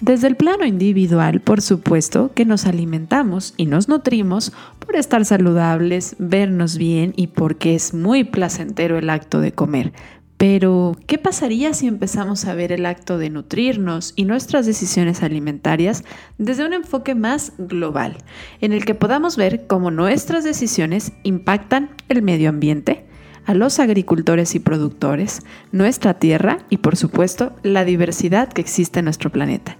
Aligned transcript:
Desde 0.00 0.28
el 0.28 0.36
plano 0.36 0.64
individual, 0.64 1.40
por 1.40 1.60
supuesto 1.60 2.30
que 2.32 2.44
nos 2.44 2.66
alimentamos 2.66 3.52
y 3.56 3.66
nos 3.66 3.88
nutrimos 3.88 4.52
por 4.78 4.94
estar 4.94 5.24
saludables, 5.24 6.14
vernos 6.20 6.78
bien 6.78 7.12
y 7.16 7.26
porque 7.26 7.74
es 7.74 7.94
muy 7.94 8.22
placentero 8.22 8.96
el 8.96 9.10
acto 9.10 9.40
de 9.40 9.50
comer. 9.50 9.92
Pero, 10.36 10.96
¿qué 11.08 11.18
pasaría 11.18 11.74
si 11.74 11.88
empezamos 11.88 12.44
a 12.44 12.54
ver 12.54 12.70
el 12.70 12.86
acto 12.86 13.18
de 13.18 13.28
nutrirnos 13.28 14.12
y 14.14 14.24
nuestras 14.24 14.66
decisiones 14.66 15.24
alimentarias 15.24 16.04
desde 16.38 16.64
un 16.64 16.74
enfoque 16.74 17.16
más 17.16 17.54
global, 17.58 18.18
en 18.60 18.72
el 18.72 18.84
que 18.84 18.94
podamos 18.94 19.36
ver 19.36 19.66
cómo 19.66 19.90
nuestras 19.90 20.44
decisiones 20.44 21.10
impactan 21.24 21.90
el 22.08 22.22
medio 22.22 22.50
ambiente, 22.50 23.04
a 23.46 23.54
los 23.54 23.80
agricultores 23.80 24.54
y 24.54 24.60
productores, 24.60 25.40
nuestra 25.72 26.14
tierra 26.14 26.58
y, 26.70 26.76
por 26.76 26.94
supuesto, 26.94 27.56
la 27.64 27.84
diversidad 27.84 28.48
que 28.48 28.60
existe 28.60 29.00
en 29.00 29.06
nuestro 29.06 29.32
planeta? 29.32 29.76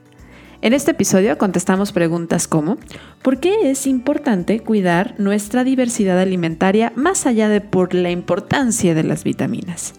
En 0.61 0.72
este 0.72 0.90
episodio 0.90 1.38
contestamos 1.38 1.93
preguntas 1.93 2.48
como 2.48 2.79
¿por 3.22 3.39
qué 3.39 3.71
es 3.71 3.86
importante 3.86 4.58
cuidar 4.58 5.14
nuestra 5.16 5.62
diversidad 5.62 6.18
alimentaria 6.18 6.93
más 6.96 7.26
allá 7.26 7.49
de 7.49 7.61
por 7.61 7.94
la 7.94 8.11
importancia 8.11 8.93
de 8.93 9.04
las 9.04 9.22
vitaminas? 9.22 9.94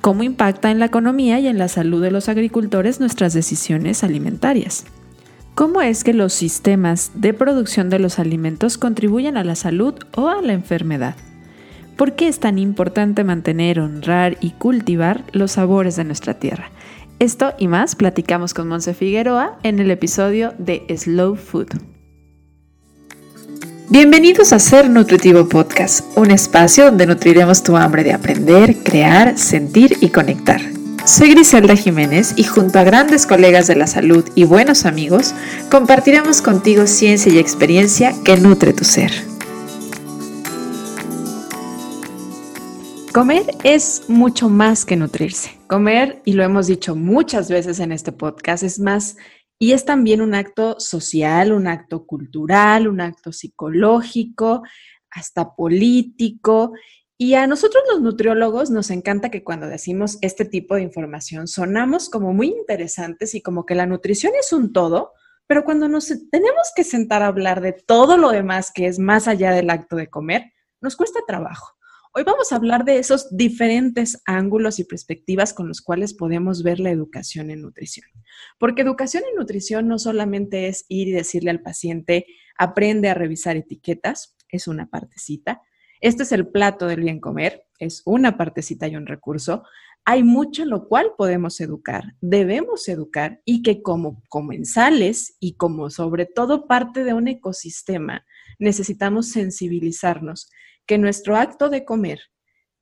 ¿Cómo 0.00 0.22
impacta 0.22 0.70
en 0.70 0.78
la 0.78 0.86
economía 0.86 1.38
y 1.38 1.48
en 1.48 1.58
la 1.58 1.68
salud 1.68 2.02
de 2.02 2.10
los 2.10 2.30
agricultores 2.30 2.98
nuestras 2.98 3.34
decisiones 3.34 4.02
alimentarias? 4.02 4.86
¿Cómo 5.54 5.82
es 5.82 6.02
que 6.02 6.14
los 6.14 6.32
sistemas 6.32 7.10
de 7.14 7.34
producción 7.34 7.90
de 7.90 7.98
los 7.98 8.18
alimentos 8.18 8.78
contribuyen 8.78 9.36
a 9.36 9.44
la 9.44 9.54
salud 9.54 9.94
o 10.16 10.28
a 10.28 10.40
la 10.40 10.54
enfermedad? 10.54 11.14
¿Por 11.96 12.14
qué 12.14 12.28
es 12.28 12.40
tan 12.40 12.58
importante 12.58 13.24
mantener, 13.24 13.78
honrar 13.78 14.38
y 14.40 14.52
cultivar 14.52 15.24
los 15.32 15.52
sabores 15.52 15.96
de 15.96 16.04
nuestra 16.04 16.38
tierra? 16.38 16.70
Esto 17.20 17.52
y 17.58 17.68
más 17.68 17.96
platicamos 17.96 18.54
con 18.54 18.66
Monse 18.66 18.94
Figueroa 18.94 19.58
en 19.62 19.78
el 19.78 19.90
episodio 19.90 20.54
de 20.56 20.86
Slow 20.96 21.36
Food. 21.36 21.68
Bienvenidos 23.90 24.54
a 24.54 24.58
Ser 24.58 24.88
Nutritivo 24.88 25.46
Podcast, 25.46 26.16
un 26.16 26.30
espacio 26.30 26.86
donde 26.86 27.04
nutriremos 27.04 27.62
tu 27.62 27.76
hambre 27.76 28.04
de 28.04 28.14
aprender, 28.14 28.74
crear, 28.82 29.36
sentir 29.36 29.98
y 30.00 30.08
conectar. 30.08 30.62
Soy 31.04 31.34
Griselda 31.34 31.76
Jiménez 31.76 32.32
y 32.36 32.44
junto 32.44 32.78
a 32.78 32.84
grandes 32.84 33.26
colegas 33.26 33.66
de 33.66 33.76
la 33.76 33.86
salud 33.86 34.24
y 34.34 34.44
buenos 34.44 34.86
amigos, 34.86 35.34
compartiremos 35.70 36.40
contigo 36.40 36.86
ciencia 36.86 37.30
y 37.30 37.38
experiencia 37.38 38.14
que 38.24 38.38
nutre 38.38 38.72
tu 38.72 38.84
ser. 38.84 39.12
Comer 43.12 43.44
es 43.62 44.04
mucho 44.08 44.48
más 44.48 44.86
que 44.86 44.96
nutrirse. 44.96 45.59
Comer, 45.70 46.20
y 46.24 46.32
lo 46.32 46.42
hemos 46.42 46.66
dicho 46.66 46.96
muchas 46.96 47.48
veces 47.48 47.78
en 47.78 47.92
este 47.92 48.10
podcast, 48.10 48.64
es 48.64 48.80
más 48.80 49.16
y 49.56 49.70
es 49.70 49.84
también 49.84 50.20
un 50.20 50.34
acto 50.34 50.80
social, 50.80 51.52
un 51.52 51.68
acto 51.68 52.06
cultural, 52.06 52.88
un 52.88 53.00
acto 53.00 53.30
psicológico, 53.30 54.64
hasta 55.12 55.54
político. 55.54 56.72
Y 57.16 57.34
a 57.34 57.46
nosotros 57.46 57.84
los 57.88 58.00
nutriólogos 58.02 58.70
nos 58.70 58.90
encanta 58.90 59.30
que 59.30 59.44
cuando 59.44 59.68
decimos 59.68 60.18
este 60.22 60.44
tipo 60.44 60.74
de 60.74 60.82
información 60.82 61.46
sonamos 61.46 62.10
como 62.10 62.32
muy 62.32 62.48
interesantes 62.48 63.36
y 63.36 63.40
como 63.40 63.64
que 63.64 63.76
la 63.76 63.86
nutrición 63.86 64.32
es 64.40 64.52
un 64.52 64.72
todo, 64.72 65.12
pero 65.46 65.62
cuando 65.62 65.86
nos 65.86 66.08
tenemos 66.08 66.72
que 66.74 66.82
sentar 66.82 67.22
a 67.22 67.28
hablar 67.28 67.60
de 67.60 67.74
todo 67.74 68.16
lo 68.16 68.30
demás 68.30 68.72
que 68.74 68.88
es 68.88 68.98
más 68.98 69.28
allá 69.28 69.52
del 69.52 69.70
acto 69.70 69.94
de 69.94 70.10
comer, 70.10 70.52
nos 70.80 70.96
cuesta 70.96 71.20
trabajo. 71.28 71.76
Hoy 72.12 72.24
vamos 72.24 72.50
a 72.50 72.56
hablar 72.56 72.84
de 72.84 72.98
esos 72.98 73.28
diferentes 73.36 74.20
ángulos 74.26 74.80
y 74.80 74.84
perspectivas 74.84 75.54
con 75.54 75.68
los 75.68 75.80
cuales 75.80 76.12
podemos 76.12 76.64
ver 76.64 76.80
la 76.80 76.90
educación 76.90 77.50
en 77.50 77.62
nutrición. 77.62 78.08
Porque 78.58 78.82
educación 78.82 79.22
en 79.30 79.36
nutrición 79.36 79.86
no 79.86 79.96
solamente 79.96 80.66
es 80.66 80.86
ir 80.88 81.06
y 81.06 81.12
decirle 81.12 81.50
al 81.50 81.62
paciente, 81.62 82.26
aprende 82.58 83.10
a 83.10 83.14
revisar 83.14 83.56
etiquetas, 83.56 84.36
es 84.48 84.66
una 84.66 84.90
partecita. 84.90 85.62
Este 86.00 86.24
es 86.24 86.32
el 86.32 86.48
plato 86.48 86.88
del 86.88 87.02
bien 87.02 87.20
comer, 87.20 87.68
es 87.78 88.02
una 88.04 88.36
partecita 88.36 88.88
y 88.88 88.96
un 88.96 89.06
recurso. 89.06 89.62
Hay 90.04 90.24
mucho 90.24 90.64
en 90.64 90.70
lo 90.70 90.88
cual 90.88 91.12
podemos 91.16 91.60
educar, 91.60 92.16
debemos 92.20 92.88
educar 92.88 93.40
y 93.44 93.62
que 93.62 93.82
como 93.82 94.24
comensales 94.28 95.36
y 95.38 95.54
como 95.54 95.90
sobre 95.90 96.26
todo 96.26 96.66
parte 96.66 97.04
de 97.04 97.14
un 97.14 97.28
ecosistema, 97.28 98.26
necesitamos 98.58 99.28
sensibilizarnos 99.28 100.50
que 100.90 100.98
nuestro 100.98 101.36
acto 101.36 101.68
de 101.68 101.84
comer 101.84 102.18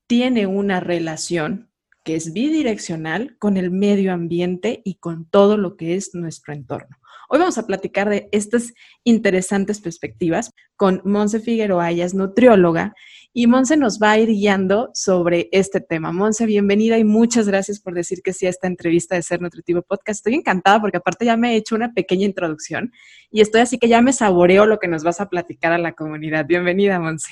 tiene 0.06 0.46
una 0.46 0.80
relación 0.80 1.70
que 2.04 2.16
es 2.16 2.32
bidireccional 2.32 3.36
con 3.38 3.58
el 3.58 3.70
medio 3.70 4.14
ambiente 4.14 4.80
y 4.82 4.94
con 4.94 5.28
todo 5.28 5.58
lo 5.58 5.76
que 5.76 5.94
es 5.94 6.14
nuestro 6.14 6.54
entorno. 6.54 6.96
Hoy 7.28 7.38
vamos 7.38 7.58
a 7.58 7.66
platicar 7.66 8.08
de 8.08 8.30
estas 8.32 8.72
interesantes 9.04 9.82
perspectivas 9.82 10.52
con 10.74 11.02
Monse 11.04 11.38
Figueroa, 11.38 11.90
ella 11.90 12.06
es 12.06 12.14
nutrióloga, 12.14 12.94
y 13.34 13.46
Monse 13.46 13.76
nos 13.76 13.98
va 14.02 14.12
a 14.12 14.18
ir 14.18 14.30
guiando 14.30 14.88
sobre 14.94 15.50
este 15.52 15.82
tema. 15.82 16.10
Monse, 16.10 16.46
bienvenida 16.46 16.96
y 16.96 17.04
muchas 17.04 17.46
gracias 17.46 17.78
por 17.78 17.92
decir 17.92 18.22
que 18.24 18.32
sí 18.32 18.46
a 18.46 18.48
esta 18.48 18.68
entrevista 18.68 19.16
de 19.16 19.22
Ser 19.22 19.42
Nutritivo 19.42 19.82
Podcast. 19.82 20.20
Estoy 20.20 20.32
encantada 20.32 20.80
porque 20.80 20.96
aparte 20.96 21.26
ya 21.26 21.36
me 21.36 21.52
he 21.52 21.56
hecho 21.56 21.74
una 21.74 21.92
pequeña 21.92 22.24
introducción 22.24 22.90
y 23.30 23.42
estoy 23.42 23.60
así 23.60 23.76
que 23.76 23.86
ya 23.86 24.00
me 24.00 24.14
saboreo 24.14 24.64
lo 24.64 24.78
que 24.78 24.88
nos 24.88 25.04
vas 25.04 25.20
a 25.20 25.28
platicar 25.28 25.74
a 25.74 25.78
la 25.78 25.92
comunidad. 25.92 26.46
Bienvenida, 26.46 26.98
Monse. 26.98 27.28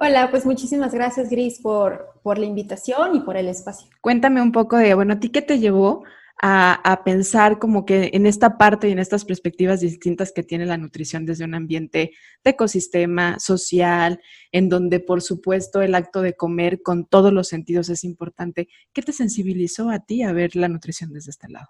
Hola, 0.00 0.30
pues 0.30 0.46
muchísimas 0.46 0.94
gracias, 0.94 1.28
Gris, 1.28 1.60
por, 1.60 2.20
por 2.22 2.38
la 2.38 2.46
invitación 2.46 3.16
y 3.16 3.20
por 3.20 3.36
el 3.36 3.48
espacio. 3.48 3.88
Cuéntame 4.00 4.40
un 4.40 4.52
poco 4.52 4.76
de, 4.76 4.94
bueno, 4.94 5.14
¿a 5.14 5.20
ti 5.20 5.30
qué 5.30 5.42
te 5.42 5.58
llevó 5.58 6.04
a, 6.40 7.02
pensar 7.04 7.58
como 7.58 7.84
que 7.84 8.10
en 8.12 8.26
esta 8.26 8.58
parte 8.58 8.88
y 8.88 8.92
en 8.92 8.98
estas 8.98 9.24
perspectivas 9.24 9.80
distintas 9.80 10.32
que 10.32 10.42
tiene 10.42 10.66
la 10.66 10.76
nutrición 10.76 11.26
desde 11.26 11.44
un 11.44 11.54
ambiente 11.54 12.12
de 12.44 12.50
ecosistema 12.50 13.38
social, 13.38 14.20
en 14.52 14.68
donde 14.68 15.00
por 15.00 15.20
supuesto 15.20 15.82
el 15.82 15.94
acto 15.94 16.22
de 16.22 16.34
comer 16.34 16.82
con 16.82 17.06
todos 17.06 17.32
los 17.32 17.48
sentidos 17.48 17.88
es 17.88 18.04
importante. 18.04 18.68
¿Qué 18.92 19.02
te 19.02 19.12
sensibilizó 19.12 19.90
a 19.90 20.00
ti 20.00 20.22
a 20.22 20.32
ver 20.32 20.54
la 20.54 20.68
nutrición 20.68 21.12
desde 21.12 21.30
este 21.30 21.48
lado? 21.48 21.68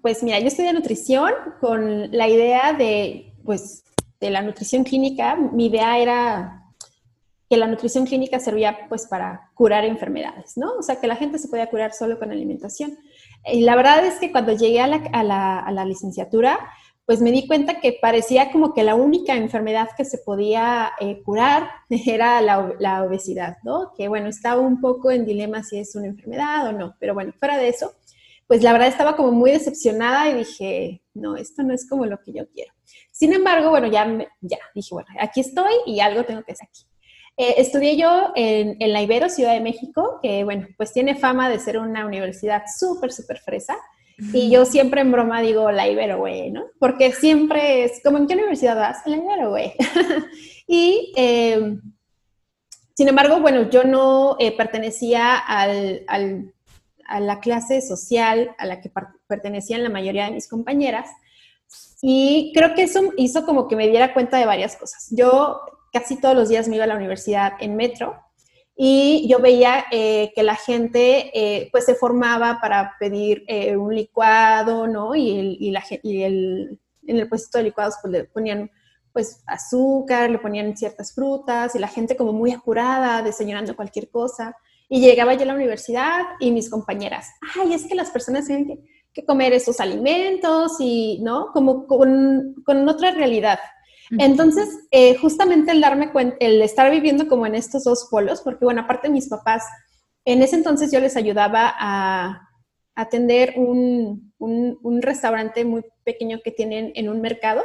Pues 0.00 0.22
mira, 0.24 0.40
yo 0.40 0.48
estudié 0.48 0.72
nutrición 0.72 1.32
con 1.60 2.10
la 2.10 2.28
idea 2.28 2.72
de, 2.72 3.34
pues, 3.44 3.84
de 4.18 4.30
la 4.30 4.42
nutrición 4.42 4.82
clínica. 4.82 5.36
Mi 5.36 5.66
idea 5.66 5.98
era 5.98 6.61
que 7.52 7.58
la 7.58 7.66
nutrición 7.66 8.06
clínica 8.06 8.40
servía 8.40 8.86
pues 8.88 9.06
para 9.06 9.50
curar 9.52 9.84
enfermedades, 9.84 10.56
¿no? 10.56 10.72
O 10.78 10.82
sea, 10.82 10.98
que 10.98 11.06
la 11.06 11.16
gente 11.16 11.38
se 11.38 11.48
podía 11.48 11.68
curar 11.68 11.92
solo 11.92 12.18
con 12.18 12.30
alimentación. 12.30 12.96
Y 13.44 13.60
la 13.60 13.76
verdad 13.76 14.06
es 14.06 14.14
que 14.14 14.32
cuando 14.32 14.54
llegué 14.54 14.80
a 14.80 14.86
la, 15.22 15.84
licenciatura, 15.84 16.58
pues 17.04 17.20
me 17.20 17.30
di 17.30 17.46
cuenta 17.46 17.78
que 17.78 17.98
parecía 18.00 18.50
como 18.50 18.72
que 18.72 18.82
la 18.82 18.94
única 18.94 19.36
enfermedad 19.36 19.90
que 19.94 20.06
se 20.06 20.16
podía 20.16 20.92
eh, 20.98 21.22
curar 21.22 21.68
era 21.90 22.40
la, 22.40 22.72
la, 22.78 23.04
obesidad, 23.04 23.58
¿no? 23.64 23.92
Que 23.98 24.08
bueno, 24.08 24.28
estaba 24.28 24.62
un 24.62 24.80
poco 24.80 25.10
en 25.10 25.26
dilema 25.26 25.62
si 25.62 25.78
es 25.78 25.94
una 25.94 26.06
enfermedad 26.06 26.68
o 26.68 26.72
no, 26.72 26.96
pero 26.98 27.12
bueno, 27.12 27.34
fuera 27.38 27.58
de 27.58 27.68
eso, 27.68 27.92
pues 28.46 28.62
la 28.62 28.72
verdad 28.72 28.88
estaba 28.88 29.14
como 29.14 29.30
muy 29.30 29.50
decepcionada 29.50 30.30
y 30.30 30.38
dije, 30.38 31.02
no, 31.12 31.36
esto 31.36 31.62
no 31.62 31.74
es 31.74 31.86
como 31.86 32.06
lo 32.06 32.18
que 32.22 32.32
yo 32.32 32.48
quiero. 32.48 32.72
Sin 33.10 33.34
embargo, 33.34 33.68
bueno, 33.68 33.88
ya, 33.88 34.06
ya 34.40 34.58
dije, 34.74 34.88
bueno, 34.94 35.08
aquí 35.20 35.40
estoy 35.40 35.74
y 35.84 36.00
algo 36.00 36.24
tengo 36.24 36.42
que 36.44 36.52
hacer 36.52 36.66
aquí. 36.66 36.86
Eh, 37.36 37.54
estudié 37.58 37.96
yo 37.96 38.32
en, 38.34 38.76
la 38.92 39.02
Ibero, 39.02 39.28
Ciudad 39.28 39.54
de 39.54 39.60
México, 39.60 40.18
que 40.22 40.44
bueno, 40.44 40.66
pues 40.76 40.92
tiene 40.92 41.14
fama 41.14 41.48
de 41.48 41.58
ser 41.58 41.78
una 41.78 42.06
universidad 42.06 42.62
súper, 42.78 43.12
súper 43.12 43.38
fresa. 43.38 43.76
Y 44.32 44.50
yo 44.50 44.66
siempre 44.66 45.00
en 45.00 45.10
broma 45.10 45.40
digo 45.40 45.70
la 45.72 45.88
Ibero, 45.88 46.18
güey, 46.18 46.50
¿no? 46.50 46.64
Porque 46.78 47.12
siempre 47.12 47.84
es, 47.84 48.00
como, 48.04 48.18
¿en 48.18 48.26
qué 48.26 48.34
universidad 48.34 48.76
vas? 48.76 48.98
La 49.06 49.16
Ibero, 49.16 49.50
güey. 49.50 49.72
y, 50.66 51.12
em, 51.16 51.80
sin 52.94 53.08
embargo, 53.08 53.40
bueno, 53.40 53.70
yo 53.70 53.84
no 53.84 54.36
eh, 54.38 54.54
pertenecía 54.54 55.38
al, 55.38 56.04
al, 56.08 56.52
a 57.06 57.20
la 57.20 57.40
clase 57.40 57.80
social 57.80 58.54
a 58.58 58.66
la 58.66 58.80
que 58.80 58.92
pertenecían 59.26 59.82
la 59.82 59.88
mayoría 59.88 60.26
de 60.26 60.32
mis 60.32 60.48
compañeras. 60.48 61.08
Y 62.02 62.52
creo 62.54 62.74
que 62.74 62.82
eso 62.82 63.00
hizo 63.16 63.46
como 63.46 63.66
que 63.66 63.76
me 63.76 63.88
diera 63.88 64.12
cuenta 64.12 64.36
de 64.36 64.46
varias 64.46 64.76
cosas. 64.76 65.08
Yo 65.10 65.60
casi 65.92 66.20
todos 66.20 66.34
los 66.34 66.48
días 66.48 66.68
me 66.68 66.76
iba 66.76 66.84
a 66.84 66.88
la 66.88 66.96
universidad 66.96 67.52
en 67.60 67.76
metro 67.76 68.16
y 68.74 69.28
yo 69.28 69.38
veía 69.38 69.84
eh, 69.90 70.32
que 70.34 70.42
la 70.42 70.56
gente 70.56 71.30
eh, 71.34 71.68
pues 71.70 71.84
se 71.84 71.94
formaba 71.94 72.58
para 72.60 72.94
pedir 72.98 73.44
eh, 73.46 73.76
un 73.76 73.94
licuado, 73.94 74.86
¿no? 74.86 75.14
Y, 75.14 75.38
el, 75.38 76.80
en 77.06 77.16
el 77.18 77.28
puesto 77.28 77.58
de 77.58 77.64
licuados 77.64 77.96
pues 78.00 78.12
le 78.12 78.24
ponían 78.24 78.70
pues 79.12 79.42
azúcar, 79.46 80.30
le 80.30 80.38
ponían 80.38 80.74
ciertas 80.74 81.14
frutas 81.14 81.74
y 81.74 81.78
la 81.78 81.88
gente 81.88 82.16
como 82.16 82.32
muy 82.32 82.50
apurada, 82.52 83.22
desayunando 83.22 83.76
cualquier 83.76 84.08
cosa. 84.08 84.56
Y 84.88 85.00
llegaba 85.00 85.34
yo 85.34 85.42
a 85.42 85.46
la 85.46 85.54
universidad 85.54 86.22
y 86.40 86.50
mis 86.50 86.70
compañeras, 86.70 87.28
ay, 87.56 87.74
es 87.74 87.86
que 87.86 87.94
las 87.94 88.10
personas 88.10 88.46
tienen 88.46 88.66
que, 88.66 88.78
que 89.12 89.24
comer 89.26 89.52
esos 89.52 89.80
alimentos 89.80 90.76
y, 90.80 91.20
¿no? 91.22 91.52
Como 91.52 91.86
con, 91.86 92.54
con 92.64 92.88
otra 92.88 93.10
realidad. 93.10 93.58
Entonces, 94.18 94.68
eh, 94.90 95.16
justamente 95.16 95.72
el 95.72 95.80
darme 95.80 96.12
cuenta, 96.12 96.36
el 96.40 96.60
estar 96.60 96.90
viviendo 96.90 97.28
como 97.28 97.46
en 97.46 97.54
estos 97.54 97.84
dos 97.84 98.08
polos, 98.10 98.42
porque 98.42 98.64
bueno, 98.64 98.82
aparte 98.82 99.08
mis 99.08 99.28
papás, 99.28 99.64
en 100.24 100.42
ese 100.42 100.56
entonces 100.56 100.92
yo 100.92 101.00
les 101.00 101.16
ayudaba 101.16 101.72
a 101.78 102.48
atender 102.94 103.54
un, 103.56 104.32
un, 104.38 105.02
restaurante 105.02 105.64
muy 105.64 105.82
pequeño 106.04 106.40
que 106.44 106.50
tienen 106.50 106.92
en 106.94 107.08
un 107.08 107.20
mercado. 107.20 107.62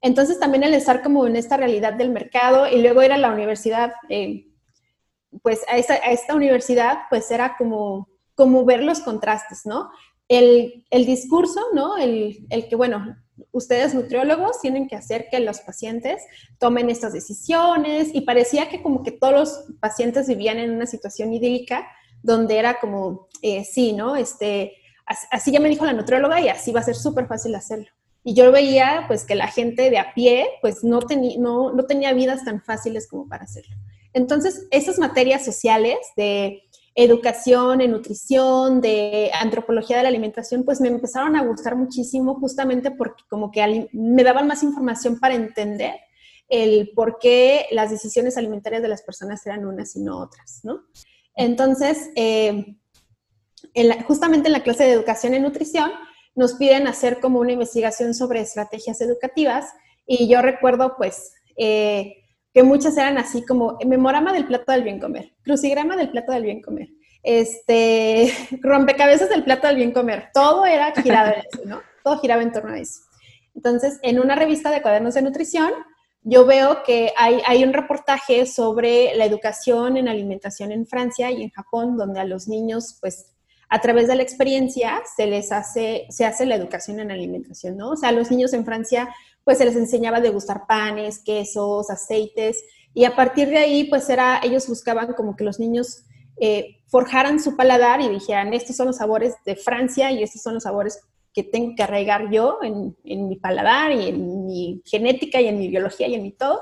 Entonces 0.00 0.38
también 0.40 0.64
el 0.64 0.74
estar 0.74 1.02
como 1.02 1.26
en 1.26 1.36
esta 1.36 1.56
realidad 1.56 1.94
del 1.94 2.10
mercado 2.10 2.66
y 2.66 2.82
luego 2.82 3.02
ir 3.02 3.12
a 3.12 3.18
la 3.18 3.30
universidad, 3.30 3.92
eh, 4.08 4.46
pues 5.42 5.62
a, 5.68 5.76
esta 5.78 6.34
universidad, 6.34 6.98
pues 7.08 7.30
era 7.30 7.56
como, 7.56 8.08
como 8.34 8.64
ver 8.64 8.82
los 8.82 9.00
contrastes, 9.00 9.64
¿no? 9.64 9.90
El, 10.28 10.84
discurso, 10.90 11.60
¿no? 11.72 11.96
El, 11.96 12.46
el 12.50 12.68
que, 12.68 12.76
bueno, 12.76 13.16
ustedes 13.52 13.94
nutriólogos 13.94 14.60
tienen 14.60 14.88
que 14.88 14.96
hacer 14.96 15.28
que 15.30 15.40
los 15.40 15.60
pacientes 15.60 16.22
tomen 16.58 16.90
estas 16.90 17.12
decisiones 17.12 18.10
y 18.12 18.22
parecía 18.22 18.68
que 18.68 18.82
como 18.82 19.02
que 19.02 19.12
todos 19.12 19.34
los 19.34 19.64
pacientes 19.80 20.28
vivían 20.28 20.58
en 20.58 20.70
una 20.70 20.86
situación 20.86 21.32
idílica 21.32 21.86
donde 22.22 22.58
era 22.58 22.80
como, 22.80 23.28
eh, 23.42 23.64
sí, 23.64 23.92
¿no? 23.92 24.16
Este, 24.16 24.72
así 25.30 25.52
ya 25.52 25.60
me 25.60 25.68
dijo 25.68 25.84
la 25.84 25.92
nutrióloga 25.92 26.40
y 26.40 26.48
así 26.48 26.72
va 26.72 26.80
a 26.80 26.84
ser 26.84 26.94
súper 26.94 27.26
fácil 27.26 27.54
hacerlo. 27.54 27.88
Y 28.22 28.34
yo 28.34 28.50
veía 28.50 29.04
pues 29.06 29.24
que 29.24 29.34
la 29.34 29.48
gente 29.48 29.90
de 29.90 29.98
a 29.98 30.14
pie 30.14 30.46
pues 30.62 30.82
no, 30.82 31.00
no, 31.38 31.72
no 31.72 31.84
tenía 31.84 32.14
vidas 32.14 32.44
tan 32.44 32.62
fáciles 32.62 33.06
como 33.06 33.28
para 33.28 33.44
hacerlo. 33.44 33.76
Entonces, 34.14 34.66
esas 34.70 34.98
materias 34.98 35.44
sociales 35.44 35.98
de 36.16 36.62
educación 36.94 37.80
en 37.80 37.90
nutrición, 37.90 38.80
de 38.80 39.30
antropología 39.38 39.96
de 39.96 40.04
la 40.04 40.08
alimentación, 40.08 40.64
pues 40.64 40.80
me 40.80 40.88
empezaron 40.88 41.36
a 41.36 41.44
gustar 41.44 41.74
muchísimo 41.76 42.36
justamente 42.36 42.90
porque 42.92 43.24
como 43.28 43.50
que 43.50 43.88
me 43.92 44.22
daban 44.22 44.46
más 44.46 44.62
información 44.62 45.18
para 45.18 45.34
entender 45.34 45.96
el 46.48 46.92
por 46.94 47.18
qué 47.18 47.66
las 47.72 47.90
decisiones 47.90 48.36
alimentarias 48.36 48.82
de 48.82 48.88
las 48.88 49.02
personas 49.02 49.44
eran 49.46 49.66
unas 49.66 49.96
y 49.96 50.02
no 50.02 50.20
otras, 50.20 50.60
¿no? 50.62 50.84
Entonces, 51.34 52.10
eh, 52.14 52.76
justamente 54.06 54.48
en 54.48 54.52
la 54.52 54.62
clase 54.62 54.84
de 54.84 54.92
educación 54.92 55.34
en 55.34 55.42
nutrición, 55.42 55.90
nos 56.36 56.54
piden 56.54 56.86
hacer 56.86 57.20
como 57.20 57.40
una 57.40 57.52
investigación 57.52 58.14
sobre 58.14 58.40
estrategias 58.40 59.00
educativas 59.00 59.66
y 60.06 60.28
yo 60.28 60.42
recuerdo 60.42 60.94
pues 60.96 61.32
eh, 61.56 62.23
que 62.54 62.62
muchas 62.62 62.96
eran 62.96 63.18
así 63.18 63.44
como 63.44 63.76
memorama 63.84 64.32
del 64.32 64.46
plato 64.46 64.70
del 64.70 64.84
bien 64.84 65.00
comer, 65.00 65.32
crucigrama 65.42 65.96
del 65.96 66.10
plato 66.10 66.32
del 66.32 66.44
bien 66.44 66.62
comer, 66.62 66.88
este, 67.24 68.32
rompecabezas 68.62 69.28
del 69.28 69.42
plato 69.42 69.66
del 69.66 69.76
bien 69.76 69.92
comer, 69.92 70.28
todo 70.32 70.64
era 70.64 70.92
girado 70.92 71.32
en 71.32 71.40
eso, 71.40 71.62
¿no? 71.66 71.82
Todo 72.04 72.20
giraba 72.20 72.42
en 72.42 72.52
torno 72.52 72.72
a 72.72 72.78
eso. 72.78 73.00
Entonces, 73.56 73.98
en 74.02 74.20
una 74.20 74.36
revista 74.36 74.70
de 74.70 74.82
cuadernos 74.82 75.14
de 75.14 75.22
nutrición, 75.22 75.72
yo 76.22 76.46
veo 76.46 76.82
que 76.84 77.12
hay, 77.16 77.42
hay, 77.46 77.64
un 77.64 77.72
reportaje 77.72 78.46
sobre 78.46 79.14
la 79.14 79.26
educación 79.26 79.96
en 79.96 80.08
alimentación 80.08 80.72
en 80.72 80.86
Francia 80.86 81.30
y 81.30 81.42
en 81.42 81.50
Japón, 81.50 81.96
donde 81.96 82.20
a 82.20 82.24
los 82.24 82.48
niños, 82.48 82.96
pues, 83.00 83.34
a 83.68 83.80
través 83.80 84.06
de 84.08 84.14
la 84.14 84.22
experiencia 84.22 85.02
se 85.16 85.26
les 85.26 85.50
hace, 85.52 86.06
se 86.08 86.24
hace 86.24 86.46
la 86.46 86.54
educación 86.54 87.00
en 87.00 87.10
alimentación, 87.10 87.76
¿no? 87.76 87.90
O 87.90 87.96
sea, 87.96 88.12
los 88.12 88.30
niños 88.30 88.52
en 88.52 88.64
Francia, 88.64 89.08
pues, 89.44 89.58
se 89.58 89.64
les 89.64 89.76
enseñaba 89.76 90.18
a 90.18 90.22
degustar 90.22 90.66
panes, 90.66 91.22
quesos, 91.22 91.90
aceites, 91.90 92.64
y 92.92 93.04
a 93.04 93.16
partir 93.16 93.48
de 93.48 93.58
ahí, 93.58 93.84
pues, 93.84 94.08
era, 94.08 94.40
ellos 94.42 94.68
buscaban 94.68 95.12
como 95.14 95.36
que 95.36 95.44
los 95.44 95.58
niños 95.58 96.04
eh, 96.36 96.80
forjaran 96.88 97.40
su 97.40 97.56
paladar 97.56 98.00
y 98.00 98.08
dijeran, 98.08 98.54
estos 98.54 98.76
son 98.76 98.88
los 98.88 98.96
sabores 98.96 99.34
de 99.44 99.56
Francia 99.56 100.10
y 100.10 100.22
estos 100.22 100.42
son 100.42 100.54
los 100.54 100.64
sabores 100.64 101.00
que 101.32 101.42
tengo 101.42 101.74
que 101.76 101.82
arraigar 101.82 102.30
yo 102.30 102.58
en, 102.62 102.94
mi 103.04 103.36
paladar 103.36 103.92
y 103.92 104.08
en 104.08 104.46
mi 104.46 104.82
genética 104.84 105.40
y 105.40 105.48
en 105.48 105.58
mi 105.58 105.68
biología 105.68 106.06
y 106.06 106.14
en 106.14 106.22
mi 106.22 106.32
todo. 106.32 106.60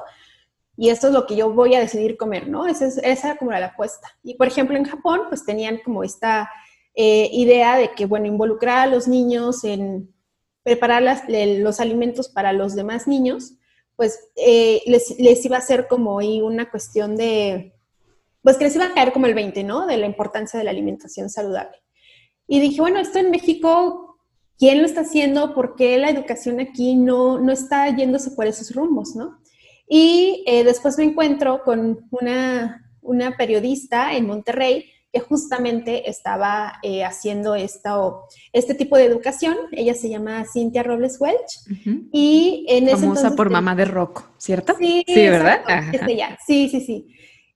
Y 0.76 0.88
esto 0.88 1.08
es 1.08 1.12
lo 1.12 1.26
que 1.26 1.36
yo 1.36 1.52
voy 1.52 1.74
a 1.74 1.80
decidir 1.80 2.16
comer, 2.16 2.48
¿no? 2.48 2.66
Esa, 2.66 2.86
es, 2.86 2.96
esa 2.98 3.28
era 3.28 3.36
como 3.36 3.50
la 3.50 3.66
apuesta. 3.66 4.08
Y 4.22 4.34
por 4.36 4.46
ejemplo 4.46 4.76
en 4.76 4.84
Japón, 4.84 5.22
pues 5.28 5.44
tenían 5.44 5.80
como 5.84 6.02
esta 6.02 6.50
eh, 6.94 7.28
idea 7.32 7.76
de 7.76 7.92
que, 7.92 8.06
bueno, 8.06 8.26
involucrar 8.26 8.78
a 8.78 8.86
los 8.86 9.08
niños 9.08 9.64
en 9.64 10.10
preparar 10.62 11.02
los 11.28 11.80
alimentos 11.80 12.28
para 12.28 12.52
los 12.52 12.74
demás 12.74 13.06
niños, 13.06 13.54
pues 13.96 14.18
eh, 14.36 14.82
les, 14.86 15.18
les, 15.18 15.44
iba 15.44 15.56
a 15.56 15.62
ser 15.62 15.86
como 15.88 16.16
una 16.16 16.70
cuestión 16.70 17.16
de, 17.16 17.74
pues 18.42 18.56
que 18.56 18.64
les 18.64 18.74
iba 18.74 18.86
a 18.86 18.94
caer 18.94 19.12
como 19.12 19.26
el 19.26 19.34
20, 19.34 19.64
¿no? 19.64 19.86
De 19.86 19.96
la 19.96 20.06
importancia 20.06 20.58
de 20.58 20.64
la 20.64 20.70
alimentación 20.70 21.30
saludable. 21.30 21.76
Y 22.46 22.60
dije, 22.60 22.80
bueno, 22.80 22.98
esto 22.98 23.18
en 23.18 23.30
México, 23.30 24.18
¿quién 24.58 24.80
lo 24.80 24.86
está 24.86 25.02
haciendo? 25.02 25.54
¿Por 25.54 25.76
qué 25.76 25.98
la 25.98 26.10
educación 26.10 26.60
aquí 26.60 26.94
no, 26.94 27.38
no 27.38 27.52
está 27.52 27.88
yéndose 27.94 28.32
por 28.32 28.46
esos 28.46 28.74
rumbos, 28.74 29.14
¿no? 29.14 29.38
Y 29.88 30.42
eh, 30.46 30.64
después 30.64 30.96
me 30.98 31.04
encuentro 31.04 31.62
con 31.64 32.06
una, 32.10 32.90
una 33.02 33.36
periodista 33.36 34.16
en 34.16 34.26
Monterrey 34.26 34.86
que 35.12 35.20
justamente 35.20 36.08
estaba 36.08 36.74
eh, 36.82 37.04
haciendo 37.04 37.54
esto, 37.54 38.24
este 38.52 38.74
tipo 38.74 38.96
de 38.96 39.04
educación. 39.04 39.56
Ella 39.72 39.94
se 39.94 40.08
llama 40.08 40.44
Cintia 40.50 40.82
Robles 40.82 41.20
Welch. 41.20 41.60
Y 42.12 42.64
en 42.68 42.88
ese 42.88 42.96
Famosa 42.96 43.36
por 43.36 43.50
mamá 43.50 43.74
de 43.74 43.84
rock, 43.84 44.24
¿cierto? 44.38 44.74
Sí, 44.78 45.04
sí 45.06 45.28
¿verdad? 45.28 45.60
Es 45.92 46.00
ella. 46.08 46.38
Sí, 46.46 46.68
sí, 46.70 46.80
sí. 46.80 47.06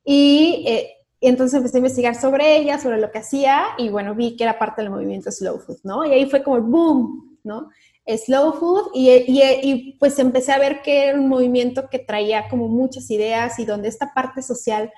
Eh, 0.05 0.93
y, 1.21 1.29
entonces 1.29 1.57
empecé 1.57 1.79
a 1.79 1.81
investigar 1.81 2.15
sobre 2.15 2.59
ella, 2.59 2.79
sobre 2.79 3.01
lo 3.01 3.11
que 3.11 3.19
hacía, 3.19 3.65
y 3.79 3.89
bueno, 3.89 4.15
vi 4.15 4.37
que 4.37 4.45
era 4.45 4.59
parte 4.59 4.83
del 4.83 4.91
movimiento 4.91 5.33
Slow 5.33 5.59
Food, 5.59 5.79
¿no? 5.83 6.05
Y 6.05 6.11
ahí 6.11 6.29
fue 6.29 6.43
como 6.43 6.57
el 6.57 6.63
boom, 6.63 7.39
¿no? 7.43 7.71
Slow 8.07 8.53
Food, 8.53 8.91
y, 8.95 9.11
y, 9.11 9.97
pues 9.99 10.19
empecé 10.19 10.53
a 10.53 10.59
ver 10.59 10.83
que 10.83 11.07
era 11.07 11.19
un 11.19 11.29
movimiento 11.29 11.89
que 11.91 11.99
traía 11.99 12.49
como 12.49 12.69
muchas 12.69 13.11
ideas 13.11 13.59
y 13.59 13.65
donde 13.65 13.89
esta 13.89 14.13
parte 14.15 14.43
social, 14.43 14.93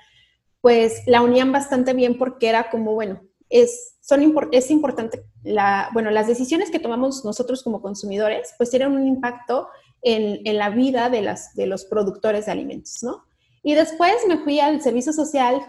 pues 0.61 1.01
la 1.05 1.21
unían 1.21 1.51
bastante 1.51 1.93
bien 1.93 2.17
porque 2.17 2.49
era 2.49 2.69
como, 2.69 2.93
bueno, 2.93 3.21
es, 3.49 3.95
son, 4.01 4.35
es 4.51 4.71
importante, 4.71 5.23
la, 5.43 5.89
bueno, 5.93 6.11
las 6.11 6.27
decisiones 6.27 6.69
que 6.69 6.79
tomamos 6.79 7.23
nosotros 7.25 7.63
como 7.63 7.81
consumidores, 7.81 8.53
pues 8.57 8.69
tienen 8.69 8.91
un 8.91 9.07
impacto 9.07 9.69
en, 10.01 10.41
en 10.45 10.57
la 10.57 10.69
vida 10.69 11.09
de, 11.09 11.21
las, 11.21 11.53
de 11.55 11.65
los 11.65 11.85
productores 11.85 12.45
de 12.45 12.51
alimentos, 12.51 13.03
¿no? 13.03 13.25
Y 13.61 13.73
después 13.73 14.13
me 14.27 14.37
fui 14.37 14.59
al 14.59 14.81
servicio 14.81 15.11
social. 15.11 15.61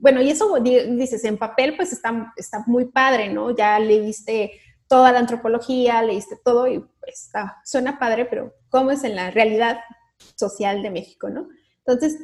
bueno, 0.00 0.22
y 0.22 0.30
eso 0.30 0.54
dices, 0.60 1.24
en 1.24 1.38
papel 1.38 1.76
pues 1.76 1.92
está, 1.92 2.32
está 2.36 2.62
muy 2.66 2.86
padre, 2.86 3.32
¿no? 3.32 3.54
Ya 3.54 3.78
leíste 3.78 4.52
toda 4.86 5.10
la 5.12 5.18
antropología, 5.18 6.02
leíste 6.02 6.36
todo 6.44 6.68
y 6.68 6.78
pues 6.78 7.24
está, 7.24 7.60
suena 7.64 7.98
padre, 7.98 8.26
pero 8.26 8.54
¿cómo 8.68 8.90
es 8.90 9.02
en 9.04 9.16
la 9.16 9.30
realidad 9.30 9.80
social 10.36 10.82
de 10.82 10.90
México, 10.90 11.30
¿no? 11.30 11.48
Entonces, 11.84 12.16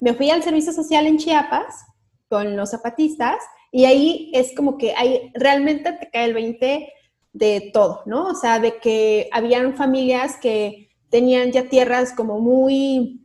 me 0.00 0.14
fui 0.14 0.30
al 0.30 0.42
servicio 0.42 0.72
social 0.72 1.06
en 1.06 1.18
Chiapas 1.18 1.84
con 2.28 2.56
los 2.56 2.70
zapatistas 2.70 3.38
y 3.70 3.84
ahí 3.84 4.30
es 4.34 4.54
como 4.54 4.78
que 4.78 4.94
ahí 4.94 5.30
realmente 5.34 5.92
te 5.92 6.10
cae 6.10 6.26
el 6.26 6.34
20 6.34 6.92
de 7.32 7.70
todo, 7.72 8.02
¿no? 8.06 8.28
O 8.28 8.34
sea, 8.34 8.60
de 8.60 8.78
que 8.78 9.28
habían 9.32 9.76
familias 9.76 10.36
que 10.40 10.90
tenían 11.10 11.52
ya 11.52 11.68
tierras 11.68 12.12
como 12.12 12.40
muy 12.40 13.20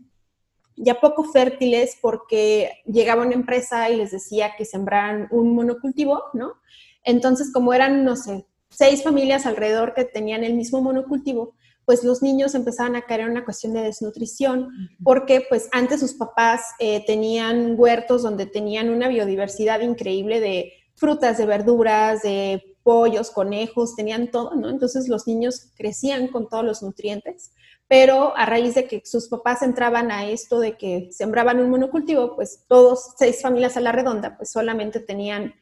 ya 0.75 0.99
poco 1.01 1.25
fértiles 1.25 1.97
porque 2.01 2.71
llegaba 2.85 3.25
una 3.25 3.35
empresa 3.35 3.89
y 3.89 3.97
les 3.97 4.11
decía 4.11 4.53
que 4.57 4.65
sembraran 4.65 5.27
un 5.29 5.53
monocultivo, 5.53 6.23
¿no? 6.33 6.53
Entonces, 7.03 7.51
como 7.51 7.73
eran, 7.73 8.05
no 8.05 8.15
sé, 8.15 8.45
seis 8.69 9.03
familias 9.03 9.45
alrededor 9.45 9.93
que 9.93 10.05
tenían 10.05 10.43
el 10.43 10.53
mismo 10.53 10.81
monocultivo, 10.81 11.53
pues 11.89 12.03
los 12.03 12.21
niños 12.21 12.53
empezaban 12.53 12.95
a 12.95 13.01
caer 13.01 13.21
en 13.21 13.31
una 13.31 13.43
cuestión 13.43 13.73
de 13.73 13.81
desnutrición, 13.81 14.69
porque 15.03 15.43
pues 15.49 15.69
antes 15.71 16.01
sus 16.01 16.13
papás 16.13 16.61
eh, 16.77 17.03
tenían 17.03 17.73
huertos 17.79 18.21
donde 18.21 18.45
tenían 18.45 18.91
una 18.91 19.07
biodiversidad 19.07 19.79
increíble 19.79 20.39
de 20.39 20.71
frutas, 20.93 21.39
de 21.39 21.47
verduras, 21.47 22.21
de 22.21 22.77
pollos, 22.83 23.31
conejos, 23.31 23.95
tenían 23.95 24.29
todo, 24.29 24.53
¿no? 24.53 24.69
Entonces 24.69 25.07
los 25.07 25.25
niños 25.25 25.71
crecían 25.75 26.27
con 26.27 26.47
todos 26.47 26.63
los 26.63 26.83
nutrientes 26.83 27.53
pero 27.87 28.37
a 28.37 28.45
raíz 28.45 28.75
de 28.75 28.85
que 28.85 29.01
sus 29.03 29.29
papás 29.29 29.63
entraban 29.63 30.11
a 30.11 30.27
esto 30.27 30.59
de 30.59 30.77
que 30.77 31.09
sembraban 31.11 31.59
un 31.59 31.71
monocultivo, 31.71 32.35
pues 32.35 32.65
todos, 32.67 33.15
seis 33.17 33.41
familias 33.41 33.77
a 33.77 33.81
la 33.81 33.91
redonda, 33.91 34.37
pues 34.37 34.51
solamente 34.51 34.99
tenían, 34.99 35.55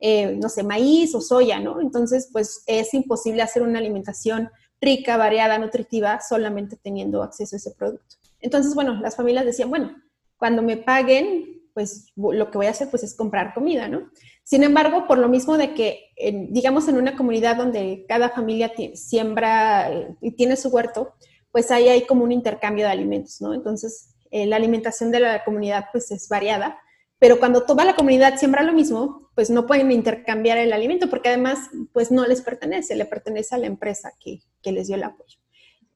eh, 0.00 0.34
no 0.42 0.48
sé, 0.48 0.64
maíz 0.64 1.14
o 1.14 1.20
soya, 1.20 1.60
¿no? 1.60 1.80
Entonces, 1.80 2.30
pues 2.32 2.64
es 2.66 2.92
imposible 2.94 3.42
hacer 3.42 3.62
una 3.62 3.78
alimentación 3.78 4.50
rica, 4.80 5.16
variada, 5.16 5.58
nutritiva, 5.58 6.20
solamente 6.20 6.76
teniendo 6.76 7.22
acceso 7.22 7.56
a 7.56 7.58
ese 7.58 7.72
producto. 7.72 8.16
Entonces, 8.40 8.74
bueno, 8.74 9.00
las 9.00 9.16
familias 9.16 9.44
decían, 9.44 9.70
bueno, 9.70 9.96
cuando 10.36 10.62
me 10.62 10.76
paguen, 10.76 11.62
pues 11.74 12.12
lo 12.16 12.50
que 12.50 12.58
voy 12.58 12.66
a 12.66 12.70
hacer 12.70 12.88
pues 12.90 13.02
es 13.02 13.14
comprar 13.14 13.54
comida, 13.54 13.88
¿no? 13.88 14.10
Sin 14.42 14.62
embargo, 14.62 15.06
por 15.06 15.18
lo 15.18 15.28
mismo 15.28 15.58
de 15.58 15.74
que, 15.74 16.10
digamos, 16.50 16.88
en 16.88 16.96
una 16.96 17.16
comunidad 17.16 17.56
donde 17.56 18.04
cada 18.08 18.30
familia 18.30 18.72
siembra 18.94 19.92
eh, 19.92 20.16
y 20.22 20.32
tiene 20.32 20.56
su 20.56 20.70
huerto, 20.70 21.14
pues 21.52 21.70
ahí 21.70 21.88
hay 21.88 22.06
como 22.06 22.24
un 22.24 22.32
intercambio 22.32 22.84
de 22.84 22.92
alimentos, 22.92 23.40
¿no? 23.40 23.54
Entonces, 23.54 24.14
eh, 24.30 24.46
la 24.46 24.56
alimentación 24.56 25.10
de 25.10 25.20
la 25.20 25.44
comunidad 25.44 25.86
pues 25.92 26.10
es 26.10 26.28
variada, 26.28 26.78
pero 27.18 27.38
cuando 27.38 27.64
toda 27.64 27.84
la 27.84 27.96
comunidad 27.96 28.36
siembra 28.36 28.62
lo 28.62 28.72
mismo, 28.72 29.30
pues 29.34 29.50
no 29.50 29.66
pueden 29.66 29.90
intercambiar 29.90 30.58
el 30.58 30.72
alimento 30.72 31.10
porque 31.10 31.28
además 31.28 31.58
pues 31.92 32.10
no 32.10 32.26
les 32.26 32.42
pertenece, 32.42 32.96
le 32.96 33.06
pertenece 33.06 33.54
a 33.54 33.58
la 33.58 33.66
empresa 33.66 34.12
que, 34.20 34.40
que 34.62 34.72
les 34.72 34.86
dio 34.86 34.96
el 34.96 35.04
apoyo. 35.04 35.38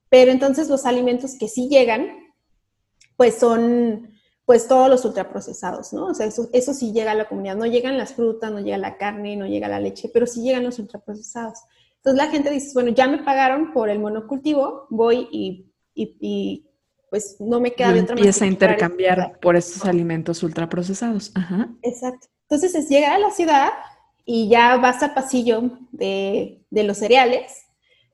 Pero 0.09 0.31
entonces 0.31 0.69
los 0.69 0.85
alimentos 0.85 1.35
que 1.39 1.47
sí 1.47 1.69
llegan, 1.69 2.07
pues 3.15 3.35
son 3.35 4.13
pues 4.45 4.67
todos 4.67 4.89
los 4.89 5.05
ultraprocesados, 5.05 5.93
¿no? 5.93 6.07
O 6.07 6.13
sea, 6.13 6.25
eso, 6.25 6.49
eso 6.51 6.73
sí 6.73 6.91
llega 6.91 7.11
a 7.11 7.15
la 7.15 7.29
comunidad, 7.29 7.55
no 7.55 7.65
llegan 7.65 7.97
las 7.97 8.13
frutas, 8.13 8.51
no 8.51 8.59
llega 8.59 8.77
la 8.77 8.97
carne, 8.97 9.37
no 9.37 9.47
llega 9.47 9.69
la 9.69 9.79
leche, 9.79 10.09
pero 10.13 10.27
sí 10.27 10.43
llegan 10.43 10.65
los 10.65 10.79
ultraprocesados. 10.79 11.59
Entonces 11.97 12.17
la 12.17 12.29
gente 12.29 12.49
dice, 12.49 12.71
bueno, 12.73 12.89
ya 12.89 13.07
me 13.07 13.23
pagaron 13.23 13.71
por 13.71 13.89
el 13.89 13.99
monocultivo, 13.99 14.87
voy 14.89 15.29
y, 15.31 15.71
y, 15.95 16.67
pues 17.13 17.35
no 17.39 17.59
me 17.59 17.75
queda 17.75 17.93
de 17.93 18.01
otra 18.01 18.15
manera. 18.15 18.21
Empieza 18.21 18.45
a 18.45 18.47
intercambiar 18.47 19.39
por 19.39 19.55
estos 19.55 19.85
alimentos 19.85 20.41
ultraprocesados. 20.41 21.31
Ajá. 21.35 21.69
Exacto. 21.83 22.25
Entonces 22.49 22.73
es 22.73 22.89
llegar 22.89 23.13
a 23.13 23.19
la 23.19 23.29
ciudad 23.29 23.69
y 24.25 24.49
ya 24.49 24.77
vas 24.77 25.03
al 25.03 25.13
pasillo 25.13 25.77
de, 25.91 26.65
de 26.71 26.83
los 26.83 26.97
cereales 26.97 27.65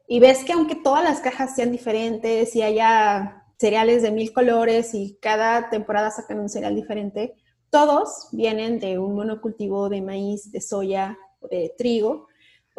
y 0.05 0.19
ves 0.19 0.43
que 0.43 0.51
aunque 0.51 0.75
todas 0.75 1.01
las 1.01 1.21
cajas 1.21 1.55
sean 1.55 1.71
diferentes 1.71 2.53
y 2.57 2.61
haya 2.61 3.45
cereales 3.57 4.01
de 4.01 4.11
mil 4.11 4.33
colores 4.33 4.93
y 4.93 5.17
cada 5.21 5.69
temporada 5.69 6.11
sacan 6.11 6.41
un 6.41 6.49
cereal 6.49 6.75
diferente, 6.75 7.35
todos 7.69 8.27
vienen 8.33 8.81
de 8.81 8.99
un 8.99 9.15
monocultivo 9.15 9.87
de 9.87 10.01
maíz, 10.01 10.51
de 10.51 10.59
soya 10.59 11.17
o 11.39 11.47
de 11.47 11.73
trigo 11.77 12.27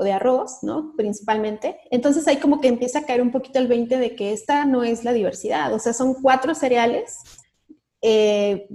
o 0.00 0.04
de 0.04 0.12
arroz, 0.12 0.62
¿no? 0.62 0.95
Principalmente. 0.97 1.76
Entonces 1.90 2.26
ahí 2.26 2.38
como 2.38 2.59
que 2.62 2.69
empieza 2.69 3.00
a 3.00 3.04
caer 3.04 3.21
un 3.21 3.30
poquito 3.30 3.59
el 3.59 3.69
20 3.69 3.99
de 3.99 4.16
que 4.16 4.33
esta 4.33 4.64
no 4.64 4.83
es 4.83 5.04
la 5.04 5.12
diversidad, 5.12 5.75
o 5.75 5.78
sea, 5.78 5.92
son 5.92 6.14
cuatro 6.14 6.54
cereales 6.54 7.19
eh, 8.00 8.66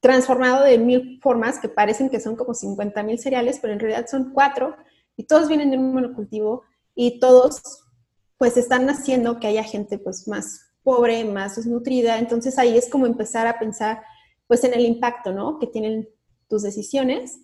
transformados 0.00 0.64
de 0.66 0.78
mil 0.78 1.20
formas 1.20 1.58
que 1.58 1.68
parecen 1.68 2.08
que 2.08 2.20
son 2.20 2.36
como 2.36 2.54
50 2.54 3.02
mil 3.02 3.18
cereales, 3.18 3.58
pero 3.60 3.74
en 3.74 3.80
realidad 3.80 4.06
son 4.10 4.32
cuatro 4.32 4.74
y 5.14 5.24
todos 5.24 5.46
vienen 5.46 5.70
de 5.70 5.76
un 5.76 5.92
monocultivo 5.92 6.62
y 6.94 7.20
todos 7.20 7.60
pues 8.38 8.56
están 8.56 8.88
haciendo 8.88 9.38
que 9.38 9.48
haya 9.48 9.62
gente 9.62 9.98
pues 9.98 10.26
más 10.26 10.62
pobre, 10.82 11.22
más 11.26 11.56
desnutrida. 11.56 12.18
Entonces 12.18 12.58
ahí 12.58 12.78
es 12.78 12.88
como 12.88 13.04
empezar 13.04 13.46
a 13.46 13.58
pensar 13.58 14.02
pues 14.46 14.64
en 14.64 14.72
el 14.72 14.86
impacto, 14.86 15.32
¿no? 15.32 15.58
Que 15.58 15.66
tienen 15.66 16.08
tus 16.48 16.62
decisiones. 16.62 17.40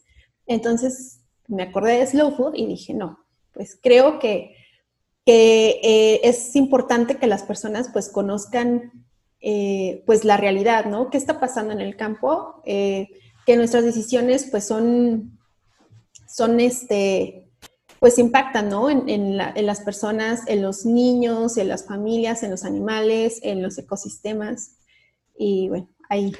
Entonces 0.46 1.21
me 1.52 1.64
acordé 1.64 1.98
de 1.98 2.06
Slow 2.06 2.34
Food 2.36 2.54
y 2.56 2.66
dije, 2.66 2.94
no, 2.94 3.24
pues 3.52 3.78
creo 3.80 4.18
que, 4.18 4.56
eh, 5.24 6.20
es 6.24 6.56
importante 6.56 7.16
que 7.16 7.28
las 7.28 7.44
personas 7.44 7.88
pues 7.92 8.08
conozcan 8.08 9.06
eh, 9.40 10.02
pues 10.04 10.24
la 10.24 10.36
realidad, 10.36 10.86
¿no? 10.86 11.10
¿Qué 11.10 11.18
está 11.18 11.38
pasando 11.38 11.72
en 11.72 11.80
el 11.80 11.96
campo? 11.96 12.60
Eh, 12.64 13.08
que 13.46 13.56
nuestras 13.56 13.84
decisiones 13.84 14.48
pues 14.50 14.66
son, 14.66 15.38
son 16.26 16.58
este, 16.58 17.48
pues 18.00 18.18
impactan, 18.18 18.68
¿no? 18.68 18.90
En, 18.90 19.36
las 19.36 19.80
personas, 19.80 20.42
en 20.48 20.60
los 20.60 20.84
niños, 20.84 21.56
en 21.56 21.68
las 21.68 21.86
familias, 21.86 22.42
en 22.42 22.50
los 22.50 22.64
animales, 22.64 23.38
en 23.44 23.62
los 23.62 23.78
ecosistemas. 23.78 24.76
Y 25.36 25.68
bueno, 25.68 25.88
ahí. 26.12 26.32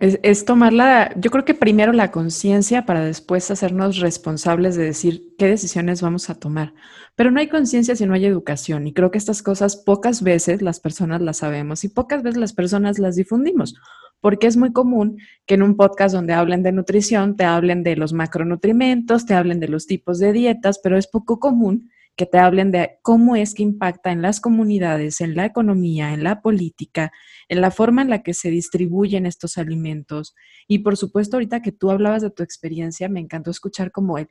Es, 0.00 0.18
es 0.22 0.44
tomar 0.44 0.72
la, 0.72 1.12
yo 1.16 1.30
creo 1.30 1.44
que 1.44 1.54
primero 1.54 1.92
la 1.92 2.10
conciencia 2.10 2.86
para 2.86 3.04
después 3.04 3.50
hacernos 3.50 3.98
responsables 3.98 4.76
de 4.76 4.84
decir 4.84 5.34
qué 5.38 5.46
decisiones 5.46 6.02
vamos 6.02 6.30
a 6.30 6.38
tomar. 6.38 6.74
Pero 7.14 7.30
no 7.30 7.40
hay 7.40 7.48
conciencia 7.48 7.96
si 7.96 8.06
no 8.06 8.14
hay 8.14 8.24
educación. 8.24 8.86
Y 8.86 8.92
creo 8.92 9.10
que 9.10 9.18
estas 9.18 9.42
cosas 9.42 9.76
pocas 9.76 10.22
veces 10.22 10.62
las 10.62 10.80
personas 10.80 11.20
las 11.20 11.38
sabemos 11.38 11.84
y 11.84 11.88
pocas 11.88 12.22
veces 12.22 12.40
las 12.40 12.52
personas 12.52 12.98
las 12.98 13.16
difundimos 13.16 13.74
porque 14.20 14.46
es 14.46 14.56
muy 14.56 14.72
común 14.72 15.18
que 15.44 15.52
en 15.52 15.62
un 15.62 15.76
podcast 15.76 16.14
donde 16.14 16.32
hablen 16.32 16.62
de 16.62 16.72
nutrición 16.72 17.36
te 17.36 17.44
hablen 17.44 17.82
de 17.82 17.94
los 17.94 18.14
macronutrimentos, 18.14 19.26
te 19.26 19.34
hablen 19.34 19.60
de 19.60 19.68
los 19.68 19.86
tipos 19.86 20.18
de 20.18 20.32
dietas, 20.32 20.80
pero 20.82 20.96
es 20.96 21.06
poco 21.06 21.38
común 21.38 21.90
que 22.16 22.26
te 22.26 22.38
hablen 22.38 22.70
de 22.70 22.98
cómo 23.02 23.36
es 23.36 23.54
que 23.54 23.62
impacta 23.62 24.12
en 24.12 24.22
las 24.22 24.40
comunidades, 24.40 25.20
en 25.20 25.34
la 25.34 25.46
economía, 25.46 26.12
en 26.12 26.22
la 26.22 26.42
política, 26.42 27.12
en 27.48 27.60
la 27.60 27.70
forma 27.70 28.02
en 28.02 28.10
la 28.10 28.22
que 28.22 28.34
se 28.34 28.50
distribuyen 28.50 29.26
estos 29.26 29.58
alimentos. 29.58 30.34
Y 30.68 30.80
por 30.80 30.96
supuesto, 30.96 31.36
ahorita 31.36 31.62
que 31.62 31.72
tú 31.72 31.90
hablabas 31.90 32.22
de 32.22 32.30
tu 32.30 32.42
experiencia, 32.42 33.08
me 33.08 33.20
encantó 33.20 33.50
escuchar 33.50 33.90
cómo 33.90 34.18
él 34.18 34.28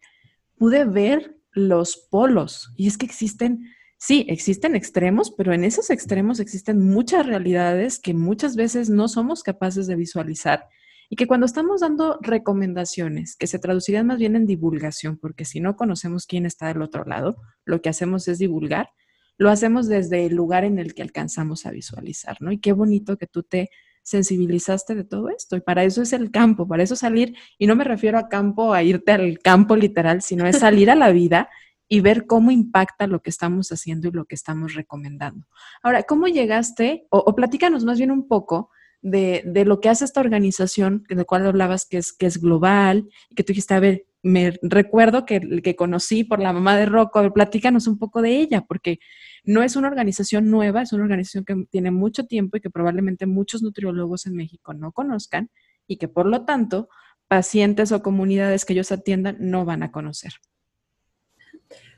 pude 0.58 0.86
ver 0.86 1.38
los 1.52 1.98
polos. 2.10 2.72
Y 2.78 2.88
es 2.88 2.98
que 2.98 3.06
existen 3.06 3.66
sí, 4.04 4.26
existen 4.28 4.76
extremos, 4.76 5.32
pero 5.32 5.54
en 5.54 5.64
esos 5.64 5.90
extremos 5.90 6.42
existen 6.42 6.86
muchas 6.86 7.26
realidades 7.26 8.00
que 8.00 8.14
muchas 8.14 8.58
veces 8.58 8.90
no 8.90 9.08
somos 9.08 9.44
capaces 9.44 9.88
de 9.88 9.96
visualizar 9.96 10.68
y 11.14 11.16
que 11.16 11.28
cuando 11.28 11.46
estamos 11.46 11.82
dando 11.82 12.18
recomendaciones, 12.24 13.36
que 13.36 13.46
se 13.46 13.60
traducirían 13.60 14.08
más 14.08 14.18
bien 14.18 14.36
en 14.36 14.48
divulgación, 14.48 15.20
porque 15.20 15.46
si 15.46 15.60
no 15.60 15.76
conocemos 15.76 16.26
quién 16.26 16.48
está 16.48 16.70
del 16.70 16.82
otro 16.82 17.06
lado, 17.06 17.36
lo 17.66 17.84
que 17.84 17.90
hacemos 17.90 18.28
es 18.28 18.40
divulgar, 18.40 18.90
lo 19.38 19.52
hacemos 19.52 19.88
desde 19.88 20.26
el 20.26 20.34
lugar 20.34 20.64
en 20.64 20.80
el 20.80 20.96
que 20.96 21.04
alcanzamos 21.04 21.68
a 21.68 21.70
visualizar, 21.70 22.38
¿no? 22.40 22.52
Y 22.52 22.58
qué 22.58 22.72
bonito 22.74 23.16
que 23.18 23.28
tú 23.28 23.44
te 23.44 23.70
sensibilizaste 24.02 24.96
de 24.96 25.04
todo 25.04 25.30
esto. 25.30 25.56
Y 25.56 25.62
para 25.62 25.84
eso 25.84 26.02
es 26.02 26.14
el 26.14 26.32
campo, 26.32 26.68
para 26.68 26.82
eso 26.82 26.96
salir, 26.96 27.36
y 27.60 27.68
no 27.68 27.76
me 27.76 27.84
refiero 27.84 28.18
a 28.18 28.28
campo, 28.28 28.74
a 28.74 28.82
irte 28.82 29.12
al 29.12 29.38
campo 29.38 29.76
literal, 29.76 30.24
sino 30.24 30.48
es 30.48 30.58
salir 30.58 30.90
a 30.90 30.96
la 30.96 31.12
vida 31.12 31.48
y 31.88 32.00
ver 32.00 32.26
cómo 32.26 32.50
impacta 32.50 33.06
lo 33.06 33.22
que 33.22 33.30
estamos 33.30 33.72
haciendo 33.72 34.08
y 34.08 34.14
lo 34.14 34.26
que 34.26 34.34
estamos 34.34 34.74
recomendando. 34.74 35.46
Ahora, 35.84 36.02
¿cómo 36.02 36.26
llegaste, 36.26 37.06
o, 37.12 37.36
platícanos 37.36 37.86
más 37.86 38.00
bien 38.00 38.10
un 38.10 38.28
poco 38.28 38.72
de, 39.04 39.64
lo 39.66 39.80
que 39.80 39.90
hace 39.90 40.06
esta 40.06 40.22
organización, 40.22 41.04
de 41.08 41.16
la 41.16 41.26
cual 41.26 41.46
hablabas 41.46 41.86
que 41.86 41.98
es, 41.98 42.14
que 42.14 42.26
es 42.26 42.42
global, 42.42 43.08
y 43.30 43.36
que 43.36 43.44
tú 43.44 43.50
dijiste, 43.50 43.74
a 43.74 43.80
ver, 43.80 44.06
me 44.24 44.58
recuerdo 44.62 45.26
que, 45.26 45.62
que 45.62 45.76
conocí 45.76 46.24
por 46.24 46.40
la 46.40 46.54
mamá 46.54 46.78
de 46.78 46.86
Rocco, 46.86 47.32
platícanos 47.34 47.88
un 47.88 48.00
poco 48.00 48.22
de 48.22 48.38
ella, 48.38 48.62
porque 48.62 49.00
no 49.44 49.62
es 49.62 49.76
una 49.76 49.90
organización 49.90 50.50
nueva, 50.50 50.82
es 50.82 50.94
una 50.94 51.04
organización 51.04 51.44
que 51.44 51.66
tiene 51.70 51.92
mucho 51.92 52.26
tiempo 52.26 52.58
y 52.58 52.62
que 52.62 52.70
probablemente 52.70 53.26
muchos 53.26 53.62
nutriólogos 53.62 54.26
en 54.26 54.36
México 54.36 54.74
no 54.74 54.94
conozcan 54.94 55.50
y 55.86 55.98
que 55.98 56.08
por 56.08 56.26
lo 56.26 56.46
tanto 56.46 56.88
pacientes 57.28 57.92
o 57.92 58.02
comunidades 58.02 58.64
que 58.64 58.74
ellos 58.74 58.92
atiendan 58.94 59.36
no 59.40 59.66
van 59.66 59.84
a 59.84 59.92
conocer. 59.92 60.34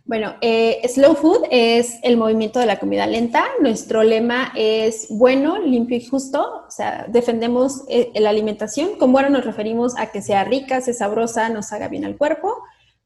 Bueno, 0.07 0.35
eh, 0.41 0.88
Slow 0.88 1.15
Food 1.15 1.47
es 1.50 1.97
el 2.03 2.15
movimiento 2.15 2.59
de 2.59 2.67
la 2.67 2.77
comida 2.77 3.07
lenta. 3.07 3.43
Nuestro 3.59 4.03
lema 4.03 4.53
es 4.55 5.07
bueno, 5.09 5.57
limpio 5.57 5.97
y 5.97 6.05
justo. 6.05 6.63
O 6.67 6.69
sea, 6.69 7.07
defendemos 7.09 7.81
eh, 7.89 8.12
la 8.13 8.29
alimentación. 8.29 9.00
Con 9.00 9.12
bueno 9.12 9.29
nos 9.29 9.43
referimos 9.43 9.97
a 9.97 10.12
que 10.12 10.21
sea 10.21 10.43
rica, 10.43 10.79
sea 10.81 10.93
sabrosa, 10.93 11.50
nos 11.50 11.74
haga 11.74 11.88
bien 11.88 12.05
al 12.05 12.17
cuerpo. 12.17 12.53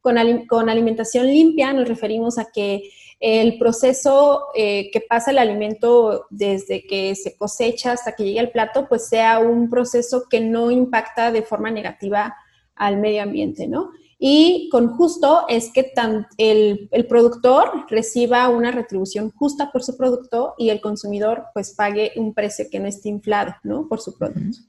Con, 0.01 0.17
con 0.47 0.69
alimentación 0.69 1.27
limpia 1.27 1.71
nos 1.71 1.87
referimos 1.87 2.37
a 2.37 2.51
que 2.51 2.89
el 3.21 3.57
proceso 3.57 4.47
eh, 4.53 4.91
que 4.91 4.99
pasa 4.99 5.31
el 5.31 5.37
alimento 5.37 6.25
desde 6.29 6.85
que 6.85 7.15
se 7.15 7.37
cosecha 7.37 7.93
hasta 7.93 8.13
que 8.13 8.25
llegue 8.25 8.41
al 8.41 8.51
plato, 8.51 8.87
pues 8.89 9.07
sea 9.07 9.39
un 9.39 9.69
proceso 9.69 10.25
que 10.29 10.41
no 10.41 10.69
impacta 10.69 11.31
de 11.31 11.43
forma 11.43 11.71
negativa 11.71 12.35
al 12.75 12.97
medio 12.97 13.23
ambiente, 13.23 13.67
¿no? 13.67 13.91
Y 14.21 14.67
con 14.69 14.97
justo 14.97 15.45
es 15.47 15.71
que 15.71 15.93
el, 16.37 16.89
el, 16.91 17.07
productor 17.07 17.85
reciba 17.87 18.49
una 18.49 18.69
retribución 18.69 19.31
justa 19.31 19.71
por 19.71 19.81
su 19.81 19.95
producto 19.95 20.55
y 20.57 20.69
el 20.71 20.81
consumidor 20.81 21.45
pues 21.53 21.73
pague 21.73 22.11
un 22.17 22.33
precio 22.33 22.65
que 22.69 22.79
no 22.79 22.87
esté 22.87 23.07
inflado, 23.07 23.55
¿no? 23.63 23.87
Por 23.87 24.01
su 24.01 24.17
producto. 24.17 24.59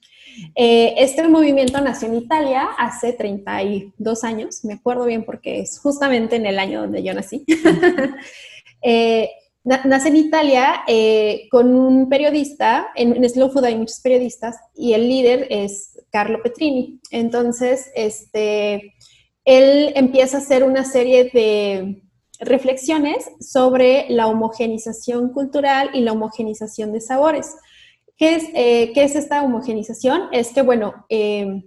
Eh, 0.55 0.95
este 0.99 1.27
movimiento 1.27 1.81
nació 1.81 2.07
en 2.07 2.17
Italia 2.17 2.69
hace 2.79 3.13
32 3.13 4.25
años, 4.25 4.65
me 4.65 4.75
acuerdo 4.75 5.05
bien 5.05 5.25
porque 5.25 5.61
es 5.61 5.81
justamente 5.81 6.37
en 6.37 6.47
el 6.47 6.59
año 6.59 6.83
donde 6.83 7.03
yo 7.03 7.13
nací. 7.13 7.45
Eh, 8.83 9.29
nace 9.63 10.09
en 10.09 10.17
Italia 10.17 10.85
eh, 10.89 11.49
con 11.51 11.75
un 11.75 12.09
periodista, 12.09 12.89
en, 12.95 13.15
en, 13.15 13.29
Slow 13.29 13.51
Food 13.51 13.67
hay 13.67 13.77
muchos 13.77 14.01
periodistas 14.01 14.57
y 14.75 14.95
el 14.95 15.07
líder 15.07 15.49
es 15.51 15.99
Carlo 16.11 16.43
Petrini. 16.43 16.99
Entonces, 17.11 17.91
este 17.95 18.95
él 19.45 19.93
empieza 19.97 20.39
a 20.39 20.41
hacer 20.41 20.65
una 20.65 20.85
serie 20.85 21.31
de 21.33 22.03
reflexiones 22.41 23.31
sobre 23.41 24.07
la 24.09 24.27
homogenización 24.27 25.33
cultural 25.33 25.91
y 25.95 26.01
la 26.01 26.13
homogenización 26.13 26.93
de 26.93 27.01
sabores. 27.01 27.55
¿Qué 28.17 28.35
es, 28.35 28.45
eh, 28.55 28.93
es 28.95 29.17
esta 29.17 29.43
homogenización? 29.43 30.23
Es 30.33 30.53
que, 30.53 30.63
bueno, 30.63 31.07
eh, 31.09 31.65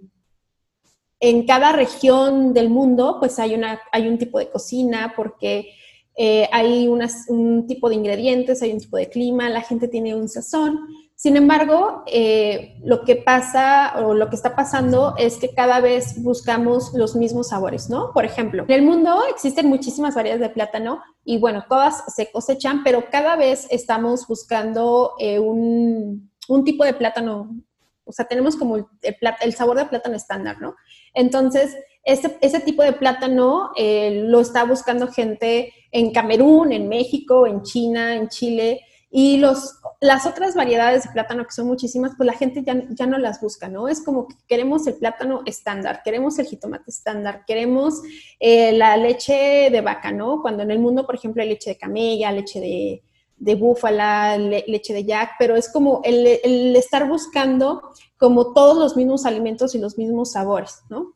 en 1.20 1.46
cada 1.46 1.72
región 1.72 2.52
del 2.52 2.70
mundo, 2.70 3.16
pues 3.18 3.38
hay, 3.38 3.54
una, 3.54 3.80
hay 3.92 4.08
un 4.08 4.18
tipo 4.18 4.38
de 4.38 4.50
cocina, 4.50 5.14
porque 5.16 5.70
eh, 6.16 6.48
hay 6.52 6.86
un 6.86 7.66
tipo 7.66 7.88
de 7.88 7.94
ingredientes, 7.94 8.62
hay 8.62 8.72
un 8.72 8.80
tipo 8.80 8.96
de 8.96 9.08
clima, 9.08 9.48
la 9.48 9.62
gente 9.62 9.88
tiene 9.88 10.14
un 10.14 10.28
sazón. 10.28 10.78
Sin 11.24 11.38
embargo, 11.38 12.02
eh, 12.06 12.76
lo 12.84 13.02
que 13.06 13.16
pasa 13.16 13.94
o 14.04 14.12
lo 14.12 14.28
que 14.28 14.36
está 14.36 14.54
pasando 14.54 15.14
es 15.16 15.38
que 15.38 15.54
cada 15.54 15.80
vez 15.80 16.22
buscamos 16.22 16.92
los 16.92 17.16
mismos 17.16 17.48
sabores, 17.48 17.88
¿no? 17.88 18.12
Por 18.12 18.26
ejemplo, 18.26 18.66
en 18.68 18.70
el 18.70 18.82
mundo 18.82 19.22
existen 19.30 19.66
muchísimas 19.66 20.14
variedades 20.14 20.42
de 20.42 20.50
plátano 20.52 21.02
y 21.24 21.38
bueno, 21.38 21.64
todas 21.66 22.14
se 22.14 22.30
cosechan, 22.30 22.84
pero 22.84 23.06
cada 23.10 23.36
vez 23.36 23.66
estamos 23.70 24.26
buscando 24.26 25.14
eh, 25.18 25.38
un, 25.38 26.30
tipo 26.62 26.84
de 26.84 26.92
plátano, 26.92 27.56
o 28.04 28.12
sea, 28.12 28.26
tenemos 28.26 28.54
como 28.54 28.76
el, 28.76 29.54
sabor 29.54 29.78
de 29.78 29.86
plátano 29.86 30.16
estándar, 30.16 30.60
¿no? 30.60 30.76
Entonces, 31.14 31.74
ese, 32.04 32.60
tipo 32.60 32.82
de 32.82 32.92
plátano 32.92 33.70
eh, 33.78 34.24
lo 34.26 34.40
está 34.40 34.64
buscando 34.64 35.08
gente 35.08 35.72
en 35.90 36.12
Camerún, 36.12 36.70
en 36.70 36.86
México, 36.86 37.46
en 37.46 37.62
China, 37.62 38.14
en 38.14 38.28
Chile 38.28 38.82
Y 39.16 39.36
los, 39.36 39.78
las 40.00 40.26
otras 40.26 40.56
variedades 40.56 41.04
de 41.04 41.10
plátano, 41.10 41.44
que 41.44 41.52
son 41.52 41.68
muchísimas, 41.68 42.14
pues 42.16 42.26
la 42.26 42.32
gente 42.32 42.64
ya, 42.66 42.82
ya 42.90 43.06
no 43.06 43.16
las 43.16 43.40
busca, 43.40 43.68
¿no? 43.68 43.86
Es 43.86 44.02
como 44.02 44.26
que 44.26 44.34
queremos 44.48 44.88
el 44.88 44.94
plátano 44.94 45.42
estándar, 45.46 46.00
queremos 46.04 46.36
el 46.40 46.46
jitomate 46.46 46.90
estándar, 46.90 47.44
queremos 47.46 48.02
eh, 48.40 48.72
la 48.72 48.96
leche 48.96 49.70
de 49.70 49.80
vaca, 49.82 50.10
¿no? 50.10 50.42
Cuando 50.42 50.64
en 50.64 50.72
el 50.72 50.80
mundo, 50.80 51.06
por 51.06 51.14
ejemplo, 51.14 51.42
hay 51.42 51.48
leche 51.48 51.70
de 51.70 51.78
camella, 51.78 52.32
leche 52.32 52.58
de, 52.58 53.04
de 53.36 53.54
búfala, 53.54 54.36
leche 54.36 54.92
de 54.92 55.04
yak, 55.04 55.34
pero 55.38 55.54
es 55.54 55.68
como 55.68 56.00
el, 56.02 56.40
el, 56.42 56.74
estar 56.74 57.08
buscando 57.08 57.82
como 58.16 58.52
todos 58.52 58.76
los 58.76 58.96
mismos 58.96 59.26
alimentos 59.26 59.76
y 59.76 59.78
los 59.78 59.96
mismos 59.96 60.32
sabores, 60.32 60.80
¿no? 60.90 61.12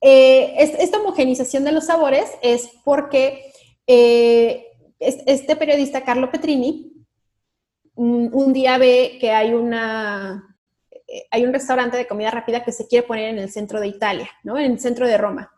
Eh, 0.00 0.54
esta 0.56 1.00
homogenización 1.00 1.64
de 1.64 1.72
los 1.72 1.86
sabores 1.86 2.30
es 2.42 2.70
porque 2.84 3.50
eh, 3.88 4.66
este 5.00 5.56
periodista, 5.56 6.04
Carlo 6.04 6.30
Petrini, 6.30 6.93
un, 7.94 8.52
día 8.52 8.78
ve 8.78 9.18
que 9.20 9.30
hay 9.30 9.54
una, 9.54 10.56
eh, 11.06 11.46
un 11.46 11.52
restaurante 11.52 11.96
de 11.96 12.06
comida 12.06 12.30
rápida 12.30 12.64
que 12.64 12.72
se 12.72 12.86
quiere 12.86 13.06
poner 13.06 13.30
en 13.30 13.38
el 13.38 13.50
centro 13.50 13.80
de 13.80 13.88
Italia, 13.88 14.28
¿no? 14.42 14.58
En 14.58 14.72
el 14.72 14.80
centro 14.80 15.06
de 15.06 15.18
Roma. 15.18 15.50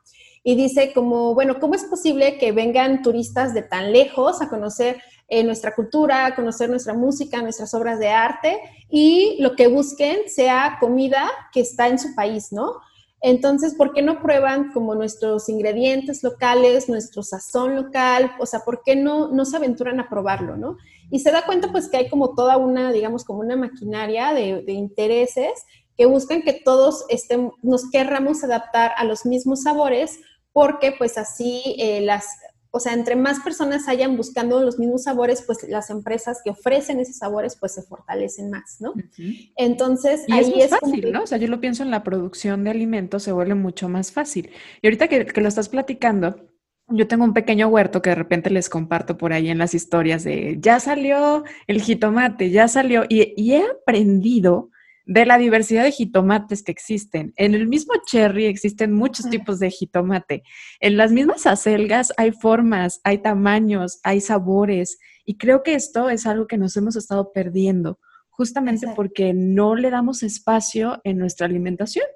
Y 0.42 0.54
dice 0.54 0.92
como, 0.92 1.34
bueno, 1.34 1.58
¿cómo 1.58 1.74
es 1.74 1.84
posible 1.84 2.38
que 2.38 2.52
vengan 2.52 3.02
turistas 3.02 3.52
de 3.52 3.62
tan 3.62 3.92
lejos 3.92 4.40
a 4.40 4.48
conocer 4.48 5.02
eh, 5.28 5.42
nuestra 5.42 5.74
cultura, 5.74 6.24
a 6.24 6.36
conocer 6.36 6.70
nuestra 6.70 6.94
música, 6.94 7.42
nuestras 7.42 7.74
obras 7.74 7.98
de 7.98 8.10
arte 8.10 8.60
y 8.88 9.38
lo 9.40 9.56
que 9.56 9.66
busquen 9.66 10.28
sea 10.28 10.76
comida 10.78 11.28
que 11.52 11.60
está 11.60 11.88
en 11.88 11.98
su 11.98 12.14
país, 12.14 12.52
¿no? 12.52 12.74
Entonces, 13.20 13.74
¿por 13.74 13.92
qué 13.92 14.02
no 14.02 14.22
prueban 14.22 14.72
como 14.72 14.94
nuestros 14.94 15.48
ingredientes 15.48 16.22
locales, 16.22 16.88
nuestro 16.88 17.24
sazón 17.24 17.74
local? 17.74 18.36
O 18.38 18.46
sea, 18.46 18.60
¿por 18.60 18.82
qué 18.84 18.94
no, 18.94 19.32
no 19.32 19.44
se 19.44 19.56
aventuran 19.56 19.98
a 19.98 20.08
probarlo, 20.08 20.56
no? 20.56 20.76
Y 21.10 21.20
se 21.20 21.30
da 21.30 21.44
cuenta 21.46 21.70
pues 21.72 21.88
que 21.88 21.96
hay 21.96 22.08
como 22.08 22.34
toda 22.34 22.56
una, 22.56 22.92
digamos, 22.92 23.24
como 23.24 23.40
una 23.40 23.56
maquinaria 23.56 24.32
de, 24.32 24.64
intereses 24.72 25.64
que 25.96 26.06
buscan 26.06 26.42
que 26.42 26.52
todos 26.52 27.04
estén, 27.08 27.50
nos 27.62 27.90
querramos 27.90 28.44
adaptar 28.44 28.92
a 28.96 29.04
los 29.04 29.24
mismos 29.24 29.62
sabores 29.62 30.20
porque 30.52 30.92
pues 30.98 31.16
así 31.16 31.76
eh, 31.78 32.00
las, 32.02 32.26
o 32.76 32.80
sea, 32.80 32.92
entre 32.92 33.16
más 33.16 33.40
personas 33.40 33.88
hayan 33.88 34.18
buscando 34.18 34.60
los 34.60 34.78
mismos 34.78 35.04
sabores, 35.04 35.42
pues 35.46 35.66
las 35.66 35.88
empresas 35.88 36.42
que 36.44 36.50
ofrecen 36.50 37.00
esos 37.00 37.16
sabores, 37.16 37.56
pues 37.56 37.72
se 37.72 37.82
fortalecen 37.82 38.50
más, 38.50 38.76
¿no? 38.80 38.92
Entonces, 39.56 40.24
y 40.26 40.32
ahí 40.32 40.60
es, 40.60 40.70
fácil, 40.70 41.10
¿no? 41.10 41.22
O 41.22 41.26
sea, 41.26 41.38
yo 41.38 41.48
lo 41.48 41.58
pienso 41.58 41.82
en 41.82 41.90
la 41.90 42.04
producción 42.04 42.64
de 42.64 42.70
alimentos, 42.70 43.22
se 43.22 43.32
vuelve 43.32 43.54
mucho 43.54 43.88
más 43.88 44.12
fácil. 44.12 44.50
Y 44.82 44.86
ahorita 44.88 45.08
que, 45.08 45.40
lo 45.40 45.48
estás 45.48 45.70
platicando, 45.70 46.36
yo 46.88 47.08
tengo 47.08 47.24
un 47.24 47.34
pequeño 47.34 47.68
huerto 47.68 48.00
que 48.00 48.10
de 48.10 48.16
repente 48.16 48.50
les 48.50 48.68
comparto 48.68 49.16
por 49.16 49.32
ahí 49.32 49.48
en 49.48 49.58
las 49.58 49.74
historias 49.74 50.24
de, 50.24 50.58
ya 50.60 50.78
salió 50.80 51.44
el 51.66 51.82
jitomate, 51.82 52.50
ya 52.50 52.68
salió, 52.68 53.04
y, 53.08 53.34
y 53.36 53.54
he 53.54 53.64
aprendido 53.64 54.70
de 55.04 55.24
la 55.24 55.38
diversidad 55.38 55.84
de 55.84 55.92
jitomates 55.92 56.62
que 56.62 56.72
existen. 56.72 57.32
En 57.36 57.54
el 57.54 57.68
mismo 57.68 57.94
cherry 58.06 58.46
existen 58.46 58.92
muchos 58.92 59.30
tipos 59.30 59.60
de 59.60 59.70
jitomate. 59.70 60.42
En 60.80 60.96
las 60.96 61.12
mismas 61.12 61.46
acelgas 61.46 62.12
hay 62.16 62.32
formas, 62.32 63.00
hay 63.04 63.18
tamaños, 63.18 64.00
hay 64.02 64.20
sabores. 64.20 64.98
Y 65.24 65.38
creo 65.38 65.62
que 65.62 65.74
esto 65.74 66.10
es 66.10 66.26
algo 66.26 66.48
que 66.48 66.58
nos 66.58 66.76
hemos 66.76 66.96
estado 66.96 67.32
perdiendo, 67.32 68.00
justamente 68.30 68.88
porque 68.96 69.32
no 69.32 69.76
le 69.76 69.90
damos 69.90 70.24
espacio 70.24 71.00
en 71.04 71.18
nuestra 71.18 71.46
alimentación 71.46 72.06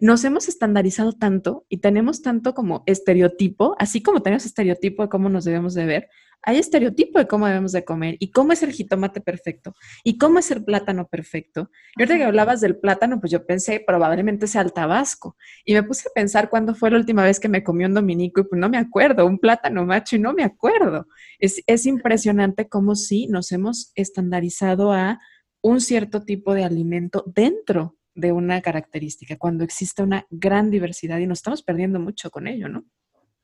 nos 0.00 0.24
hemos 0.24 0.48
estandarizado 0.48 1.12
tanto 1.12 1.66
y 1.68 1.78
tenemos 1.78 2.22
tanto 2.22 2.54
como 2.54 2.82
estereotipo, 2.86 3.76
así 3.78 4.02
como 4.02 4.22
tenemos 4.22 4.44
estereotipo 4.44 5.02
de 5.02 5.08
cómo 5.08 5.28
nos 5.28 5.44
debemos 5.44 5.74
de 5.74 5.86
ver, 5.86 6.08
hay 6.46 6.58
estereotipo 6.58 7.18
de 7.18 7.26
cómo 7.26 7.46
debemos 7.46 7.72
de 7.72 7.84
comer 7.84 8.16
y 8.18 8.30
cómo 8.30 8.52
es 8.52 8.62
el 8.62 8.72
jitomate 8.72 9.20
perfecto 9.20 9.74
y 10.02 10.18
cómo 10.18 10.38
es 10.38 10.50
el 10.50 10.62
plátano 10.62 11.08
perfecto. 11.08 11.70
Y 11.96 12.02
ahorita 12.02 12.18
que 12.18 12.24
hablabas 12.24 12.60
del 12.60 12.76
plátano, 12.76 13.18
pues 13.18 13.32
yo 13.32 13.46
pensé 13.46 13.82
probablemente 13.84 14.46
sea 14.46 14.60
el 14.60 14.72
tabasco. 14.72 15.36
Y 15.64 15.72
me 15.72 15.82
puse 15.82 16.08
a 16.08 16.12
pensar 16.14 16.50
cuándo 16.50 16.74
fue 16.74 16.90
la 16.90 16.98
última 16.98 17.24
vez 17.24 17.40
que 17.40 17.48
me 17.48 17.64
comí 17.64 17.84
un 17.84 17.94
dominico 17.94 18.42
y 18.42 18.44
pues 18.44 18.60
no 18.60 18.68
me 18.68 18.76
acuerdo, 18.76 19.26
un 19.26 19.38
plátano 19.38 19.86
macho 19.86 20.16
y 20.16 20.18
no 20.18 20.34
me 20.34 20.44
acuerdo. 20.44 21.06
Es, 21.38 21.62
es 21.66 21.86
impresionante 21.86 22.68
cómo 22.68 22.94
sí 22.94 23.26
nos 23.26 23.50
hemos 23.50 23.92
estandarizado 23.94 24.92
a 24.92 25.18
un 25.62 25.80
cierto 25.80 26.24
tipo 26.24 26.52
de 26.52 26.64
alimento 26.64 27.24
dentro 27.26 27.96
de 28.14 28.32
una 28.32 28.60
característica, 28.62 29.36
cuando 29.36 29.64
existe 29.64 30.02
una 30.02 30.26
gran 30.30 30.70
diversidad 30.70 31.18
y 31.18 31.26
nos 31.26 31.38
estamos 31.38 31.62
perdiendo 31.62 31.98
mucho 31.98 32.30
con 32.30 32.46
ello, 32.46 32.68
¿no? 32.68 32.84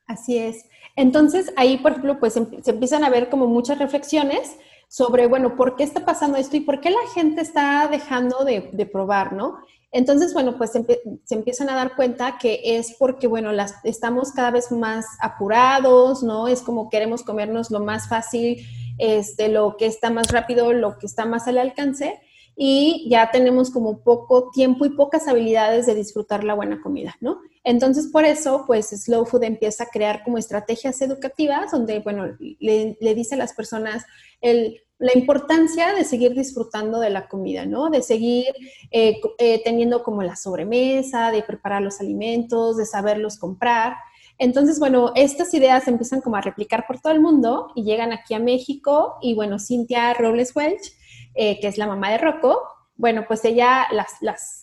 Así 0.07 0.37
es. 0.37 0.65
Entonces, 0.95 1.53
ahí, 1.55 1.77
por 1.77 1.91
ejemplo, 1.91 2.19
pues 2.19 2.35
em, 2.37 2.61
se 2.61 2.71
empiezan 2.71 3.03
a 3.03 3.09
ver 3.09 3.29
como 3.29 3.47
muchas 3.47 3.79
reflexiones 3.79 4.57
sobre, 4.89 5.27
bueno, 5.27 5.55
¿por 5.55 5.77
qué 5.77 5.83
está 5.83 6.03
pasando 6.05 6.37
esto 6.37 6.57
y 6.57 6.61
por 6.61 6.81
qué 6.81 6.89
la 6.89 7.07
gente 7.13 7.41
está 7.41 7.87
dejando 7.89 8.43
de, 8.43 8.85
probar, 8.91 9.31
¿no? 9.33 9.59
Entonces, 9.93 10.33
bueno, 10.33 10.57
pues 10.57 10.71
se, 10.71 11.35
empiezan 11.35 11.69
a 11.69 11.75
dar 11.75 11.95
cuenta 11.95 12.37
que 12.37 12.61
es 12.63 12.95
porque, 12.97 13.27
bueno, 13.27 13.53
las, 13.53 13.75
estamos 13.85 14.31
cada 14.33 14.51
vez 14.51 14.71
más 14.71 15.05
apurados, 15.21 16.23
¿no? 16.23 16.47
Es 16.47 16.61
como 16.61 16.89
queremos 16.89 17.23
comernos 17.23 17.71
lo 17.71 17.79
más 17.79 18.09
fácil, 18.09 18.65
este, 18.97 19.47
lo 19.47 19.77
que 19.77 19.85
está 19.85 20.09
más 20.09 20.29
rápido, 20.31 20.73
lo 20.73 20.97
que 20.97 21.05
está 21.05 21.25
más 21.25 21.47
al 21.47 21.57
alcance 21.57 22.19
y 22.55 23.07
ya 23.09 23.31
tenemos 23.31 23.71
como 23.71 24.03
poco 24.03 24.51
tiempo 24.51 24.85
y 24.85 24.89
pocas 24.89 25.27
habilidades 25.27 25.85
de 25.85 25.95
disfrutar 25.95 26.43
la 26.43 26.53
buena 26.53 26.81
comida, 26.81 27.15
¿no? 27.21 27.39
Entonces, 27.63 28.07
por 28.07 28.25
eso, 28.25 28.63
pues 28.65 28.89
Slow 28.89 29.25
Food 29.25 29.43
empieza 29.43 29.83
a 29.83 29.89
crear 29.89 30.23
como 30.23 30.37
estrategias 30.37 31.01
educativas 31.01 31.71
donde, 31.71 31.99
bueno, 31.99 32.35
le, 32.59 32.95
dice 33.15 33.35
a 33.35 33.37
las 33.37 33.53
personas 33.53 34.05
la 34.41 35.11
importancia 35.15 35.93
de 35.93 36.03
seguir 36.03 36.33
disfrutando 36.33 36.99
de 36.99 37.09
la 37.09 37.27
comida, 37.27 37.65
¿no? 37.65 37.89
De 37.89 38.01
seguir 38.01 38.47
eh, 38.91 39.19
eh, 39.37 39.61
teniendo 39.63 40.03
como 40.03 40.23
la 40.23 40.35
sobremesa, 40.35 41.31
de 41.31 41.43
preparar 41.43 41.81
los 41.81 41.99
alimentos, 41.99 42.77
de 42.77 42.85
saberlos 42.85 43.37
comprar. 43.37 43.95
Entonces, 44.37 44.79
bueno, 44.79 45.11
estas 45.15 45.53
ideas 45.53 45.87
empiezan 45.87 46.21
como 46.21 46.35
a 46.35 46.41
replicar 46.41 46.85
por 46.87 46.99
todo 46.99 47.13
el 47.13 47.19
mundo 47.19 47.71
y 47.75 47.83
llegan 47.83 48.11
aquí 48.11 48.33
a 48.33 48.39
México 48.39 49.15
y, 49.21 49.35
bueno, 49.35 49.59
Cintia 49.59 50.13
Robles 50.15 50.55
Welch 50.55 50.93
eh, 51.33 51.59
que 51.59 51.67
es 51.67 51.77
la 51.77 51.87
mamá 51.87 52.11
de 52.11 52.17
Rocco, 52.17 52.61
bueno, 53.01 53.25
pues 53.27 53.43
ella 53.45 53.87
las, 53.91 54.17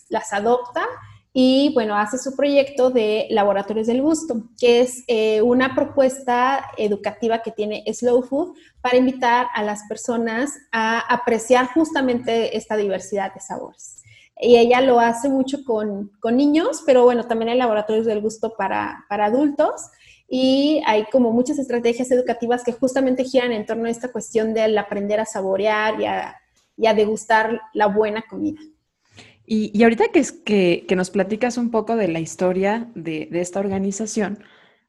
las, 0.09 0.33
adopta 0.33 0.85
y, 1.33 1.71
bueno, 1.73 1.97
hace 1.97 2.17
su 2.17 2.35
proyecto 2.35 2.89
de 2.89 3.27
Laboratorios 3.29 3.87
del 3.87 4.01
Gusto, 4.01 4.43
que 4.57 4.81
es 4.81 5.03
eh, 5.07 5.41
una 5.41 5.75
propuesta 5.75 6.71
educativa 6.77 7.41
que 7.41 7.51
tiene 7.51 7.83
Slow 7.93 8.23
Food 8.23 8.55
para 8.81 8.97
invitar 8.97 9.47
a 9.53 9.63
las 9.63 9.83
personas 9.89 10.57
a 10.71 10.99
apreciar 10.99 11.67
justamente 11.73 12.55
esta 12.57 12.77
diversidad 12.77 13.33
de 13.33 13.41
sabores. 13.41 14.03
Y 14.41 14.55
ella 14.55 14.79
lo 14.79 15.01
hace 15.01 15.27
mucho 15.27 15.65
con, 15.65 16.11
con 16.21 16.37
niños, 16.37 16.81
pero 16.85 17.03
bueno, 17.03 17.27
también 17.27 17.49
hay 17.49 17.57
laboratorios 17.57 18.05
del 18.05 18.21
gusto 18.21 18.53
para, 18.57 19.05
para 19.09 19.25
adultos 19.25 19.91
y 20.29 20.81
hay 20.85 21.05
como 21.11 21.31
muchas 21.31 21.59
estrategias 21.59 22.09
educativas 22.11 22.63
que 22.63 22.71
justamente 22.71 23.25
giran 23.25 23.51
en 23.51 23.65
torno 23.65 23.87
a 23.87 23.89
esta 23.89 24.13
cuestión 24.13 24.53
del 24.53 24.77
aprender 24.77 25.19
a 25.19 25.25
saborear 25.25 25.99
y 25.99 26.05
a, 26.05 26.37
y 26.79 26.87
a 26.87 26.93
degustar 26.93 27.61
la 27.73 27.87
buena 27.87 28.23
comida. 28.23 28.61
Y, 29.45 29.81
ahorita 29.83 30.09
que, 30.13 30.19
es, 30.19 30.31
que, 30.31 30.85
nos 30.95 31.09
platicas 31.09 31.57
un 31.57 31.71
poco 31.71 31.95
de 31.95 32.07
la 32.07 32.19
historia 32.19 32.91
de, 32.93 33.27
de, 33.31 33.41
esta 33.41 33.59
organización, 33.59 34.43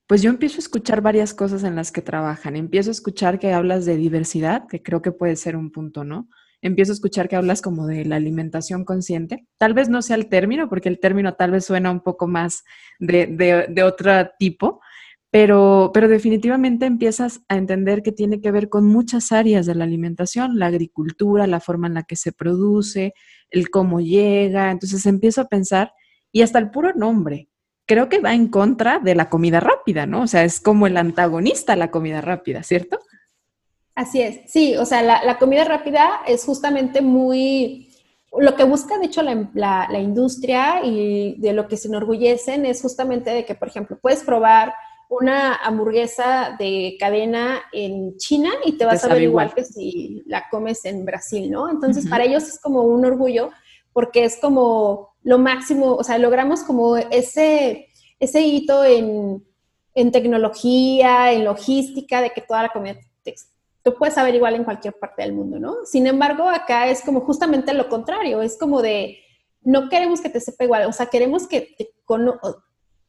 pues 0.06 0.20
yo 0.20 0.28
empiezo 0.28 0.56
a 0.56 0.60
escuchar 0.60 1.00
varias 1.00 1.32
cosas 1.32 1.64
en 1.64 1.76
las 1.76 1.90
que 1.90 2.02
trabajan. 2.02 2.56
Empiezo 2.56 2.90
a 2.90 2.92
escuchar 2.92 3.38
que 3.38 3.54
hablas 3.54 3.86
de 3.86 3.96
diversidad, 3.96 4.66
que 4.68 4.82
creo 4.82 5.00
que 5.00 5.12
puede 5.12 5.36
ser 5.36 5.56
un 5.56 5.70
punto, 5.70 6.04
¿no? 6.04 6.28
Empiezo 6.60 6.92
a 6.92 6.94
escuchar 6.94 7.26
que 7.26 7.36
hablas 7.36 7.62
como 7.62 7.86
de 7.86 8.04
la 8.04 8.16
alimentación 8.16 8.84
consciente. 8.84 9.46
Tal 9.56 9.72
vez 9.72 9.88
no 9.88 10.02
sea 10.02 10.16
el 10.16 10.28
término, 10.28 10.68
porque 10.68 10.90
el 10.90 11.00
término 11.00 11.34
tal 11.34 11.52
vez 11.52 11.64
suena 11.64 11.90
un 11.90 12.00
poco 12.00 12.26
más 12.26 12.64
de, 12.98 13.28
de, 13.28 13.66
de 13.70 13.82
otro 13.82 14.12
tipo, 14.38 14.82
pero, 15.30 15.92
pero 15.94 16.08
definitivamente 16.08 16.86
empiezas 16.86 17.40
a 17.48 17.56
entender 17.56 18.02
que 18.02 18.10
tiene 18.10 18.40
que 18.40 18.50
ver 18.50 18.68
con 18.68 18.86
muchas 18.86 19.30
áreas 19.30 19.64
de 19.64 19.76
la 19.76 19.84
alimentación, 19.84 20.58
la 20.58 20.66
agricultura, 20.66 21.46
la 21.46 21.60
forma 21.60 21.86
en 21.86 21.94
la 21.94 22.02
que 22.02 22.16
se 22.16 22.32
produce, 22.32 23.14
el 23.50 23.70
cómo 23.70 24.00
llega. 24.00 24.72
Entonces 24.72 25.06
empiezo 25.06 25.42
a 25.42 25.48
pensar, 25.48 25.92
y 26.32 26.42
hasta 26.42 26.58
el 26.58 26.70
puro 26.70 26.92
nombre, 26.94 27.48
creo 27.86 28.08
que 28.08 28.18
va 28.18 28.34
en 28.34 28.48
contra 28.48 28.98
de 28.98 29.14
la 29.14 29.28
comida 29.28 29.60
rápida, 29.60 30.04
¿no? 30.04 30.22
O 30.22 30.26
sea, 30.26 30.44
es 30.44 30.60
como 30.60 30.88
el 30.88 30.96
antagonista 30.96 31.74
a 31.74 31.76
la 31.76 31.92
comida 31.92 32.20
rápida, 32.20 32.64
¿cierto? 32.64 32.98
Así 33.94 34.22
es, 34.22 34.50
sí, 34.50 34.76
o 34.76 34.84
sea, 34.84 35.02
la, 35.02 35.38
comida 35.38 35.64
rápida 35.64 36.22
es 36.26 36.44
justamente 36.44 37.02
muy... 37.02 37.88
Lo 38.36 38.54
que 38.54 38.62
busca, 38.62 38.96
de 38.98 39.06
hecho, 39.06 39.22
la, 39.22 39.88
la 39.90 39.98
industria 39.98 40.84
y 40.84 41.34
de 41.38 41.52
lo 41.52 41.66
que 41.66 41.76
se 41.76 41.88
enorgullecen 41.88 42.64
es 42.64 42.80
justamente 42.80 43.30
de 43.30 43.44
que, 43.44 43.56
por 43.56 43.68
ejemplo, 43.68 43.98
puedes 44.00 44.22
probar 44.22 44.72
una 45.10 45.56
hamburguesa 45.56 46.54
de 46.56 46.96
cadena 46.98 47.62
en 47.72 48.16
China 48.16 48.50
y 48.64 48.78
te 48.78 48.84
vas 48.84 49.04
a 49.04 49.08
ver 49.08 49.22
igual. 49.24 49.52
que 49.52 49.64
si 49.64 50.22
la 50.24 50.48
comes 50.48 50.84
en 50.84 51.04
Brasil, 51.04 51.50
¿no? 51.50 51.68
Entonces, 51.68 52.08
para 52.08 52.24
ellos 52.24 52.44
es 52.44 52.60
como 52.60 52.82
un 52.82 53.04
orgullo 53.04 53.50
porque 53.92 54.24
es 54.24 54.38
como 54.40 55.16
lo 55.24 55.38
máximo, 55.38 55.96
o 55.96 56.04
sea, 56.04 56.16
logramos 56.16 56.62
como 56.62 56.96
ese, 56.96 57.88
ese 58.20 58.40
hito 58.42 58.84
en, 58.84 59.44
tecnología, 60.12 61.32
en 61.32 61.44
logística, 61.44 62.22
de 62.22 62.30
que 62.30 62.40
toda 62.40 62.62
la 62.62 62.68
comida 62.68 62.96
lo 63.84 63.94
puedes 63.96 64.14
saber 64.14 64.34
igual 64.34 64.54
en 64.54 64.64
cualquier 64.64 64.94
parte 64.94 65.22
del 65.22 65.32
mundo, 65.32 65.58
¿no? 65.58 65.84
Sin 65.86 66.06
embargo, 66.06 66.48
acá 66.48 66.88
es 66.88 67.02
como 67.02 67.22
justamente 67.22 67.74
lo 67.74 67.88
contrario, 67.88 68.42
es 68.42 68.56
como 68.56 68.80
de, 68.80 69.18
no 69.62 69.88
queremos 69.88 70.20
que 70.20 70.28
te 70.28 70.38
sepa 70.38 70.64
igual, 70.64 70.86
o 70.86 70.92
sea, 70.92 71.06
queremos 71.06 71.48
que, 71.48 71.74
te 71.76 71.90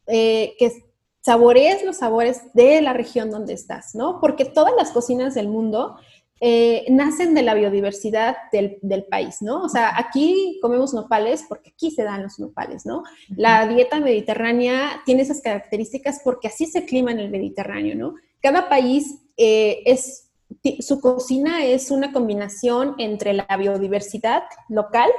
eh, 0.07 0.55
que 0.57 0.90
saborees 1.21 1.83
los 1.85 1.97
sabores 1.97 2.41
de 2.53 2.81
la 2.81 2.93
región 2.93 3.29
donde 3.29 3.53
estás, 3.53 3.95
¿no? 3.95 4.19
Porque 4.19 4.45
todas 4.45 4.73
las 4.75 4.91
cocinas 4.91 5.35
del 5.35 5.47
mundo 5.47 5.95
eh, 6.43 6.85
nacen 6.89 7.35
de 7.35 7.43
la 7.43 7.53
biodiversidad 7.53 8.35
del, 8.51 8.79
del, 8.81 9.03
país, 9.03 9.43
¿no? 9.43 9.61
O 9.61 9.69
sea, 9.69 9.95
aquí 9.95 10.57
comemos 10.59 10.91
nopales 10.91 11.45
porque 11.47 11.69
aquí 11.69 11.91
se 11.91 12.03
dan 12.03 12.23
los 12.23 12.39
nopales, 12.39 12.83
¿no? 12.83 13.03
La 13.35 13.67
dieta 13.67 13.99
mediterránea 13.99 15.03
tiene 15.05 15.21
esas 15.21 15.41
características 15.41 16.21
porque 16.23 16.47
así 16.47 16.65
se 16.65 16.85
clima 16.85 17.11
en 17.11 17.19
el 17.19 17.29
Mediterráneo, 17.29 17.95
¿no? 17.95 18.15
Cada 18.41 18.69
país 18.69 19.19
eh, 19.37 19.83
es, 19.85 20.31
su 20.79 20.99
cocina 20.99 21.63
es 21.63 21.91
una 21.91 22.11
combinación 22.11 22.95
entre 22.97 23.33
la 23.33 23.45
biodiversidad 23.55 24.41
local 24.67 25.11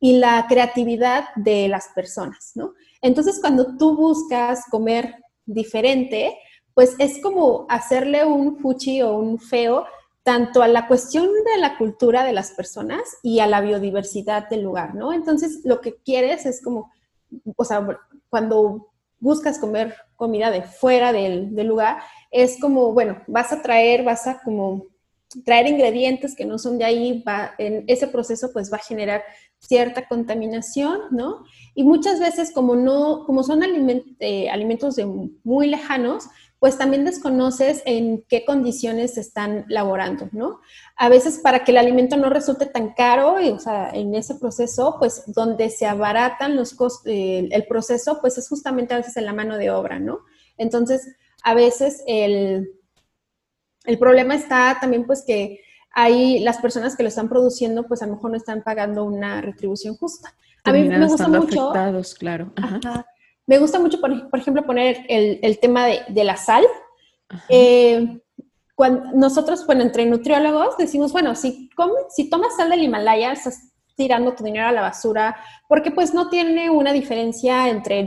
y 0.00 0.18
la 0.18 0.44
creatividad 0.48 1.24
de 1.34 1.68
las 1.68 1.88
personas, 1.94 2.52
¿no? 2.54 2.74
Entonces, 3.00 3.40
cuando 3.40 3.78
tú 3.78 3.96
buscas 3.96 4.64
comer 4.70 5.14
diferente, 5.48 6.38
pues 6.74 6.94
es 6.98 7.20
como 7.20 7.66
hacerle 7.68 8.24
un 8.24 8.58
fuchi 8.58 9.02
o 9.02 9.14
un 9.18 9.40
feo 9.40 9.84
tanto 10.22 10.62
a 10.62 10.68
la 10.68 10.86
cuestión 10.86 11.26
de 11.26 11.60
la 11.60 11.78
cultura 11.78 12.22
de 12.22 12.34
las 12.34 12.52
personas 12.52 13.00
y 13.22 13.40
a 13.40 13.46
la 13.46 13.60
biodiversidad 13.62 14.48
del 14.48 14.62
lugar, 14.62 14.94
¿no? 14.94 15.12
Entonces, 15.12 15.62
lo 15.64 15.80
que 15.80 15.96
quieres 16.04 16.44
es 16.44 16.62
como, 16.62 16.92
o 17.56 17.64
sea, 17.64 17.86
cuando 18.28 18.90
buscas 19.18 19.58
comer 19.58 19.94
comida 20.16 20.50
de 20.50 20.62
fuera 20.62 21.12
del, 21.12 21.54
lugar, 21.66 22.02
es 22.30 22.60
como, 22.60 22.92
bueno, 22.92 23.22
vas 23.26 23.52
a 23.52 23.62
traer, 23.62 24.04
vas 24.04 24.26
a 24.26 24.40
como 24.42 24.86
traer 25.44 25.66
ingredientes 25.66 26.36
que 26.36 26.44
no 26.44 26.58
son 26.58 26.78
de 26.78 26.84
ahí, 26.84 27.22
va, 27.26 27.54
en 27.58 27.84
ese 27.86 28.06
proceso 28.06 28.50
pues 28.52 28.72
va 28.72 28.76
a 28.76 28.80
generar 28.86 29.22
cierta 29.60 30.06
contaminación, 30.06 31.00
¿no? 31.10 31.44
Y 31.74 31.84
muchas 31.84 32.20
veces 32.20 32.52
como 32.52 32.76
no, 32.76 33.24
como 33.26 33.42
son 33.42 33.62
eh, 34.20 34.50
alimentos 34.50 34.96
de 34.96 35.06
muy 35.44 35.68
lejanos, 35.68 36.28
pues 36.58 36.76
también 36.76 37.04
desconoces 37.04 37.82
en 37.84 38.24
qué 38.28 38.44
condiciones 38.44 39.14
se 39.14 39.20
están 39.20 39.64
laborando, 39.68 40.28
¿no? 40.32 40.60
A 40.96 41.08
veces 41.08 41.38
para 41.38 41.62
que 41.62 41.70
el 41.70 41.78
alimento 41.78 42.16
no 42.16 42.30
resulte 42.30 42.66
tan 42.66 42.94
caro, 42.94 43.40
y, 43.40 43.50
o 43.50 43.60
sea, 43.60 43.90
en 43.90 44.14
ese 44.14 44.34
proceso, 44.34 44.96
pues 44.98 45.22
donde 45.26 45.70
se 45.70 45.86
abaratan 45.86 46.56
los 46.56 46.74
costos, 46.74 47.04
el 47.06 47.66
proceso, 47.68 48.20
pues 48.20 48.38
es 48.38 48.48
justamente 48.48 48.94
a 48.94 48.98
veces 48.98 49.16
en 49.16 49.26
la 49.26 49.32
mano 49.32 49.56
de 49.56 49.70
obra, 49.70 50.00
¿no? 50.00 50.20
Entonces, 50.56 51.16
a 51.44 51.54
veces 51.54 52.02
el, 52.08 52.68
el 53.84 53.98
problema 53.98 54.34
está 54.34 54.78
también 54.80 55.06
pues 55.06 55.22
que 55.24 55.60
hay 56.00 56.38
las 56.38 56.58
personas 56.58 56.94
que 56.96 57.02
lo 57.02 57.08
están 57.08 57.28
produciendo, 57.28 57.88
pues 57.88 58.02
a 58.02 58.06
lo 58.06 58.14
mejor 58.14 58.30
no 58.30 58.36
están 58.36 58.62
pagando 58.62 59.02
una 59.02 59.40
retribución 59.40 59.96
justa. 59.96 60.32
A 60.62 60.70
mí 60.70 60.84
me 60.84 61.04
gusta 61.04 61.26
mucho. 61.26 61.72
claro. 62.20 62.52
Me 63.48 63.58
gusta 63.58 63.80
mucho, 63.80 64.00
por, 64.00 64.12
ejemplo, 64.38 64.64
poner 64.64 65.04
el, 65.08 65.58
tema 65.58 65.86
de, 65.86 66.24
la 66.24 66.36
sal. 66.36 66.62
Eh, 67.48 68.20
cuando 68.76 69.10
nosotros, 69.12 69.66
bueno, 69.66 69.82
entre 69.82 70.06
nutriólogos 70.06 70.76
decimos, 70.76 71.12
bueno, 71.12 71.34
si, 71.34 71.68
si 72.10 72.30
tomas 72.30 72.54
sal 72.56 72.70
del 72.70 72.84
Himalaya, 72.84 73.32
estás 73.32 73.72
tirando 73.96 74.36
tu 74.36 74.44
dinero 74.44 74.68
a 74.68 74.72
la 74.72 74.82
basura, 74.82 75.36
porque 75.66 75.90
pues 75.90 76.14
no 76.14 76.28
tiene 76.28 76.70
una 76.70 76.92
diferencia 76.92 77.68
entre, 77.70 78.06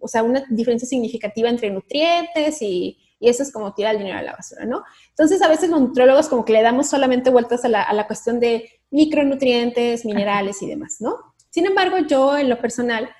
o 0.00 0.08
sea, 0.08 0.24
una 0.24 0.42
diferencia 0.50 0.88
significativa 0.88 1.48
entre 1.48 1.70
nutrientes 1.70 2.60
y, 2.62 2.98
eso 3.28 3.42
es 3.42 3.52
como 3.52 3.74
tirar 3.74 3.94
el 3.94 3.98
dinero 3.98 4.18
a 4.18 4.22
la 4.22 4.32
basura, 4.32 4.64
¿no? 4.64 4.82
Entonces, 5.10 5.42
a 5.42 5.48
veces 5.48 5.70
los 5.70 5.80
nutriólogos 5.80 6.28
como 6.28 6.44
que 6.44 6.52
le 6.52 6.62
damos 6.62 6.88
solamente 6.88 7.30
vueltas 7.30 7.64
a 7.64 7.68
la, 7.68 7.82
a 7.82 7.92
la 7.92 8.06
cuestión 8.06 8.40
de 8.40 8.68
micronutrientes, 8.90 10.04
minerales 10.04 10.62
y 10.62 10.66
demás, 10.66 10.96
¿no? 11.00 11.34
Sin 11.50 11.66
embargo, 11.66 11.98
yo 11.98 12.36
en 12.38 12.48
lo 12.48 12.58
personal, 12.60 13.10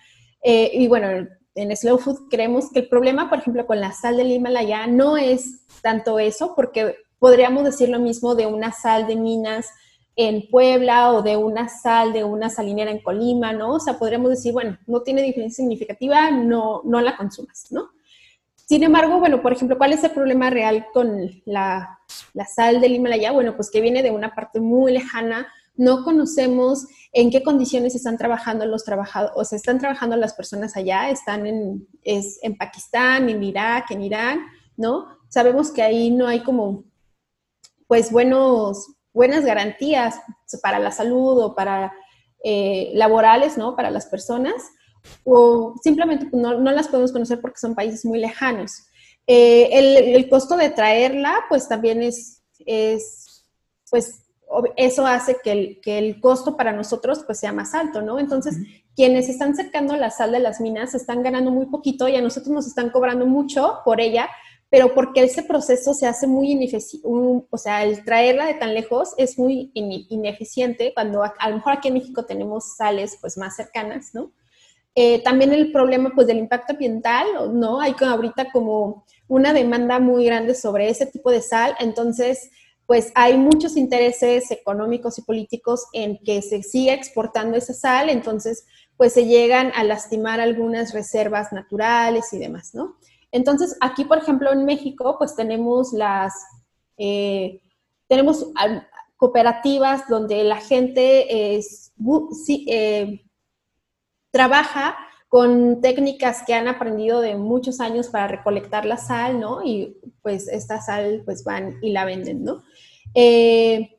eh, 0.42 0.70
y 0.72 0.88
bueno, 0.88 1.28
en 1.54 1.76
Slow 1.76 1.98
Food 1.98 2.28
creemos 2.30 2.70
que 2.70 2.80
el 2.80 2.88
problema, 2.88 3.28
por 3.28 3.38
ejemplo, 3.38 3.66
con 3.66 3.80
la 3.80 3.92
sal 3.92 4.16
del 4.16 4.30
Himalaya 4.30 4.86
no 4.86 5.16
es 5.16 5.66
tanto 5.82 6.18
eso, 6.18 6.54
porque 6.56 6.96
podríamos 7.18 7.64
decir 7.64 7.88
lo 7.88 8.00
mismo 8.00 8.34
de 8.34 8.46
una 8.46 8.72
sal 8.72 9.06
de 9.06 9.16
minas 9.16 9.66
en 10.16 10.48
Puebla 10.50 11.12
o 11.12 11.22
de 11.22 11.36
una 11.36 11.68
sal 11.68 12.12
de 12.12 12.24
una 12.24 12.50
salinera 12.50 12.90
en 12.90 13.02
Colima, 13.02 13.52
¿no? 13.52 13.74
O 13.74 13.80
sea, 13.80 13.98
podríamos 13.98 14.30
decir, 14.30 14.52
bueno, 14.52 14.78
no 14.86 15.02
tiene 15.02 15.22
diferencia 15.22 15.62
significativa, 15.62 16.30
no, 16.30 16.82
no 16.84 17.00
la 17.00 17.16
consumas, 17.16 17.66
¿no? 17.70 17.90
Sin 18.66 18.82
embargo, 18.82 19.18
bueno, 19.18 19.42
por 19.42 19.52
ejemplo, 19.52 19.76
¿cuál 19.76 19.92
es 19.92 20.02
el 20.04 20.12
problema 20.12 20.50
real 20.50 20.86
con 20.92 21.30
la, 21.44 21.98
sal 22.54 22.80
del 22.80 22.94
Himalaya? 22.94 23.32
Bueno, 23.32 23.54
pues 23.56 23.70
que 23.70 23.80
viene 23.80 24.02
de 24.02 24.10
una 24.10 24.34
parte 24.34 24.60
muy 24.60 24.92
lejana 24.92 25.46
no 25.74 26.04
conocemos 26.04 26.86
en 27.12 27.30
qué 27.30 27.42
condiciones 27.42 27.94
están 27.94 28.18
trabajando 28.18 28.66
los 28.66 28.84
trabajadores, 28.84 29.34
o 29.36 29.44
sea, 29.44 29.56
están 29.56 29.78
trabajando 29.78 30.16
las 30.16 30.34
personas 30.34 30.76
allá, 30.76 31.10
están 31.10 31.46
en, 31.46 31.88
en 32.04 32.56
Pakistán, 32.56 33.28
en 33.28 33.42
Irak, 33.42 33.90
en 33.90 34.02
Irán, 34.02 34.40
¿no? 34.76 35.06
Sabemos 35.28 35.70
que 35.70 35.82
ahí 35.82 36.10
no 36.10 36.26
hay 36.26 36.42
como, 36.42 36.84
pues, 37.86 38.12
buenos, 38.12 38.94
buenas 39.14 39.44
garantías 39.44 40.20
para 40.62 40.78
la 40.78 40.90
salud 40.90 41.42
o 41.42 41.54
para 41.54 41.92
eh, 42.44 42.90
laborales, 42.94 43.56
¿no? 43.56 43.76
Para 43.76 43.90
las 43.90 44.06
personas, 44.06 44.54
o 45.24 45.74
simplemente 45.82 46.26
pues, 46.26 46.42
no, 46.42 46.58
las 46.58 46.88
podemos 46.88 47.12
conocer 47.12 47.40
porque 47.40 47.58
son 47.58 47.74
países 47.74 48.04
muy 48.04 48.18
lejanos. 48.18 48.72
Eh, 49.26 49.68
el, 49.72 50.16
el, 50.16 50.28
costo 50.28 50.56
de 50.56 50.70
traerla, 50.70 51.44
pues, 51.48 51.68
también 51.68 52.02
es, 52.02 52.42
es 52.66 53.44
pues, 53.90 54.22
eso 54.76 55.06
hace 55.06 55.36
que 55.42 55.52
el, 55.52 55.80
que 55.80 55.98
el 55.98 56.20
costo 56.20 56.56
para 56.56 56.72
nosotros 56.72 57.22
pues 57.24 57.38
sea 57.38 57.52
más 57.52 57.74
alto, 57.74 58.02
¿no? 58.02 58.18
Entonces, 58.18 58.56
quienes 58.94 59.28
están 59.28 59.56
sacando 59.56 59.96
la 59.96 60.10
sal 60.10 60.32
de 60.32 60.40
las 60.40 60.60
minas 60.60 60.94
están 60.94 61.22
ganando 61.22 61.50
muy 61.50 61.66
poquito 61.66 62.08
y 62.08 62.16
a 62.16 62.22
nosotros 62.22 62.52
nos 62.52 62.66
están 62.66 62.90
cobrando 62.90 63.26
mucho 63.26 63.78
por 63.84 64.00
ella, 64.00 64.28
pero 64.68 64.94
porque 64.94 65.22
ese 65.24 65.42
proceso 65.42 65.94
se 65.94 66.06
hace 66.06 66.26
muy 66.26 66.52
ineficiente, 66.52 67.06
o 67.50 67.58
sea, 67.58 67.84
el 67.84 68.04
traerla 68.04 68.46
de 68.46 68.54
tan 68.54 68.74
lejos 68.74 69.14
es 69.16 69.38
muy 69.38 69.70
ineficiente 69.74 70.92
cuando 70.94 71.22
a, 71.22 71.48
lo 71.48 71.56
mejor 71.56 71.74
aquí 71.74 71.88
en 71.88 71.94
México 71.94 72.24
tenemos 72.24 72.76
sales 72.76 73.18
pues 73.20 73.36
más 73.36 73.56
cercanas, 73.56 74.14
¿no? 74.14 74.32
Eh, 74.94 75.22
también 75.22 75.52
el 75.52 75.72
problema 75.72 76.12
pues 76.14 76.26
del 76.26 76.38
impacto 76.38 76.74
ambiental, 76.74 77.26
¿no? 77.52 77.80
Hay 77.80 77.94
ahorita 77.98 78.52
como 78.52 79.04
una 79.26 79.52
demanda 79.52 79.98
muy 79.98 80.26
grande 80.26 80.54
sobre 80.54 80.90
ese 80.90 81.06
tipo 81.06 81.30
de 81.30 81.40
sal, 81.40 81.74
entonces 81.80 82.50
pues 82.86 83.10
hay 83.14 83.38
muchos 83.38 83.76
intereses 83.76 84.50
económicos 84.50 85.18
y 85.18 85.22
políticos 85.22 85.86
en 85.94 86.18
que 86.18 86.42
se 86.42 86.62
siga 86.62 86.92
exportando 86.92 87.56
esa 87.56 87.72
sal, 87.72 88.10
entonces 88.10 88.66
pues 88.98 89.14
se 89.14 89.24
llegan 89.24 89.72
a 89.74 89.84
lastimar 89.84 90.40
algunas 90.40 90.92
reservas 90.92 91.52
naturales 91.52 92.32
y 92.32 92.38
demás, 92.38 92.74
¿no? 92.74 92.96
Entonces 93.30 93.76
aquí, 93.80 94.04
por 94.04 94.18
ejemplo, 94.18 94.52
en 94.52 94.66
México, 94.66 95.16
pues 95.18 95.34
tenemos 95.34 95.94
las, 95.94 96.34
eh, 96.98 97.62
tenemos 98.08 98.46
cooperativas 99.16 100.06
donde 100.08 100.44
la 100.44 100.60
gente 100.60 101.56
es, 101.56 101.92
eh, 102.66 103.24
trabaja 104.32 104.96
con 105.28 105.80
técnicas 105.80 106.42
que 106.46 106.54
han 106.54 106.68
aprendido 106.68 107.20
de 107.20 107.36
muchos 107.36 107.80
años 107.80 108.08
para 108.08 108.28
recolectar 108.28 108.84
la 108.84 108.96
sal, 108.96 109.40
¿no? 109.40 109.62
Y 109.64 109.96
pues 110.20 110.48
esta 110.48 110.80
sal 110.80 111.22
pues 111.24 111.44
van 111.44 111.78
y 111.80 111.92
la 111.92 112.04
venden, 112.04 112.44
¿no? 112.44 112.64
Eh, 113.14 113.98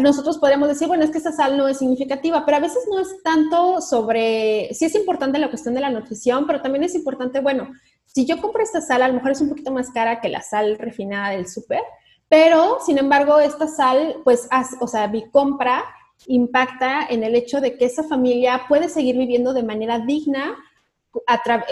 nosotros 0.00 0.38
podríamos 0.38 0.68
decir, 0.68 0.88
bueno, 0.88 1.04
es 1.04 1.10
que 1.10 1.18
esta 1.18 1.32
sal 1.32 1.56
no 1.56 1.68
es 1.68 1.78
significativa, 1.78 2.44
pero 2.44 2.56
a 2.56 2.60
veces 2.60 2.84
no 2.90 2.98
es 2.98 3.22
tanto 3.22 3.80
sobre, 3.80 4.72
sí 4.72 4.86
es 4.86 4.94
importante 4.94 5.38
la 5.38 5.50
cuestión 5.50 5.74
de 5.74 5.80
la 5.80 5.90
nutrición, 5.90 6.46
pero 6.46 6.62
también 6.62 6.84
es 6.84 6.94
importante, 6.94 7.40
bueno, 7.40 7.68
si 8.06 8.26
yo 8.26 8.40
compro 8.40 8.62
esta 8.62 8.80
sal, 8.80 9.02
a 9.02 9.08
lo 9.08 9.14
mejor 9.14 9.32
es 9.32 9.40
un 9.40 9.50
poquito 9.50 9.70
más 9.70 9.90
cara 9.90 10.20
que 10.20 10.28
la 10.28 10.42
sal 10.42 10.78
refinada 10.78 11.30
del 11.30 11.46
súper, 11.48 11.82
pero 12.28 12.78
sin 12.84 12.98
embargo, 12.98 13.38
esta 13.38 13.68
sal, 13.68 14.16
pues, 14.24 14.48
o 14.80 14.88
sea, 14.88 15.08
mi 15.08 15.30
compra 15.30 15.84
impacta 16.26 17.06
en 17.08 17.22
el 17.22 17.34
hecho 17.34 17.60
de 17.60 17.76
que 17.76 17.86
esa 17.86 18.02
familia 18.04 18.62
puede 18.68 18.88
seguir 18.88 19.16
viviendo 19.16 19.52
de 19.52 19.62
manera 19.62 19.98
digna 19.98 20.56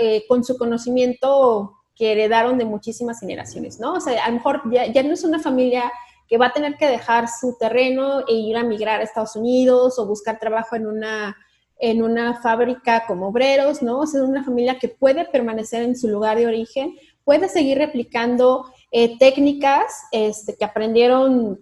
eh, 0.00 0.24
con 0.28 0.44
su 0.44 0.56
conocimiento 0.56 1.78
que 1.94 2.12
heredaron 2.12 2.58
de 2.58 2.64
muchísimas 2.64 3.20
generaciones, 3.20 3.80
¿no? 3.80 3.94
O 3.94 4.00
sea, 4.00 4.24
a 4.24 4.28
lo 4.28 4.36
mejor 4.36 4.62
ya 4.70 5.02
no 5.02 5.12
es 5.12 5.24
una 5.24 5.40
familia 5.40 5.92
que 6.28 6.38
va 6.38 6.46
a 6.46 6.52
tener 6.52 6.76
que 6.76 6.88
dejar 6.88 7.28
su 7.28 7.56
terreno 7.58 8.20
e 8.26 8.34
ir 8.34 8.56
a 8.56 8.62
migrar 8.62 9.00
a 9.00 9.04
Estados 9.04 9.36
Unidos 9.36 9.98
o 9.98 10.06
buscar 10.06 10.38
trabajo 10.38 10.76
en 10.76 10.86
una, 10.86 11.36
en 11.78 12.02
una 12.02 12.40
fábrica 12.40 13.04
como 13.06 13.28
obreros, 13.28 13.82
¿no? 13.82 14.00
O 14.00 14.06
sea, 14.06 14.22
una 14.22 14.44
familia 14.44 14.78
que 14.78 14.88
puede 14.88 15.26
permanecer 15.26 15.82
en 15.82 15.96
su 15.96 16.08
lugar 16.08 16.38
de 16.38 16.46
origen, 16.46 16.96
puede 17.24 17.48
seguir 17.48 17.78
replicando 17.78 18.64
eh, 18.90 19.18
técnicas 19.18 20.04
este, 20.12 20.56
que 20.56 20.64
aprendieron 20.64 21.58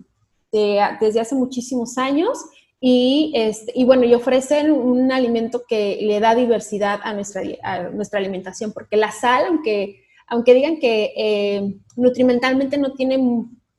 desde 0.53 1.21
hace 1.21 1.37
muchísimos 1.37 1.97
años 1.97 2.45
y, 2.81 3.33
este, 3.35 3.73
y 3.75 3.85
bueno, 3.85 4.05
y 4.05 4.15
ofrecen 4.15 4.73
un 4.73 5.13
alimento 5.13 5.65
que 5.69 5.99
le 6.01 6.19
da 6.19 6.35
diversidad 6.35 7.01
a 7.03 7.13
nuestra, 7.13 7.43
a 7.63 7.83
nuestra 7.91 8.19
alimentación, 8.19 8.73
porque 8.73 8.97
la 8.97 9.13
sal, 9.13 9.45
aunque, 9.49 10.05
aunque 10.27 10.55
digan 10.55 10.79
que 10.79 11.13
eh, 11.15 11.75
nutrimentalmente 11.97 12.79
no 12.79 12.95
tiene 12.95 13.19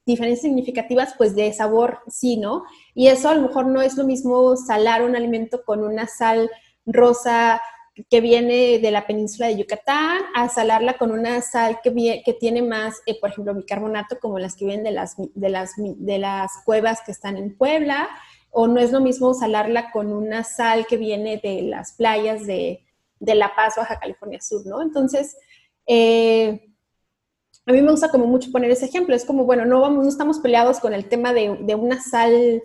diferencias 0.05 0.43
significativas, 0.43 1.15
pues 1.17 1.35
de 1.35 1.51
sabor 1.51 1.99
sí, 2.07 2.37
¿no? 2.37 2.63
Y 2.93 3.07
eso 3.07 3.29
a 3.29 3.33
lo 3.33 3.41
mejor 3.41 3.65
no 3.65 3.81
es 3.81 3.97
lo 3.97 4.03
mismo 4.03 4.55
salar 4.55 5.03
un 5.03 5.15
alimento 5.15 5.63
con 5.65 5.83
una 5.83 6.05
sal 6.05 6.51
rosa 6.85 7.59
que 8.09 8.21
viene 8.21 8.79
de 8.79 8.91
la 8.91 9.05
península 9.05 9.47
de 9.47 9.57
Yucatán, 9.57 10.21
a 10.35 10.47
salarla 10.47 10.97
con 10.97 11.11
una 11.11 11.41
sal 11.41 11.79
que, 11.83 11.91
tiene 12.39 12.61
más, 12.61 13.01
eh, 13.05 13.19
por 13.19 13.31
ejemplo, 13.31 13.53
bicarbonato, 13.53 14.19
como 14.19 14.39
las 14.39 14.55
que 14.55 14.65
vienen 14.65 14.83
de 14.83 14.91
las, 14.91 15.15
de, 15.17 15.49
las, 15.49 15.73
de 15.77 16.17
las 16.17 16.51
cuevas 16.65 17.01
que 17.05 17.11
están 17.11 17.37
en 17.37 17.55
Puebla, 17.57 18.09
o 18.51 18.67
no 18.67 18.79
es 18.79 18.91
lo 18.91 18.99
mismo 18.99 19.33
salarla 19.33 19.91
con 19.91 20.11
una 20.11 20.43
sal 20.43 20.85
que 20.85 20.97
viene 20.97 21.39
de 21.41 21.63
las 21.63 21.93
playas 21.93 22.45
de, 22.45 22.85
de 23.19 23.35
La 23.35 23.55
Paz, 23.55 23.75
Baja 23.77 23.99
California 23.99 24.41
Sur, 24.41 24.65
¿no? 24.65 24.81
Entonces, 24.81 25.37
eh, 25.87 26.69
a 27.65 27.71
mí 27.71 27.81
me 27.81 27.91
gusta 27.91 28.09
como 28.09 28.25
mucho 28.25 28.51
poner 28.51 28.71
ese 28.71 28.85
ejemplo, 28.85 29.15
es 29.15 29.25
como, 29.25 29.45
bueno, 29.45 29.65
no, 29.65 29.81
vamos, 29.81 30.03
no 30.03 30.09
estamos 30.09 30.39
peleados 30.39 30.79
con 30.79 30.93
el 30.93 31.07
tema 31.07 31.33
de, 31.33 31.57
de 31.61 31.75
una 31.75 32.01
sal 32.01 32.61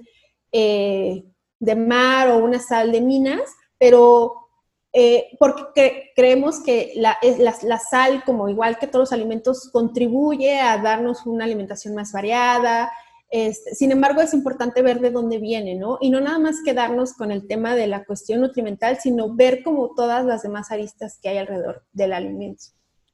eh, 0.52 1.24
de 1.58 1.76
mar 1.76 2.28
o 2.30 2.38
una 2.38 2.58
sal 2.58 2.92
de 2.92 3.00
minas, 3.00 3.54
pero 3.78 4.46
eh, 4.92 5.36
porque 5.38 6.12
creemos 6.16 6.60
que 6.60 6.94
la, 6.96 7.18
la, 7.62 7.78
sal, 7.78 8.24
como 8.24 8.48
igual 8.48 8.78
que 8.78 8.86
todos 8.86 9.10
los 9.10 9.12
alimentos, 9.12 9.68
contribuye 9.70 10.58
a 10.58 10.78
darnos 10.78 11.26
una 11.26 11.44
alimentación 11.44 11.94
más 11.94 12.12
variada. 12.12 12.90
Este, 13.38 13.74
sin 13.74 13.92
embargo, 13.92 14.22
es 14.22 14.32
importante 14.32 14.80
ver 14.80 15.00
de 15.00 15.10
dónde 15.10 15.36
viene, 15.36 15.74
¿no? 15.74 15.98
Y 16.00 16.08
no 16.08 16.22
nada 16.22 16.38
más 16.38 16.62
quedarnos 16.64 17.12
con 17.12 17.30
el 17.30 17.46
tema 17.46 17.74
de 17.74 17.86
la 17.86 18.06
cuestión 18.06 18.40
nutrimental, 18.40 18.96
sino 18.98 19.34
ver 19.34 19.62
como 19.62 19.94
todas 19.94 20.24
las 20.24 20.42
demás 20.42 20.70
aristas 20.70 21.18
que 21.20 21.28
hay 21.28 21.36
alrededor 21.36 21.84
del 21.92 22.14
alimento 22.14 22.64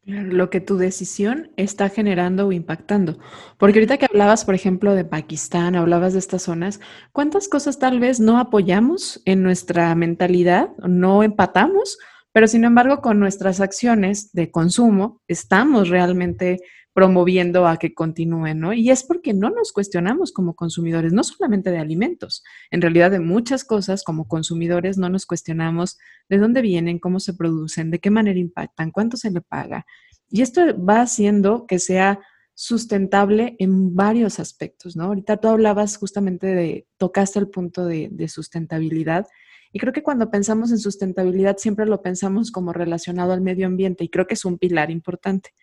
lo 0.05 0.51
que 0.51 0.61
tu 0.61 0.79
decisión 0.79 1.53
está 1.57 1.89
generando 1.89 2.49
o 2.49 2.53
impactando. 2.53 3.21
Porque 3.57 3.79
ahorita 3.79 3.99
que 3.99 4.07
hablabas, 4.07 4.45
por 4.45 4.57
ejemplo, 4.57 4.97
de 4.97 5.05
Pakistán, 5.05 5.77
hablabas 5.77 6.13
de 6.13 6.19
estas 6.19 6.43
zonas, 6.43 6.81
¿cuántas 7.13 7.47
cosas 7.49 7.79
tal 7.79 8.01
vez 8.01 8.19
no 8.19 8.39
apoyamos 8.39 9.23
en 9.27 9.45
nuestra 9.45 9.95
mentalidad, 9.95 10.71
no 10.79 11.23
empatamos, 11.23 11.99
pero 12.33 12.49
sin 12.49 12.65
embargo 12.65 13.01
con 13.01 13.21
nuestras 13.21 13.61
acciones 13.61 14.33
de 14.33 14.51
consumo 14.51 15.21
estamos 15.29 15.89
realmente 15.89 16.59
promoviendo 16.95 17.67
a 17.67 17.79
que 17.79 17.95
continúen, 17.95 18.61
¿no? 18.61 18.73
Y 18.73 18.91
es 18.91 19.03
porque 19.03 19.33
no 19.33 19.51
nos 19.51 19.73
cuestionamos 19.73 20.33
como 20.33 20.55
consumidores, 20.55 21.13
no 21.13 21.25
solamente 21.25 21.71
de 21.71 21.79
alimentos, 21.79 22.43
en 22.71 22.83
realidad 22.83 23.11
de 23.11 23.21
muchas 23.21 23.65
cosas 23.65 24.05
como 24.05 24.29
consumidores 24.29 24.99
no 24.99 25.09
nos 25.09 25.25
cuestionamos 25.25 25.99
de 26.29 26.39
dónde 26.39 26.61
vienen, 26.61 26.99
cómo 26.99 27.19
se 27.19 27.35
producen, 27.35 27.91
de 27.91 27.99
qué 27.99 28.11
manera 28.11 28.39
impactan, 28.39 28.91
cuánto 28.91 29.17
se 29.17 29.31
le 29.31 29.41
paga. 29.41 29.87
Y 30.29 30.43
esto 30.43 30.63
va 30.83 31.01
haciendo 31.01 31.67
que 31.67 31.79
sea 31.79 32.21
sustentable 32.55 33.57
en 33.59 33.95
varios 33.95 34.39
aspectos, 34.39 34.95
¿no? 34.95 35.05
Ahorita 35.05 35.39
tú 35.39 35.49
hablabas 35.49 35.97
justamente 35.97 36.47
de, 36.49 36.87
tocaste 36.99 37.39
el 37.39 37.49
punto 37.49 37.87
de, 37.87 38.09
de 38.13 38.29
sustentabilidad. 38.29 39.27
Y 39.73 39.79
creo 39.79 39.95
que 39.95 40.03
cuando 40.03 40.31
pensamos 40.31 40.71
en 40.71 40.79
sustentabilidad 40.79 41.57
siempre 41.57 41.87
lo 41.87 42.03
pensamos 42.03 42.51
como 42.51 42.75
relacionado 42.75 43.33
al 43.33 43.41
medio 43.41 43.67
ambiente 43.67 44.05
y 44.05 44.11
creo 44.11 44.27
que 44.27 44.35
es 44.35 44.45
un 44.45 44.59
pilar 44.59 44.91
importante 44.91 45.55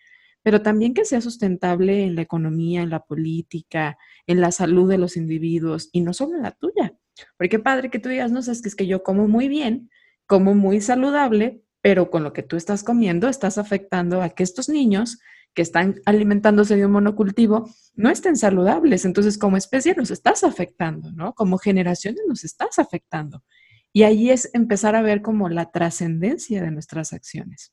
pero 0.42 0.62
también 0.62 0.94
que 0.94 1.04
sea 1.04 1.20
sustentable 1.20 2.04
en 2.04 2.14
la 2.14 2.22
economía, 2.22 2.82
en 2.82 2.90
la 2.90 3.00
política, 3.00 3.98
en 4.26 4.40
la 4.40 4.52
salud 4.52 4.88
de 4.88 4.98
los 4.98 5.16
individuos 5.16 5.88
y 5.92 6.00
no 6.00 6.12
solo 6.12 6.36
en 6.36 6.42
la 6.42 6.52
tuya. 6.52 6.94
Porque 7.36 7.58
padre 7.58 7.90
que 7.90 7.98
tú 7.98 8.08
digas, 8.08 8.32
no 8.32 8.42
sabes 8.42 8.62
que 8.62 8.68
es 8.68 8.74
que 8.74 8.86
yo 8.86 9.02
como 9.02 9.28
muy 9.28 9.48
bien, 9.48 9.90
como 10.26 10.54
muy 10.54 10.80
saludable, 10.80 11.62
pero 11.82 12.10
con 12.10 12.22
lo 12.22 12.32
que 12.32 12.42
tú 12.42 12.56
estás 12.56 12.84
comiendo 12.84 13.28
estás 13.28 13.58
afectando 13.58 14.22
a 14.22 14.30
que 14.30 14.42
estos 14.42 14.68
niños 14.68 15.18
que 15.54 15.62
están 15.62 16.00
alimentándose 16.06 16.76
de 16.76 16.86
un 16.86 16.92
monocultivo 16.92 17.68
no 17.94 18.10
estén 18.10 18.36
saludables. 18.36 19.04
Entonces, 19.04 19.36
como 19.36 19.56
especie 19.56 19.94
nos 19.94 20.10
estás 20.10 20.44
afectando, 20.44 21.10
¿no? 21.12 21.34
Como 21.34 21.58
generaciones 21.58 22.22
nos 22.28 22.44
estás 22.44 22.78
afectando. 22.78 23.42
Y 23.92 24.04
ahí 24.04 24.30
es 24.30 24.50
empezar 24.54 24.94
a 24.94 25.02
ver 25.02 25.22
como 25.22 25.48
la 25.48 25.72
trascendencia 25.72 26.62
de 26.62 26.70
nuestras 26.70 27.12
acciones. 27.12 27.72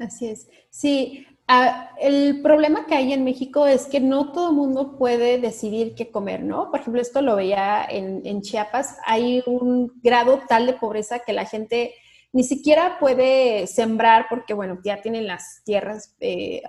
Así 0.00 0.26
es. 0.26 0.48
Sí, 0.70 1.26
Ah, 1.52 1.90
el 1.98 2.42
problema 2.42 2.86
que 2.86 2.94
hay 2.94 3.12
en 3.12 3.24
México 3.24 3.66
es 3.66 3.86
que 3.86 3.98
no 3.98 4.30
todo 4.30 4.50
el 4.50 4.54
mundo 4.54 4.96
puede 4.96 5.40
decidir 5.40 5.96
qué 5.96 6.08
comer, 6.08 6.44
¿no? 6.44 6.70
Por 6.70 6.78
ejemplo, 6.78 7.02
esto 7.02 7.22
lo 7.22 7.34
veía 7.34 7.84
en, 7.90 8.40
Chiapas, 8.40 8.98
hay 9.04 9.42
un 9.46 10.00
grado 10.00 10.42
tal 10.48 10.66
de 10.66 10.74
pobreza 10.74 11.18
que 11.18 11.32
la 11.32 11.46
gente 11.46 11.92
ni 12.32 12.44
siquiera 12.44 13.00
puede 13.00 13.66
sembrar 13.66 14.26
porque, 14.30 14.54
bueno, 14.54 14.78
ya 14.84 15.02
tienen 15.02 15.26
las 15.26 15.62
tierras 15.64 16.14
eh, 16.20 16.62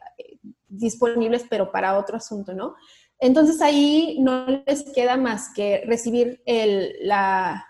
disponibles, 0.67 1.46
pero 1.48 1.72
para 1.72 2.00
otro 2.00 2.17
asunto, 2.17 2.56
¿no? 2.56 2.74
Entonces 3.20 3.62
ahí 3.62 4.17
no 4.20 4.48
les 4.65 4.82
queda 4.96 5.15
más 5.15 5.54
que 5.54 5.84
recibir 5.86 6.41
el, 6.48 6.96
la, 7.04 7.67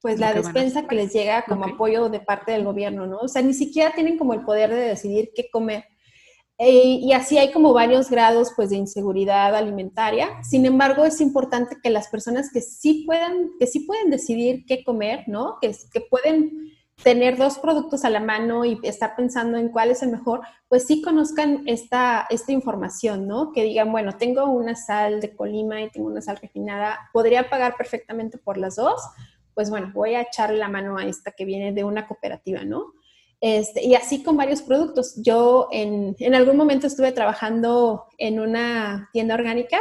pues 0.00 0.18
la 0.18 0.32
despensa 0.32 0.86
que 0.86 0.94
les 0.94 1.12
llega 1.12 1.44
como 1.46 1.64
apoyo 1.64 2.08
de 2.08 2.20
parte 2.20 2.52
del 2.52 2.64
gobierno, 2.64 3.06
¿no? 3.06 3.18
O 3.18 3.28
sea, 3.28 3.42
ni 3.42 3.54
siquiera 3.54 3.92
tienen 3.94 4.16
como 4.16 4.34
el 4.34 4.44
poder 4.44 4.70
de 4.70 4.80
decidir 4.80 5.30
qué 5.34 5.50
comer. 5.50 5.84
Eh, 6.62 6.98
y 7.00 7.12
así 7.12 7.38
hay 7.38 7.52
como 7.52 7.72
varios 7.72 8.10
grados 8.10 8.52
pues, 8.54 8.70
de 8.70 8.76
inseguridad 8.76 9.54
alimentaria. 9.54 10.42
Sin 10.42 10.66
embargo, 10.66 11.04
es 11.04 11.20
importante 11.20 11.76
que 11.82 11.88
las 11.88 12.08
personas 12.08 12.50
que 12.52 12.60
sí 12.60 13.04
puedan, 13.06 13.52
que 13.58 13.66
sí 13.66 13.80
pueden 13.80 14.10
decidir 14.10 14.64
qué 14.66 14.84
comer, 14.84 15.24
¿no? 15.26 15.56
Que, 15.60 15.74
que 15.92 16.02
pueden 16.02 16.70
tener 17.02 17.36
dos 17.36 17.58
productos 17.58 18.04
a 18.04 18.10
la 18.10 18.20
mano 18.20 18.64
y 18.64 18.78
estar 18.82 19.16
pensando 19.16 19.56
en 19.56 19.70
cuál 19.70 19.90
es 19.90 20.02
el 20.02 20.10
mejor, 20.10 20.42
pues 20.68 20.86
sí 20.86 21.00
conozcan 21.02 21.62
esta, 21.66 22.26
esta 22.30 22.52
información, 22.52 23.26
¿no? 23.26 23.52
Que 23.52 23.64
digan, 23.64 23.90
bueno, 23.90 24.16
tengo 24.18 24.44
una 24.46 24.76
sal 24.76 25.20
de 25.20 25.34
Colima 25.34 25.80
y 25.82 25.90
tengo 25.90 26.08
una 26.08 26.20
sal 26.20 26.38
refinada, 26.40 26.98
podría 27.12 27.48
pagar 27.48 27.76
perfectamente 27.76 28.38
por 28.38 28.58
las 28.58 28.76
dos, 28.76 29.00
pues 29.54 29.70
bueno, 29.70 29.90
voy 29.94 30.14
a 30.14 30.22
echarle 30.22 30.58
la 30.58 30.68
mano 30.68 30.96
a 30.98 31.04
esta 31.04 31.32
que 31.32 31.44
viene 31.44 31.72
de 31.72 31.84
una 31.84 32.06
cooperativa, 32.06 32.64
¿no? 32.64 32.92
Este, 33.40 33.82
y 33.84 33.94
así 33.94 34.22
con 34.22 34.36
varios 34.36 34.62
productos. 34.62 35.14
Yo 35.22 35.68
en, 35.72 36.14
algún 36.34 36.56
momento 36.56 36.86
estuve 36.86 37.12
trabajando 37.12 38.04
en 38.18 38.38
una 38.38 39.08
tienda 39.12 39.34
orgánica 39.34 39.80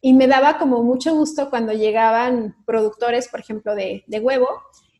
y 0.00 0.14
me 0.14 0.26
daba 0.26 0.58
como 0.58 0.82
mucho 0.82 1.14
gusto 1.14 1.50
cuando 1.50 1.72
llegaban 1.72 2.56
productores, 2.66 3.28
por 3.28 3.40
ejemplo, 3.40 3.74
de, 3.74 4.04
de, 4.06 4.20
huevo 4.20 4.48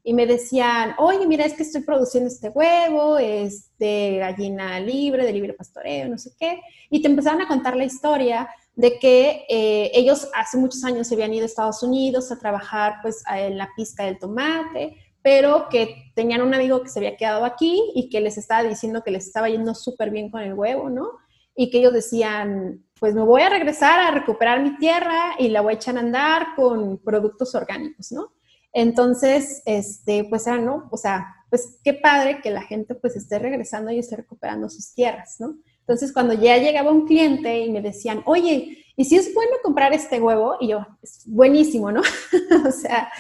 y 0.02 0.12
me 0.12 0.26
decían, 0.26 0.94
oye, 0.98 1.26
mira, 1.26 1.46
es 1.46 1.54
que 1.54 1.62
estoy 1.62 1.80
produciendo 1.80 2.28
este 2.28 2.50
huevo, 2.50 3.16
es 3.16 3.70
de 3.78 4.18
gallina 4.18 4.78
libre, 4.80 5.24
de 5.24 5.32
libre 5.32 5.54
pastoreo, 5.54 6.08
no 6.08 6.18
sé 6.18 6.32
qué. 6.38 6.60
Y 6.90 7.00
te 7.00 7.08
empezaron 7.08 7.40
a 7.40 7.48
contar 7.48 7.74
la 7.74 7.84
historia 7.84 8.48
de 8.76 8.98
que 8.98 9.44
eh, 9.48 9.90
ellos 9.94 10.28
hace 10.34 10.56
muchos 10.56 10.84
años 10.84 11.06
se 11.06 11.14
habían 11.14 11.32
ido 11.32 11.44
a 11.44 11.46
Estados 11.46 11.82
Unidos 11.82 12.32
a 12.32 12.38
trabajar 12.38 12.96
pues 13.02 13.22
en 13.30 13.56
la 13.56 13.70
pista 13.76 14.04
del 14.04 14.18
tomate 14.18 14.96
pero 15.24 15.70
que 15.70 16.12
tenían 16.14 16.42
un 16.42 16.52
amigo 16.52 16.82
que 16.82 16.90
se 16.90 16.98
había 16.98 17.16
quedado 17.16 17.46
aquí 17.46 17.82
y 17.94 18.10
que 18.10 18.20
les 18.20 18.36
estaba 18.36 18.62
diciendo 18.62 19.02
que 19.02 19.10
les 19.10 19.26
estaba 19.26 19.48
yendo 19.48 19.74
súper 19.74 20.10
bien 20.10 20.30
con 20.30 20.42
el 20.42 20.52
huevo, 20.52 20.90
¿no? 20.90 21.12
Y 21.56 21.70
que 21.70 21.78
ellos 21.78 21.94
decían, 21.94 22.84
pues 23.00 23.14
me 23.14 23.22
voy 23.22 23.40
a 23.40 23.48
regresar 23.48 24.00
a 24.00 24.10
recuperar 24.10 24.62
mi 24.62 24.76
tierra 24.76 25.34
y 25.38 25.48
la 25.48 25.62
voy 25.62 25.72
a 25.72 25.76
echar 25.76 25.96
a 25.96 26.00
andar 26.00 26.48
con 26.54 26.98
productos 26.98 27.54
orgánicos, 27.54 28.12
¿no? 28.12 28.34
Entonces, 28.74 29.62
este, 29.64 30.24
pues 30.24 30.46
era, 30.46 30.58
¿no? 30.58 30.90
O 30.90 30.98
sea, 30.98 31.24
pues 31.48 31.78
qué 31.82 31.94
padre 31.94 32.42
que 32.42 32.50
la 32.50 32.60
gente 32.60 32.94
pues 32.94 33.16
esté 33.16 33.38
regresando 33.38 33.90
y 33.92 34.00
esté 34.00 34.16
recuperando 34.16 34.68
sus 34.68 34.92
tierras, 34.92 35.36
¿no? 35.38 35.56
Entonces, 35.86 36.12
cuando 36.12 36.32
ya 36.32 36.56
llegaba 36.56 36.90
un 36.90 37.06
cliente 37.06 37.60
y 37.60 37.70
me 37.70 37.82
decían, 37.82 38.22
oye, 38.24 38.84
¿y 38.96 39.04
si 39.04 39.16
es 39.16 39.34
bueno 39.34 39.52
comprar 39.62 39.92
este 39.92 40.18
huevo? 40.18 40.56
Y 40.60 40.68
yo, 40.68 40.86
es 41.02 41.22
buenísimo, 41.26 41.92
¿no? 41.92 42.00
o 42.68 42.70
sea, 42.70 43.10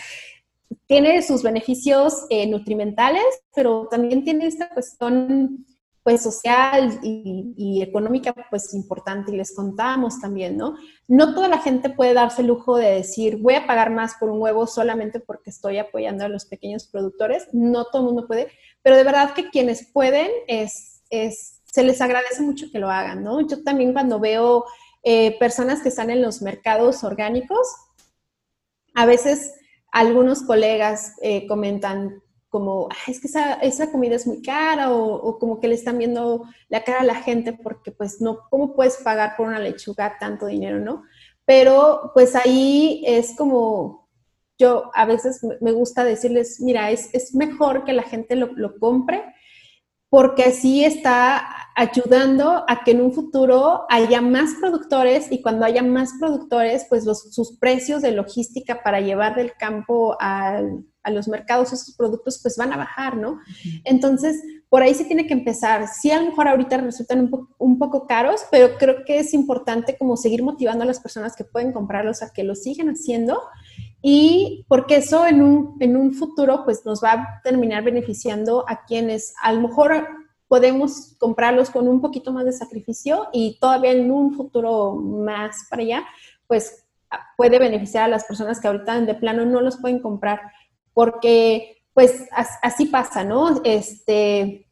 tiene 0.86 1.20
sus 1.22 1.42
beneficios 1.42 2.24
eh, 2.30 2.46
nutrimentales, 2.46 3.24
pero 3.54 3.86
también 3.90 4.24
tiene 4.24 4.46
esta 4.46 4.70
cuestión 4.70 5.66
pues 6.02 6.22
social 6.22 7.00
y, 7.02 7.80
económica 7.80 8.34
pues 8.50 8.74
importante 8.74 9.32
y 9.32 9.36
les 9.36 9.54
contamos 9.54 10.20
también, 10.20 10.58
¿no? 10.58 10.76
No 11.08 11.34
toda 11.34 11.48
la 11.48 11.58
gente 11.58 11.88
puede 11.88 12.12
darse 12.12 12.42
el 12.42 12.48
lujo 12.48 12.76
de 12.76 12.90
decir 12.90 13.38
voy 13.38 13.54
a 13.54 13.66
pagar 13.66 13.90
más 13.90 14.14
por 14.20 14.28
un 14.28 14.40
huevo 14.40 14.66
solamente 14.66 15.18
porque 15.18 15.48
estoy 15.48 15.78
apoyando 15.78 16.24
a 16.24 16.28
los 16.28 16.44
pequeños 16.44 16.86
productores, 16.86 17.48
no 17.52 17.86
todo 17.86 18.02
el 18.02 18.08
mundo 18.08 18.26
puede, 18.26 18.48
pero 18.82 18.98
de 18.98 19.04
verdad 19.04 19.32
que 19.32 19.48
quienes 19.48 19.90
pueden 19.92 20.30
es, 20.46 21.02
es 21.08 21.53
se 21.74 21.82
les 21.82 22.00
agradece 22.00 22.40
mucho 22.40 22.70
que 22.70 22.78
lo 22.78 22.88
hagan, 22.88 23.24
¿no? 23.24 23.40
Yo 23.40 23.64
también 23.64 23.92
cuando 23.92 24.20
veo 24.20 24.64
eh, 25.02 25.36
personas 25.40 25.82
que 25.82 25.88
están 25.88 26.08
en 26.08 26.22
los 26.22 26.40
mercados 26.40 27.02
orgánicos, 27.02 27.66
a 28.94 29.06
veces 29.06 29.54
algunos 29.90 30.42
colegas 30.42 31.14
eh, 31.20 31.48
comentan 31.48 32.22
como, 32.48 32.88
es 33.08 33.18
que 33.18 33.26
esa, 33.26 33.54
esa, 33.54 33.90
comida 33.90 34.14
es 34.14 34.24
muy 34.24 34.40
cara 34.40 34.92
o, 34.92 35.36
como 35.40 35.58
que 35.58 35.66
le 35.66 35.74
están 35.74 35.98
viendo 35.98 36.44
la 36.68 36.84
cara 36.84 37.00
a 37.00 37.04
la 37.04 37.16
gente 37.16 37.52
porque 37.52 37.90
pues 37.90 38.20
no, 38.20 38.48
¿cómo 38.50 38.76
puedes 38.76 38.98
pagar 38.98 39.34
por 39.36 39.48
una 39.48 39.58
lechuga 39.58 40.16
tanto 40.20 40.46
dinero, 40.46 40.78
no? 40.78 41.02
Pero 41.44 42.12
pues 42.14 42.36
ahí 42.36 43.02
es 43.04 43.34
como, 43.36 44.08
yo 44.58 44.92
a 44.94 45.06
veces 45.06 45.40
me 45.60 45.72
gusta 45.72 46.04
decirles, 46.04 46.60
mira, 46.60 46.92
es, 46.92 47.12
es 47.12 47.34
mejor 47.34 47.84
que 47.84 47.92
la 47.92 48.04
gente 48.04 48.36
lo, 48.36 48.52
lo 48.54 48.78
compre 48.78 49.24
porque 50.14 50.44
así 50.44 50.84
está 50.84 51.44
ayudando 51.74 52.64
a 52.68 52.84
que 52.84 52.92
en 52.92 53.00
un 53.00 53.12
futuro 53.12 53.84
haya 53.88 54.20
más 54.20 54.54
productores 54.60 55.26
y 55.32 55.42
cuando 55.42 55.64
haya 55.64 55.82
más 55.82 56.12
productores, 56.20 56.86
pues 56.88 57.02
sus 57.02 57.58
precios 57.58 58.00
de 58.00 58.12
logística 58.12 58.80
para 58.84 59.00
llevar 59.00 59.34
del 59.34 59.54
campo 59.54 60.16
a, 60.20 60.62
los 61.10 61.26
mercados 61.26 61.72
esos 61.72 61.96
productos, 61.96 62.38
pues 62.40 62.56
van 62.56 62.72
a 62.72 62.76
bajar, 62.76 63.16
¿no? 63.16 63.40
Entonces, 63.82 64.40
por 64.68 64.82
ahí 64.84 64.94
se 64.94 65.04
tiene 65.04 65.26
que 65.26 65.34
empezar. 65.34 65.88
Sí, 65.88 66.12
a 66.12 66.20
lo 66.20 66.30
mejor 66.30 66.46
ahorita 66.46 66.76
resultan 66.76 67.28
un, 67.58 67.78
poco 67.80 68.06
caros, 68.06 68.42
pero 68.52 68.78
creo 68.78 69.04
que 69.04 69.18
es 69.18 69.34
importante 69.34 69.98
como 69.98 70.16
seguir 70.16 70.44
motivando 70.44 70.84
a 70.84 70.86
las 70.86 71.00
personas 71.00 71.34
que 71.34 71.42
pueden 71.42 71.72
comprarlos 71.72 72.22
a 72.22 72.32
que 72.32 72.44
lo 72.44 72.54
sigan 72.54 72.88
haciendo 72.88 73.42
y 74.06 74.66
porque 74.68 74.96
eso 74.96 75.26
en 75.26 75.40
un, 75.40 75.78
en 75.80 75.96
un 75.96 76.12
futuro 76.12 76.62
pues 76.66 76.84
nos 76.84 77.02
va 77.02 77.12
a 77.12 77.40
terminar 77.42 77.82
beneficiando 77.82 78.62
a 78.68 78.84
quienes 78.84 79.32
a 79.42 79.50
lo 79.50 79.66
mejor 79.66 80.06
podemos 80.46 81.16
comprarlos 81.18 81.70
con 81.70 81.88
un 81.88 82.02
poquito 82.02 82.30
más 82.30 82.44
de 82.44 82.52
sacrificio 82.52 83.28
y 83.32 83.58
todavía 83.58 83.92
en 83.92 84.10
un 84.10 84.34
futuro 84.34 84.94
más 84.94 85.56
para 85.70 85.80
allá, 85.80 86.04
pues 86.46 86.84
puede 87.38 87.58
beneficiar 87.58 88.04
a 88.04 88.08
las 88.08 88.24
personas 88.24 88.60
que 88.60 88.68
ahorita 88.68 89.00
de 89.00 89.14
plano 89.14 89.46
no 89.46 89.62
los 89.62 89.78
pueden 89.78 90.00
comprar, 90.00 90.38
porque 90.92 91.82
pues 91.94 92.26
así 92.60 92.84
pasa, 92.84 93.24
¿no? 93.24 93.62
Este, 93.64 94.68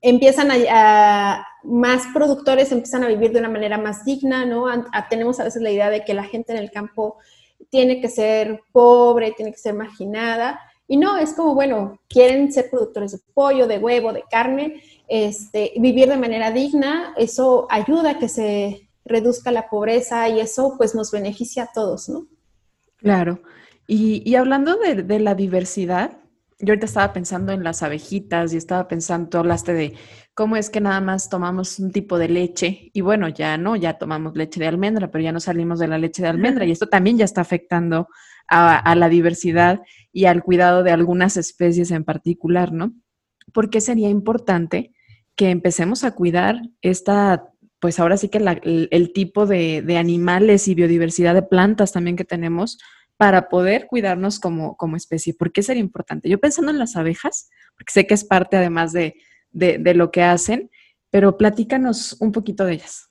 empiezan 0.00 0.48
a, 0.68 1.46
más 1.62 2.02
productores 2.12 2.72
empiezan 2.72 3.04
a 3.04 3.08
vivir 3.08 3.30
de 3.30 3.38
una 3.38 3.48
manera 3.48 3.78
más 3.78 4.04
digna, 4.04 4.44
¿no? 4.44 4.66
tenemos 5.08 5.38
a 5.38 5.44
veces 5.44 5.62
la 5.62 5.70
idea 5.70 5.90
de 5.90 6.04
que 6.04 6.12
la 6.12 6.24
gente 6.24 6.52
en 6.52 6.58
el 6.58 6.72
campo 6.72 7.18
tiene 7.70 8.00
que 8.00 8.08
ser 8.08 8.60
pobre, 8.72 9.32
tiene 9.32 9.52
que 9.52 9.58
ser 9.58 9.74
marginada, 9.74 10.60
y 10.88 10.96
no, 10.96 11.16
es 11.18 11.32
como, 11.32 11.54
bueno, 11.54 11.98
quieren 12.08 12.52
ser 12.52 12.70
productores 12.70 13.12
de 13.12 13.18
pollo, 13.34 13.66
de 13.66 13.78
huevo, 13.78 14.12
de 14.12 14.22
carne, 14.30 14.82
este, 15.08 15.72
vivir 15.78 16.08
de 16.08 16.16
manera 16.16 16.52
digna, 16.52 17.12
eso 17.16 17.66
ayuda 17.70 18.10
a 18.10 18.18
que 18.18 18.28
se 18.28 18.88
reduzca 19.04 19.50
la 19.50 19.68
pobreza 19.68 20.28
y 20.28 20.40
eso 20.40 20.74
pues 20.76 20.94
nos 20.94 21.10
beneficia 21.10 21.64
a 21.64 21.72
todos, 21.72 22.08
¿no? 22.08 22.26
Claro. 22.96 23.40
Y, 23.88 24.34
hablando 24.34 24.76
de, 24.76 25.20
la 25.20 25.36
diversidad, 25.36 26.18
yo 26.58 26.72
ahorita 26.72 26.86
estaba 26.86 27.12
pensando 27.12 27.52
en 27.52 27.62
las 27.62 27.82
abejitas 27.82 28.52
y 28.54 28.56
estaba 28.56 28.88
pensando, 28.88 29.28
tú 29.28 29.38
hablaste 29.38 29.74
de 29.74 29.94
cómo 30.34 30.56
es 30.56 30.70
que 30.70 30.80
nada 30.80 31.00
más 31.00 31.28
tomamos 31.28 31.78
un 31.78 31.92
tipo 31.92 32.18
de 32.18 32.28
leche 32.28 32.90
y 32.94 33.00
bueno, 33.02 33.28
ya 33.28 33.58
no, 33.58 33.76
ya 33.76 33.98
tomamos 33.98 34.36
leche 34.36 34.60
de 34.60 34.66
almendra, 34.66 35.10
pero 35.10 35.22
ya 35.22 35.32
no 35.32 35.40
salimos 35.40 35.78
de 35.78 35.88
la 35.88 35.98
leche 35.98 36.22
de 36.22 36.28
almendra 36.28 36.64
y 36.64 36.70
esto 36.70 36.88
también 36.88 37.18
ya 37.18 37.24
está 37.26 37.42
afectando 37.42 38.08
a, 38.48 38.94
la 38.94 39.08
diversidad 39.08 39.80
y 40.12 40.26
al 40.26 40.42
cuidado 40.42 40.82
de 40.82 40.92
algunas 40.92 41.36
especies 41.36 41.90
en 41.90 42.04
particular, 42.04 42.72
¿no? 42.72 42.94
¿Por 43.52 43.70
qué 43.70 43.80
sería 43.80 44.08
importante 44.08 44.92
que 45.34 45.50
empecemos 45.50 46.04
a 46.04 46.12
cuidar 46.12 46.60
esta, 46.80 47.50
pues 47.80 47.98
ahora 47.98 48.16
sí 48.16 48.28
que 48.28 48.38
el, 48.38 49.12
tipo 49.12 49.46
de, 49.46 49.96
animales 49.98 50.68
y 50.68 50.74
biodiversidad 50.74 51.34
de 51.34 51.42
plantas 51.42 51.92
también 51.92 52.16
que 52.16 52.24
tenemos 52.24 52.78
para 53.16 53.48
poder 53.48 53.86
cuidarnos 53.86 54.38
como, 54.40 54.76
como 54.76 54.96
especie? 54.96 55.34
¿Por 55.34 55.52
qué 55.52 55.62
sería 55.62 55.82
importante? 55.82 56.28
Yo 56.28 56.38
pensando 56.38 56.70
en 56.70 56.78
las 56.78 56.96
abejas, 56.96 57.48
porque 57.76 57.92
sé 57.92 58.06
que 58.06 58.14
es 58.14 58.24
parte 58.24 58.56
además 58.56 58.92
de, 58.92 59.14
de 59.52 59.94
lo 59.94 60.10
que 60.10 60.22
hacen, 60.22 60.70
pero 61.10 61.36
platícanos 61.36 62.16
un 62.20 62.32
poquito 62.32 62.64
de 62.64 62.74
ellas. 62.74 63.10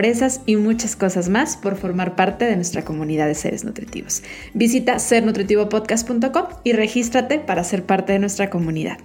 y 0.45 0.55
muchas 0.55 0.95
cosas 0.95 1.29
más 1.29 1.57
por 1.57 1.75
formar 1.75 2.15
parte 2.15 2.45
de 2.45 2.55
nuestra 2.55 2.83
comunidad 2.83 3.27
de 3.27 3.35
seres 3.35 3.63
nutritivos. 3.63 4.23
Visita 4.53 4.99
sernutritivopodcast.com 4.99 6.45
y 6.63 6.73
regístrate 6.73 7.39
para 7.39 7.63
ser 7.63 7.85
parte 7.85 8.13
de 8.13 8.19
nuestra 8.19 8.49
comunidad. 8.49 8.97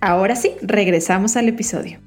Ahora 0.00 0.36
sí, 0.36 0.52
regresamos 0.62 1.36
al 1.36 1.48
episodio. 1.48 2.00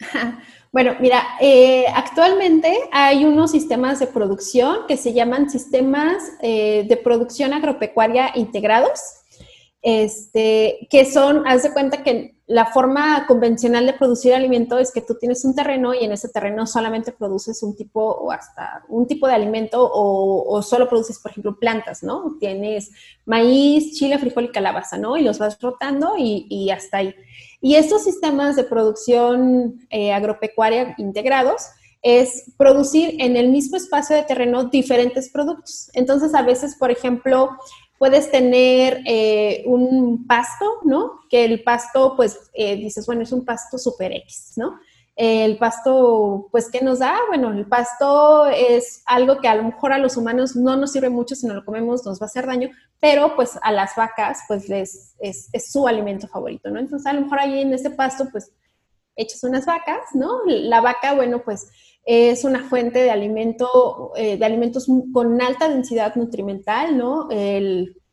Bueno, 0.72 0.94
mira, 1.00 1.24
eh, 1.40 1.84
actualmente 1.92 2.72
hay 2.92 3.24
unos 3.24 3.50
sistemas 3.50 3.98
de 3.98 4.06
producción 4.06 4.86
que 4.86 4.96
se 4.96 5.12
llaman 5.12 5.50
sistemas 5.50 6.22
eh, 6.42 6.86
de 6.88 6.96
producción 6.96 7.52
agropecuaria 7.52 8.30
integrados, 8.36 9.00
este, 9.82 10.86
que 10.88 11.06
son, 11.06 11.44
haz 11.48 11.64
de 11.64 11.72
cuenta 11.72 12.04
que 12.04 12.36
la 12.50 12.66
forma 12.66 13.28
convencional 13.28 13.86
de 13.86 13.92
producir 13.92 14.34
alimento 14.34 14.76
es 14.80 14.90
que 14.90 15.02
tú 15.02 15.14
tienes 15.14 15.44
un 15.44 15.54
terreno 15.54 15.94
y 15.94 16.04
en 16.04 16.10
ese 16.10 16.28
terreno 16.28 16.66
solamente 16.66 17.12
produces 17.12 17.62
un 17.62 17.76
tipo 17.76 18.02
o 18.02 18.32
hasta 18.32 18.82
un 18.88 19.06
tipo 19.06 19.28
de 19.28 19.34
alimento 19.34 19.88
o, 19.88 20.60
solo 20.60 20.88
produces, 20.88 21.20
por 21.20 21.30
ejemplo, 21.30 21.56
plantas, 21.60 22.02
¿no? 22.02 22.36
Tienes 22.40 22.90
maíz, 23.24 23.96
chile, 23.96 24.18
frijol 24.18 24.46
y 24.46 24.48
calabaza, 24.48 24.98
¿no? 24.98 25.16
Y 25.16 25.22
los 25.22 25.38
vas 25.38 25.60
rotando 25.60 26.14
y, 26.18 26.70
hasta 26.70 26.96
ahí. 26.96 27.14
Y 27.60 27.76
estos 27.76 28.02
sistemas 28.02 28.56
de 28.56 28.64
producción 28.64 29.86
eh, 29.88 30.12
agropecuaria 30.12 30.96
integrados 30.98 31.68
es 32.02 32.50
producir 32.56 33.14
en 33.20 33.36
el 33.36 33.50
mismo 33.50 33.76
espacio 33.76 34.16
de 34.16 34.24
terreno 34.24 34.64
diferentes 34.64 35.30
productos. 35.30 35.88
Entonces, 35.94 36.34
a 36.34 36.42
veces, 36.42 36.74
por 36.74 36.90
ejemplo, 36.90 37.50
puedes 38.00 38.30
tener 38.30 39.02
eh, 39.04 39.62
un 39.66 40.26
pasto, 40.26 40.78
¿no? 40.84 41.20
Que 41.28 41.44
el 41.44 41.62
pasto, 41.62 42.14
pues, 42.16 42.50
eh, 42.54 42.76
dices, 42.76 43.04
bueno, 43.04 43.20
es 43.20 43.30
un 43.30 43.44
pasto 43.44 43.76
super 43.76 44.10
X, 44.10 44.54
¿no? 44.56 44.80
El 45.14 45.58
pasto, 45.58 46.48
pues, 46.50 46.70
¿qué 46.70 46.80
nos 46.80 47.00
da? 47.00 47.14
Bueno, 47.28 47.50
el 47.50 47.66
pasto 47.66 48.46
es 48.46 49.02
algo 49.04 49.38
que 49.38 49.48
a 49.48 49.54
lo 49.54 49.64
mejor 49.64 49.92
a 49.92 49.98
los 49.98 50.16
humanos 50.16 50.56
no 50.56 50.78
nos 50.78 50.92
sirve 50.92 51.10
mucho 51.10 51.34
si 51.34 51.46
no 51.46 51.52
lo 51.52 51.62
comemos, 51.62 52.06
nos 52.06 52.18
va 52.18 52.24
a 52.24 52.28
hacer 52.28 52.46
daño, 52.46 52.70
pero 53.00 53.36
pues 53.36 53.58
a 53.60 53.70
las 53.70 53.94
vacas, 53.94 54.44
pues, 54.48 54.70
les, 54.70 55.14
es, 55.18 55.50
es 55.52 55.70
su 55.70 55.86
alimento 55.86 56.26
favorito, 56.26 56.70
¿no? 56.70 56.80
Entonces, 56.80 57.06
a 57.06 57.12
lo 57.12 57.20
mejor 57.20 57.38
ahí 57.38 57.60
en 57.60 57.74
ese 57.74 57.90
pasto, 57.90 58.28
pues, 58.32 58.50
echas 59.14 59.44
unas 59.44 59.66
vacas, 59.66 60.00
¿no? 60.14 60.40
La 60.46 60.80
vaca, 60.80 61.12
bueno, 61.12 61.42
pues, 61.44 61.68
es 62.04 62.44
una 62.44 62.68
fuente 62.68 63.02
de 63.02 63.10
alimento, 63.10 64.12
eh, 64.16 64.36
de 64.36 64.44
alimentos 64.44 64.86
con 65.12 65.40
alta 65.40 65.68
densidad 65.68 66.14
nutrimental, 66.16 66.96
¿no? 66.96 67.28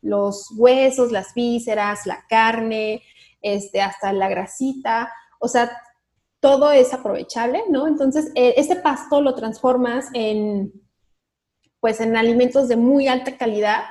los 0.00 0.52
huesos, 0.56 1.10
las 1.10 1.34
vísceras, 1.34 2.06
la 2.06 2.24
carne, 2.28 3.02
este, 3.42 3.80
hasta 3.80 4.12
la 4.12 4.28
grasita, 4.28 5.12
o 5.40 5.48
sea, 5.48 5.70
todo 6.40 6.70
es 6.70 6.92
aprovechable, 6.92 7.62
¿no? 7.68 7.88
Entonces, 7.88 8.30
e, 8.34 8.54
ese 8.56 8.76
pasto 8.76 9.20
lo 9.20 9.34
transformas 9.34 10.06
en, 10.14 10.72
pues, 11.80 12.00
en 12.00 12.16
alimentos 12.16 12.68
de 12.68 12.76
muy 12.76 13.08
alta 13.08 13.36
calidad 13.36 13.84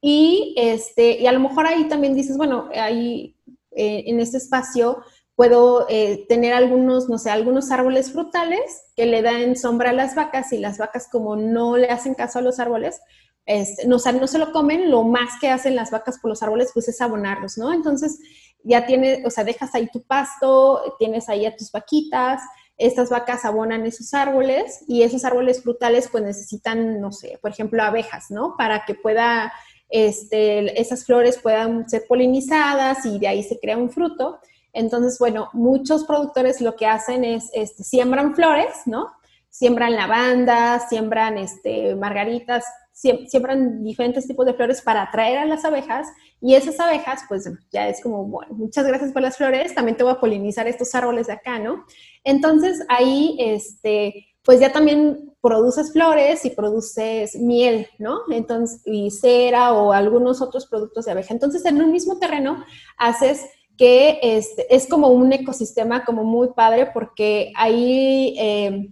y, 0.00 0.54
este, 0.58 1.20
y 1.20 1.26
a 1.26 1.32
lo 1.32 1.40
mejor 1.40 1.66
ahí 1.66 1.88
también 1.88 2.14
dices, 2.14 2.36
bueno, 2.36 2.68
ahí 2.74 3.36
eh, 3.70 4.04
en 4.06 4.20
este 4.20 4.36
espacio 4.36 5.02
Puedo 5.36 5.86
eh, 5.88 6.26
tener 6.28 6.52
algunos, 6.52 7.08
no 7.08 7.18
sé, 7.18 7.30
algunos 7.30 7.70
árboles 7.70 8.12
frutales 8.12 8.82
que 8.96 9.06
le 9.06 9.22
dan 9.22 9.56
sombra 9.56 9.90
a 9.90 9.94
las 9.94 10.14
vacas 10.14 10.52
y 10.52 10.58
las 10.58 10.78
vacas 10.78 11.08
como 11.10 11.36
no 11.36 11.76
le 11.76 11.88
hacen 11.88 12.14
caso 12.14 12.38
a 12.38 12.42
los 12.42 12.60
árboles, 12.60 13.00
este, 13.46 13.86
no, 13.86 13.96
no 13.98 14.26
se 14.26 14.38
lo 14.38 14.52
comen, 14.52 14.90
lo 14.90 15.02
más 15.02 15.38
que 15.40 15.50
hacen 15.50 15.76
las 15.76 15.90
vacas 15.90 16.18
por 16.18 16.30
los 16.30 16.42
árboles 16.42 16.70
pues 16.72 16.88
es 16.88 17.00
abonarlos, 17.00 17.58
¿no? 17.58 17.72
Entonces 17.72 18.18
ya 18.62 18.86
tienes, 18.86 19.24
o 19.26 19.30
sea, 19.30 19.44
dejas 19.44 19.74
ahí 19.74 19.88
tu 19.92 20.02
pasto, 20.02 20.96
tienes 20.98 21.28
ahí 21.28 21.44
a 21.44 21.54
tus 21.54 21.70
vaquitas, 21.70 22.40
estas 22.76 23.10
vacas 23.10 23.44
abonan 23.44 23.86
esos 23.86 24.14
árboles 24.14 24.82
y 24.88 25.02
esos 25.02 25.24
árboles 25.24 25.62
frutales 25.62 26.08
pues 26.10 26.24
necesitan, 26.24 27.00
no 27.00 27.12
sé, 27.12 27.38
por 27.40 27.50
ejemplo, 27.50 27.82
abejas, 27.82 28.30
¿no? 28.30 28.56
Para 28.56 28.84
que 28.84 28.94
pueda, 28.94 29.52
este, 29.90 30.80
esas 30.80 31.04
flores 31.04 31.38
puedan 31.38 31.88
ser 31.88 32.04
polinizadas 32.08 33.04
y 33.04 33.18
de 33.18 33.28
ahí 33.28 33.42
se 33.42 33.60
crea 33.60 33.76
un 33.76 33.90
fruto. 33.90 34.40
Entonces, 34.74 35.18
bueno, 35.18 35.48
muchos 35.52 36.04
productores 36.04 36.60
lo 36.60 36.76
que 36.76 36.86
hacen 36.86 37.24
es, 37.24 37.48
este, 37.54 37.84
siembran 37.84 38.34
flores, 38.34 38.82
¿no? 38.86 39.12
Siembran 39.48 39.94
lavanda, 39.94 40.80
siembran 40.80 41.38
este, 41.38 41.94
margaritas, 41.94 42.64
siembran 42.92 43.82
diferentes 43.82 44.26
tipos 44.26 44.46
de 44.46 44.54
flores 44.54 44.82
para 44.82 45.02
atraer 45.02 45.38
a 45.38 45.46
las 45.46 45.64
abejas 45.64 46.08
y 46.40 46.54
esas 46.54 46.78
abejas, 46.78 47.22
pues 47.28 47.48
ya 47.72 47.88
es 47.88 48.00
como, 48.00 48.24
bueno, 48.24 48.54
muchas 48.54 48.86
gracias 48.86 49.12
por 49.12 49.22
las 49.22 49.36
flores, 49.36 49.74
también 49.74 49.96
te 49.96 50.04
voy 50.04 50.12
a 50.12 50.20
polinizar 50.20 50.68
estos 50.68 50.94
árboles 50.94 51.26
de 51.26 51.32
acá, 51.32 51.58
¿no? 51.58 51.84
Entonces 52.22 52.84
ahí, 52.88 53.36
este, 53.40 54.26
pues 54.44 54.60
ya 54.60 54.72
también 54.72 55.34
produces 55.40 55.92
flores 55.92 56.44
y 56.44 56.50
produces 56.50 57.34
miel, 57.36 57.88
¿no? 57.98 58.20
Entonces, 58.30 58.82
y 58.84 59.10
cera 59.10 59.72
o 59.72 59.92
algunos 59.92 60.40
otros 60.40 60.66
productos 60.66 61.06
de 61.06 61.12
abeja. 61.12 61.32
Entonces, 61.32 61.64
en 61.64 61.82
un 61.82 61.90
mismo 61.90 62.18
terreno 62.18 62.64
haces 62.98 63.46
que 63.76 64.18
este, 64.22 64.74
es 64.74 64.86
como 64.86 65.08
un 65.08 65.32
ecosistema 65.32 66.04
como 66.04 66.24
muy 66.24 66.48
padre 66.54 66.90
porque 66.92 67.52
ahí 67.56 68.36
eh, 68.38 68.88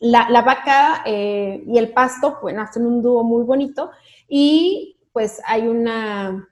la, 0.00 0.42
vaca 0.42 1.02
eh, 1.06 1.62
y 1.66 1.78
el 1.78 1.92
pasto, 1.92 2.38
bueno, 2.42 2.62
hacen 2.62 2.86
un 2.86 3.02
dúo 3.02 3.24
muy 3.24 3.44
bonito 3.44 3.90
y 4.28 4.98
pues 5.12 5.40
hay 5.46 5.66
una, 5.66 6.48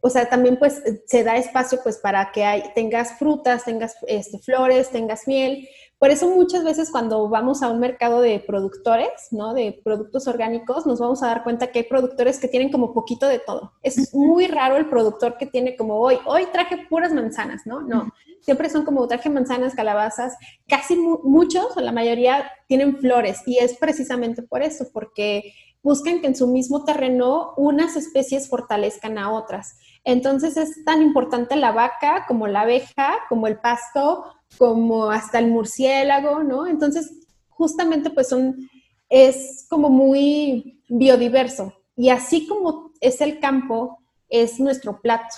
o 0.00 0.10
sea, 0.10 0.28
también 0.28 0.58
pues 0.58 0.82
se 1.06 1.24
da 1.24 1.36
espacio 1.36 1.80
pues 1.82 1.98
para 1.98 2.30
que 2.32 2.44
hay, 2.44 2.64
tengas 2.74 3.18
frutas, 3.18 3.64
tengas 3.64 3.96
este, 4.06 4.38
flores, 4.38 4.90
tengas 4.90 5.26
miel. 5.26 5.68
Por 6.00 6.10
eso 6.10 6.30
muchas 6.30 6.64
veces 6.64 6.90
cuando 6.90 7.28
vamos 7.28 7.62
a 7.62 7.68
un 7.68 7.78
mercado 7.78 8.22
de 8.22 8.40
productores, 8.40 9.10
¿no? 9.32 9.52
De 9.52 9.82
productos 9.84 10.26
orgánicos, 10.26 10.86
nos 10.86 10.98
vamos 10.98 11.22
a 11.22 11.26
dar 11.26 11.44
cuenta 11.44 11.66
que 11.66 11.80
hay 11.80 11.84
productores 11.84 12.40
que 12.40 12.48
tienen 12.48 12.72
como 12.72 12.94
poquito 12.94 13.28
de 13.28 13.38
todo. 13.38 13.74
Es 13.82 14.14
muy 14.14 14.46
raro 14.46 14.78
el 14.78 14.88
productor 14.88 15.36
que 15.36 15.44
tiene 15.44 15.76
como 15.76 16.00
hoy, 16.00 16.16
hoy 16.24 16.46
traje 16.54 16.86
puras 16.88 17.12
manzanas, 17.12 17.66
¿no? 17.66 17.82
No, 17.82 18.10
siempre 18.40 18.70
son 18.70 18.86
como 18.86 19.06
traje 19.08 19.28
manzanas, 19.28 19.74
calabazas, 19.74 20.38
casi 20.66 20.96
muchos 20.96 21.76
o 21.76 21.80
la 21.82 21.92
mayoría 21.92 22.50
tienen 22.66 22.96
flores 22.96 23.42
y 23.44 23.58
es 23.58 23.76
precisamente 23.76 24.42
por 24.42 24.62
eso, 24.62 24.86
porque 24.94 25.52
buscan 25.82 26.22
que 26.22 26.28
en 26.28 26.34
su 26.34 26.46
mismo 26.46 26.84
terreno 26.84 27.52
unas 27.58 27.96
especies 27.96 28.48
fortalezcan 28.48 29.18
a 29.18 29.32
otras. 29.32 29.76
Entonces 30.04 30.56
es 30.56 30.82
tan 30.84 31.02
importante 31.02 31.56
la 31.56 31.72
vaca 31.72 32.24
como 32.26 32.46
la 32.46 32.62
abeja, 32.62 33.18
como 33.28 33.46
el 33.46 33.58
pasto, 33.58 34.24
como 34.58 35.10
hasta 35.10 35.38
el 35.38 35.48
murciélago, 35.48 36.42
¿no? 36.42 36.66
Entonces, 36.66 37.12
justamente 37.48 38.10
pues 38.10 38.28
son, 38.28 38.68
es 39.08 39.66
como 39.68 39.88
muy 39.90 40.82
biodiverso. 40.88 41.72
Y 41.96 42.10
así 42.10 42.46
como 42.46 42.92
es 43.00 43.20
el 43.20 43.40
campo, 43.40 43.98
es 44.28 44.60
nuestro 44.60 45.00
plato. 45.00 45.34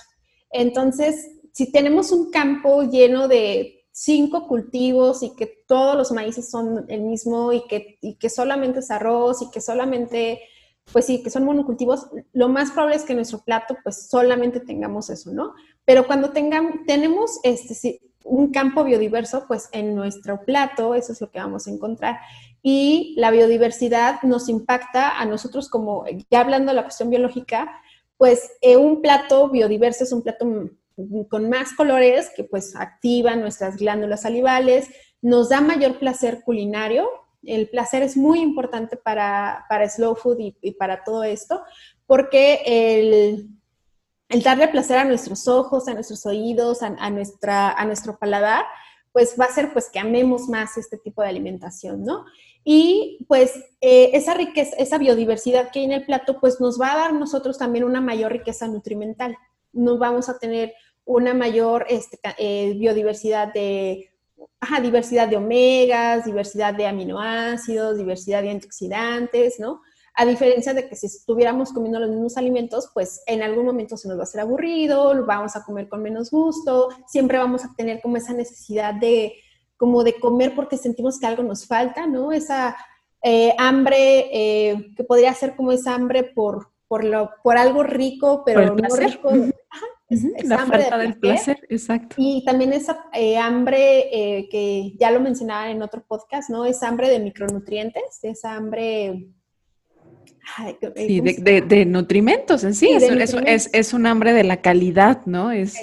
Entonces, 0.51 1.31
si 1.53 1.71
tenemos 1.71 2.13
un 2.13 2.31
campo 2.31 2.83
lleno 2.83 3.29
de 3.29 3.85
cinco 3.91 4.47
cultivos 4.47 5.23
y 5.23 5.35
que 5.37 5.47
todos 5.67 5.97
los 5.97 6.13
maíces 6.13 6.51
son 6.51 6.87
el 6.89 7.03
mismo 7.03 7.53
y 7.53 7.67
que, 7.67 7.99
y 8.01 8.15
que 8.15 8.31
solamente 8.31 8.81
es 8.81 8.91
arroz 8.91 9.43
y 9.43 9.51
que 9.51 9.61
solamente 9.61 10.41
pues 10.91 11.07
sí, 11.07 11.23
que 11.23 11.31
son 11.31 11.45
monocultivos, 11.45 12.09
lo 12.33 12.49
más 12.49 12.73
probable 12.73 12.97
es 12.97 13.05
que 13.05 13.15
nuestro 13.15 13.39
plato 13.39 13.77
pues 13.85 14.09
solamente 14.09 14.61
tengamos 14.61 15.11
eso, 15.11 15.33
¿no? 15.33 15.55
Pero 15.85 16.07
cuando 16.07 16.31
tengamos, 16.31 16.73
tenemos 16.87 17.39
este, 17.45 18.01
un 18.25 18.53
campo 18.53 18.85
biodiverso, 18.85 19.47
pues 19.47 19.69
en 19.73 19.95
nuestro 19.95 20.45
plato 20.45 20.95
eso 20.95 21.13
es 21.13 21.21
lo 21.21 21.31
que 21.31 21.39
vamos 21.39 21.67
a 21.67 21.71
encontrar. 21.71 22.19
Y 22.63 23.15
la 23.17 23.31
biodiversidad 23.31 24.23
nos 24.23 24.49
impacta 24.49 25.19
a 25.19 25.25
nosotros 25.25 25.69
como, 25.69 26.05
ya 26.31 26.41
hablando 26.41 26.71
de 26.71 26.77
la 26.77 26.85
cuestión 26.85 27.11
biológica, 27.11 27.81
pues 28.17 28.53
eh, 28.61 28.77
un 28.77 29.03
plato 29.03 29.49
biodiverso 29.49 30.05
es 30.05 30.13
un 30.13 30.23
plato 30.23 30.47
con 31.29 31.49
más 31.49 31.73
colores 31.73 32.31
que 32.37 32.45
pues 32.45 32.77
activan 32.77 33.41
nuestras 33.41 33.79
glándulas 33.79 34.23
salivales, 34.23 34.89
nos 35.21 35.49
da 35.49 35.61
mayor 35.61 35.99
placer 35.99 36.43
culinario, 36.45 37.09
el 37.45 37.69
placer 37.69 38.03
es 38.03 38.17
muy 38.17 38.41
importante 38.41 38.97
para, 38.97 39.67
slow 39.89 40.15
food 40.15 40.39
y, 40.61 40.73
para 40.73 41.03
todo 41.03 41.25
esto, 41.25 41.63
porque 42.07 42.63
el, 42.67 43.49
darle 44.41 44.69
placer 44.69 44.99
a 44.99 45.05
nuestros 45.05 45.49
ojos, 45.49 45.89
a 45.89 45.95
nuestros 45.95 46.25
oídos, 46.27 46.83
a, 46.83 47.11
nuestra, 47.11 47.73
a 47.73 47.85
nuestro 47.85 48.19
paladar, 48.19 48.65
pues 49.13 49.37
va 49.39 49.45
a 49.45 49.53
ser 49.53 49.73
pues 49.73 49.91
que 49.91 49.99
amemos 49.99 50.49
más 50.49 50.77
este 50.79 50.97
tipo 50.97 51.23
de 51.23 51.29
alimentación, 51.29 52.05
¿no? 52.05 52.25
Y 52.65 53.25
pues 53.29 53.53
eh, 53.81 54.11
esa 54.15 54.35
riqueza, 54.35 54.75
esa 54.77 54.99
biodiversidad 54.99 55.71
que 55.71 55.81
hay 55.81 55.85
en 55.85 55.93
el 55.93 56.07
plato, 56.07 56.41
pues 56.41 56.61
nos 56.61 56.81
va 56.81 56.93
a 56.93 56.97
dar 56.97 57.13
nosotros 57.13 57.59
también 57.59 57.85
una 57.85 58.01
mayor 58.01 58.33
riqueza 58.33 58.69
nutrimental. 58.69 59.37
Nos 59.73 59.99
vamos 59.99 60.29
a 60.29 60.39
tener 60.39 60.73
una 61.05 61.35
mayor 61.35 61.85
este, 61.89 62.19
eh, 62.39 62.75
biodiversidad 62.79 63.53
de 63.53 64.13
ajá, 64.61 64.81
diversidad 64.81 65.29
de 65.29 65.37
omegas, 65.37 66.25
diversidad 66.25 66.73
de 66.73 66.87
aminoácidos, 66.87 67.99
diversidad 67.99 68.43
de 68.43 68.51
antioxidantes, 68.51 69.59
¿no? 69.59 69.83
A 70.15 70.27
diferencia 70.27 70.75
de 70.75 70.89
que 70.89 70.97
si 70.97 71.07
estuviéramos 71.07 71.73
comiendo 71.73 71.99
los 71.99 72.11
mismos 72.11 72.37
alimentos, 72.37 72.91
pues 72.93 73.23
en 73.27 73.43
algún 73.43 73.65
momento 73.65 73.97
se 73.97 74.09
nos 74.09 74.19
va 74.19 74.23
a 74.23 74.25
hacer 74.25 74.41
aburrido, 74.41 75.25
vamos 75.25 75.57
a 75.57 75.65
comer 75.65 75.89
con 75.89 76.03
menos 76.03 76.31
gusto, 76.31 76.89
siempre 77.07 77.39
vamos 77.39 77.65
a 77.65 77.73
tener 77.77 78.01
como 78.03 78.17
esa 78.19 78.35
necesidad 78.35 78.95
de, 78.95 79.35
como 79.77 80.05
de 80.05 80.21
comer 80.21 80.55
porque 80.55 80.77
sentimos 80.77 81.19
que 81.19 81.27
algo 81.27 81.43
nos 81.43 81.67
falta, 81.67 82.07
¿no? 82.07 82.31
Esa 82.31 82.77
eh, 83.23 83.55
hambre 83.59 84.29
eh, 84.33 84.93
que 84.97 85.05
podría 85.05 85.33
ser 85.33 85.57
como 85.57 85.73
esa 85.73 85.95
hambre 85.95 86.25
por, 86.25 86.69
por, 86.89 87.05
lo, 87.05 87.31
por 87.43 87.57
algo 87.57 87.83
rico, 87.83 88.43
pero 88.45 88.75
no 88.75 88.97
rico. 88.97 89.31
Ajá, 89.71 89.87
la 90.45 90.67
falta 90.67 90.99
del 90.99 91.19
placer, 91.19 91.59
exacto. 91.69 92.17
Y 92.19 92.45
también 92.45 92.73
esa 92.73 93.07
eh, 93.13 93.39
hambre 93.39 94.09
eh, 94.13 94.49
que 94.51 94.95
ya 94.99 95.11
lo 95.11 95.21
mencionaba 95.21 95.71
en 95.71 95.83
otro 95.83 96.05
podcast, 96.07 96.51
¿no? 96.51 96.67
Es 96.67 96.83
hambre 96.83 97.09
de 97.09 97.21
micronutrientes, 97.21 98.19
esa 98.23 98.55
hambre... 98.55 99.29
sí, 100.97 101.21
de, 101.21 101.85
nutrimentos 101.87 102.65
en 102.65 102.75
sí, 102.75 102.91
es, 102.91 103.71
Es, 103.73 103.93
un 103.93 104.07
hambre 104.07 104.33
de 104.33 104.45
la 104.45 104.61
calidad, 104.61 105.25
¿no? 105.27 105.51
Es 105.51 105.75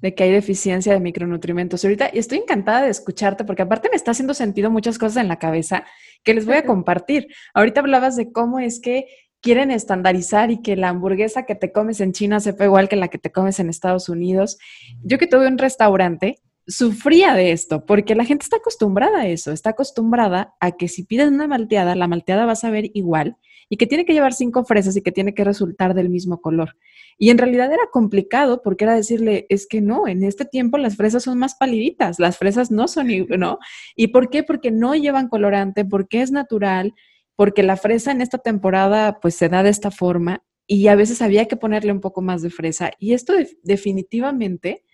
de 0.00 0.14
que 0.14 0.24
hay 0.24 0.32
deficiencia 0.32 0.92
de 0.92 1.00
micronutrientes. 1.00 1.84
Ahorita 1.84 2.10
y 2.12 2.18
estoy 2.18 2.38
encantada 2.38 2.82
de 2.82 2.90
escucharte 2.90 3.44
porque 3.44 3.62
aparte 3.62 3.88
me 3.90 3.96
está 3.96 4.10
haciendo 4.10 4.34
sentido 4.34 4.70
muchas 4.70 4.98
cosas 4.98 5.22
en 5.22 5.28
la 5.28 5.38
cabeza 5.38 5.84
que 6.24 6.34
les 6.34 6.44
voy 6.46 6.56
a 6.56 6.64
compartir. 6.64 7.28
Ahorita 7.54 7.80
hablabas 7.80 8.16
de 8.16 8.32
cómo 8.32 8.58
es 8.58 8.80
que 8.80 9.06
quieren 9.40 9.70
estandarizar 9.70 10.50
y 10.50 10.62
que 10.62 10.76
la 10.76 10.88
hamburguesa 10.88 11.44
que 11.44 11.54
te 11.54 11.72
comes 11.72 12.00
en 12.00 12.12
China 12.12 12.40
sepa 12.40 12.64
igual 12.64 12.88
que 12.88 12.96
la 12.96 13.08
que 13.08 13.18
te 13.18 13.32
comes 13.32 13.58
en 13.60 13.68
Estados 13.68 14.08
Unidos. 14.08 14.58
Yo 15.02 15.18
que 15.18 15.26
tuve 15.26 15.46
un 15.48 15.58
restaurante, 15.58 16.40
sufría 16.66 17.34
de 17.34 17.52
esto, 17.52 17.84
porque 17.84 18.14
la 18.14 18.24
gente 18.24 18.44
está 18.44 18.58
acostumbrada 18.58 19.22
a 19.22 19.26
eso, 19.26 19.52
está 19.52 19.70
acostumbrada 19.70 20.54
a 20.60 20.72
que 20.72 20.88
si 20.88 21.04
pides 21.04 21.28
una 21.28 21.48
malteada, 21.48 21.96
la 21.96 22.06
malteada 22.06 22.46
va 22.46 22.52
a 22.52 22.56
saber 22.56 22.90
igual 22.94 23.36
y 23.68 23.76
que 23.76 23.86
tiene 23.86 24.04
que 24.04 24.12
llevar 24.12 24.32
cinco 24.32 24.64
fresas 24.64 24.96
y 24.96 25.02
que 25.02 25.12
tiene 25.12 25.34
que 25.34 25.44
resultar 25.44 25.94
del 25.94 26.08
mismo 26.08 26.40
color. 26.40 26.76
Y 27.18 27.30
en 27.30 27.38
realidad 27.38 27.72
era 27.72 27.84
complicado 27.92 28.62
porque 28.62 28.84
era 28.84 28.94
decirle, 28.94 29.46
es 29.48 29.66
que 29.66 29.80
no, 29.80 30.08
en 30.08 30.24
este 30.24 30.44
tiempo 30.44 30.78
las 30.78 30.96
fresas 30.96 31.22
son 31.22 31.38
más 31.38 31.54
paliditas, 31.54 32.18
las 32.18 32.38
fresas 32.38 32.70
no 32.70 32.88
son, 32.88 33.08
¿no? 33.38 33.58
¿Y 33.96 34.08
por 34.08 34.30
qué? 34.30 34.42
Porque 34.42 34.70
no 34.70 34.94
llevan 34.94 35.28
colorante, 35.28 35.84
porque 35.84 36.22
es 36.22 36.32
natural, 36.32 36.94
porque 37.36 37.62
la 37.62 37.76
fresa 37.76 38.12
en 38.12 38.20
esta 38.20 38.38
temporada 38.38 39.18
pues 39.20 39.34
se 39.34 39.48
da 39.48 39.62
de 39.62 39.70
esta 39.70 39.90
forma 39.90 40.44
y 40.66 40.88
a 40.88 40.94
veces 40.94 41.22
había 41.22 41.46
que 41.46 41.56
ponerle 41.56 41.92
un 41.92 42.00
poco 42.00 42.22
más 42.22 42.42
de 42.42 42.50
fresa 42.50 42.92
y 42.98 43.14
esto 43.14 43.34
definitivamente 43.62 44.84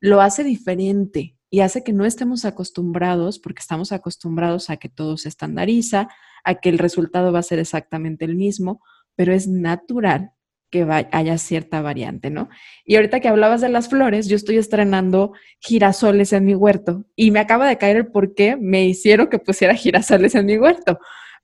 lo 0.00 0.20
hace 0.20 0.44
diferente 0.44 1.37
y 1.50 1.60
hace 1.60 1.82
que 1.82 1.92
no 1.92 2.04
estemos 2.04 2.44
acostumbrados, 2.44 3.38
porque 3.38 3.60
estamos 3.60 3.92
acostumbrados 3.92 4.70
a 4.70 4.76
que 4.76 4.88
todo 4.88 5.16
se 5.16 5.28
estandariza, 5.28 6.08
a 6.44 6.54
que 6.56 6.68
el 6.68 6.78
resultado 6.78 7.32
va 7.32 7.38
a 7.38 7.42
ser 7.42 7.58
exactamente 7.58 8.24
el 8.24 8.36
mismo, 8.36 8.82
pero 9.16 9.32
es 9.32 9.48
natural 9.48 10.32
que 10.70 10.86
haya 11.12 11.38
cierta 11.38 11.80
variante, 11.80 12.30
¿no? 12.30 12.48
Y 12.84 12.96
ahorita 12.96 13.20
que 13.20 13.28
hablabas 13.28 13.60
de 13.60 13.70
las 13.70 13.88
flores, 13.88 14.28
yo 14.28 14.36
estoy 14.36 14.58
estrenando 14.58 15.32
girasoles 15.60 16.32
en 16.32 16.44
mi 16.44 16.54
huerto 16.54 17.06
y 17.16 17.30
me 17.30 17.40
acaba 17.40 17.66
de 17.66 17.78
caer 17.78 17.96
el 17.96 18.06
por 18.08 18.34
qué 18.34 18.56
me 18.56 18.84
hicieron 18.86 19.28
que 19.28 19.38
pusiera 19.38 19.74
girasoles 19.74 20.34
en 20.34 20.46
mi 20.46 20.58
huerto, 20.58 20.98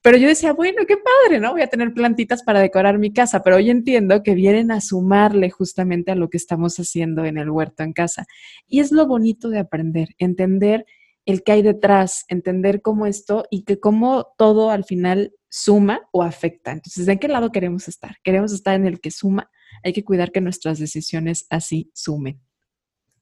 pero 0.05 0.19
yo 0.19 0.27
decía, 0.27 0.53
bueno, 0.53 0.83
qué 0.87 0.97
padre, 0.97 1.39
¿no? 1.39 1.53
Voy 1.53 1.63
a 1.63 1.67
tener 1.67 1.91
plantitas 1.91 2.43
para 2.43 2.59
decorar 2.59 2.99
mi 2.99 3.11
casa, 3.11 3.41
pero 3.41 3.55
hoy 3.55 3.71
entiendo 3.71 4.21
que 4.21 4.35
vienen 4.35 4.69
a 4.69 4.79
sumarle 4.79 5.49
justamente 5.49 6.11
a 6.11 6.15
lo 6.15 6.29
que 6.29 6.37
estamos 6.37 6.75
haciendo 6.77 7.25
en 7.25 7.39
el 7.39 7.49
huerto 7.49 7.81
en 7.81 7.91
casa. 7.91 8.27
Y 8.67 8.81
es 8.81 8.91
lo 8.91 9.07
bonito 9.07 9.49
de 9.49 9.57
aprender, 9.57 10.09
entender 10.19 10.85
el 11.25 11.41
que 11.41 11.53
hay 11.53 11.63
detrás, 11.63 12.23
entender 12.27 12.83
cómo 12.83 13.07
esto 13.07 13.45
y 13.49 13.63
que 13.63 13.79
cómo 13.79 14.27
todo 14.37 14.69
al 14.69 14.83
final 14.83 15.33
suma 15.49 16.07
o 16.11 16.21
afecta. 16.21 16.71
Entonces, 16.71 17.07
¿de 17.07 17.17
qué 17.17 17.27
lado 17.27 17.51
queremos 17.51 17.87
estar? 17.87 18.17
Queremos 18.23 18.53
estar 18.53 18.75
en 18.75 18.85
el 18.85 19.01
que 19.01 19.09
suma. 19.09 19.49
Hay 19.83 19.91
que 19.91 20.03
cuidar 20.03 20.31
que 20.31 20.39
nuestras 20.39 20.77
decisiones 20.77 21.47
así 21.49 21.89
sumen. 21.95 22.39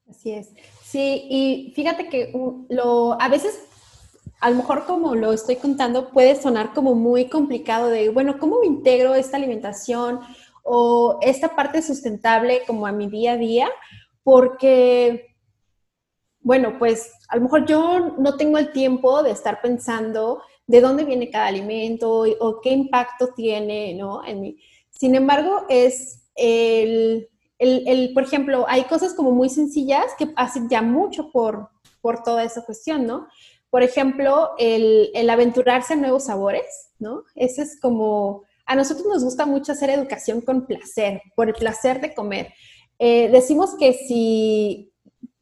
Así 0.10 0.32
es. 0.32 0.50
Sí, 0.84 1.28
y 1.30 1.72
fíjate 1.78 2.10
que 2.10 2.34
lo, 2.68 3.22
a 3.22 3.30
veces 3.30 3.58
a 4.44 4.50
lo 4.50 4.58
mejor 4.58 4.86
como 4.86 5.16
lo 5.16 5.32
estoy 5.32 5.56
contando 5.56 6.10
puede 6.10 6.36
sonar 6.36 6.74
como 6.74 6.96
muy 6.96 7.30
complicado 7.30 7.88
de, 7.88 8.10
bueno, 8.10 8.40
¿cómo 8.40 8.60
me 8.60 8.66
integro 8.66 9.16
esta 9.16 9.38
alimentación 9.38 10.20
o 10.64 11.18
esta 11.22 11.56
parte 11.56 11.82
sustentable 11.82 12.64
como 12.68 12.86
a 12.86 12.92
mi 12.92 13.08
día 13.08 13.32
a 13.32 13.38
día? 13.38 13.70
Porque, 14.22 15.38
bueno, 16.42 16.78
pues 16.78 17.14
a 17.30 17.38
lo 17.38 17.44
mejor 17.44 17.66
yo 17.66 18.16
no 18.18 18.36
tengo 18.36 18.58
el 18.58 18.74
tiempo 18.74 19.24
de 19.24 19.32
estar 19.32 19.62
pensando 19.62 20.42
de 20.68 20.82
dónde 20.82 21.06
viene 21.06 21.32
cada 21.32 21.46
alimento 21.46 22.26
o 22.42 22.60
qué 22.60 22.72
impacto 22.72 23.30
tiene, 23.34 23.94
¿no? 23.94 24.26
En 24.26 24.42
mí. 24.42 24.58
Sin 24.90 25.16
embargo, 25.16 25.66
es 25.70 26.28
el, 26.36 27.30
el, 27.60 28.12
por 28.14 28.24
ejemplo, 28.24 28.66
hay 28.68 28.84
cosas 28.84 29.14
como 29.14 29.32
muy 29.32 29.48
sencillas 29.48 30.08
que 30.18 30.34
hacen 30.36 30.68
ya 30.68 30.82
mucho 30.82 31.32
por, 31.32 31.70
por 32.02 32.24
toda 32.24 32.44
esa 32.44 32.66
cuestión, 32.66 33.08
¿no? 33.08 33.28
Por 33.74 33.82
ejemplo, 33.82 34.52
el, 34.60 35.28
aventurarse 35.32 35.94
a 35.94 35.96
nuevos 35.96 36.26
sabores, 36.26 36.92
¿no? 37.00 37.24
Ese 37.34 37.64
es 37.64 37.82
como, 37.82 38.44
a 38.68 38.76
nosotros 38.76 39.08
nos 39.08 39.24
gusta 39.24 39.48
mucho 39.48 39.72
hacer 39.72 39.90
educación 39.90 40.42
con 40.42 40.68
placer, 40.68 41.24
por 41.36 41.48
el 41.48 41.56
placer 41.56 42.00
de 42.00 42.14
comer. 42.14 42.54
Eh, 43.00 43.30
decimos 43.32 43.72
que 43.80 43.94
si, 43.94 44.94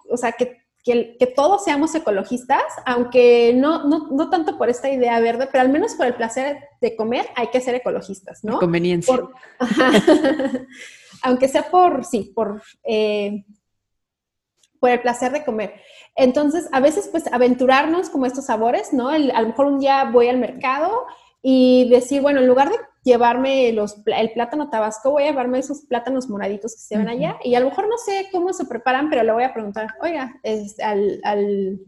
o 0.09 0.15
sea, 0.15 0.31
que, 0.31 0.61
que, 0.81 1.17
que, 1.19 1.27
todos 1.27 1.65
seamos 1.65 1.93
ecologistas, 1.93 2.63
aunque 2.85 3.53
no, 3.53 3.83
no, 3.83 4.07
no, 4.09 4.29
tanto 4.29 4.57
por 4.57 4.69
esta 4.69 4.89
idea 4.89 5.19
verde, 5.19 5.49
pero 5.51 5.63
al 5.63 5.69
menos 5.69 5.95
por 5.95 6.05
el 6.05 6.15
placer 6.15 6.57
de 6.79 6.95
comer 6.95 7.25
hay 7.35 7.47
que 7.47 7.59
ser 7.59 7.75
ecologistas, 7.75 8.45
¿no? 8.45 8.59
Conveniencia. 8.59 9.13
Por, 9.13 9.33
aunque 11.21 11.49
sea 11.49 11.69
por, 11.69 12.05
sí, 12.05 12.31
por, 12.33 12.61
eh, 12.85 13.43
por 14.81 14.89
el 14.89 14.99
placer 14.99 15.31
de 15.31 15.45
comer. 15.45 15.75
Entonces, 16.15 16.67
a 16.71 16.79
veces, 16.79 17.07
pues, 17.07 17.31
aventurarnos 17.31 18.09
como 18.09 18.25
estos 18.25 18.47
sabores, 18.47 18.91
¿no? 18.91 19.11
El, 19.11 19.29
a 19.31 19.41
lo 19.41 19.49
mejor 19.49 19.67
un 19.67 19.79
día 19.79 20.05
voy 20.05 20.27
al 20.27 20.39
mercado 20.39 21.05
y 21.43 21.87
decir, 21.89 22.21
bueno, 22.21 22.39
en 22.39 22.47
lugar 22.47 22.69
de 22.71 22.77
llevarme 23.03 23.71
los, 23.73 24.01
el 24.07 24.31
plátano 24.31 24.71
tabasco, 24.71 25.11
voy 25.11 25.23
a 25.23 25.27
llevarme 25.27 25.59
esos 25.59 25.81
plátanos 25.81 26.29
moraditos 26.29 26.73
que 26.73 26.81
se 26.81 26.97
ven 26.97 27.07
allá. 27.07 27.37
Y 27.43 27.53
a 27.53 27.59
lo 27.59 27.69
mejor 27.69 27.87
no 27.87 27.97
sé 27.97 28.27
cómo 28.31 28.53
se 28.53 28.65
preparan, 28.65 29.09
pero 29.09 29.21
le 29.21 29.31
voy 29.31 29.43
a 29.43 29.53
preguntar, 29.53 29.87
oiga, 30.01 30.33
es, 30.41 30.79
al, 30.79 31.21
al, 31.23 31.79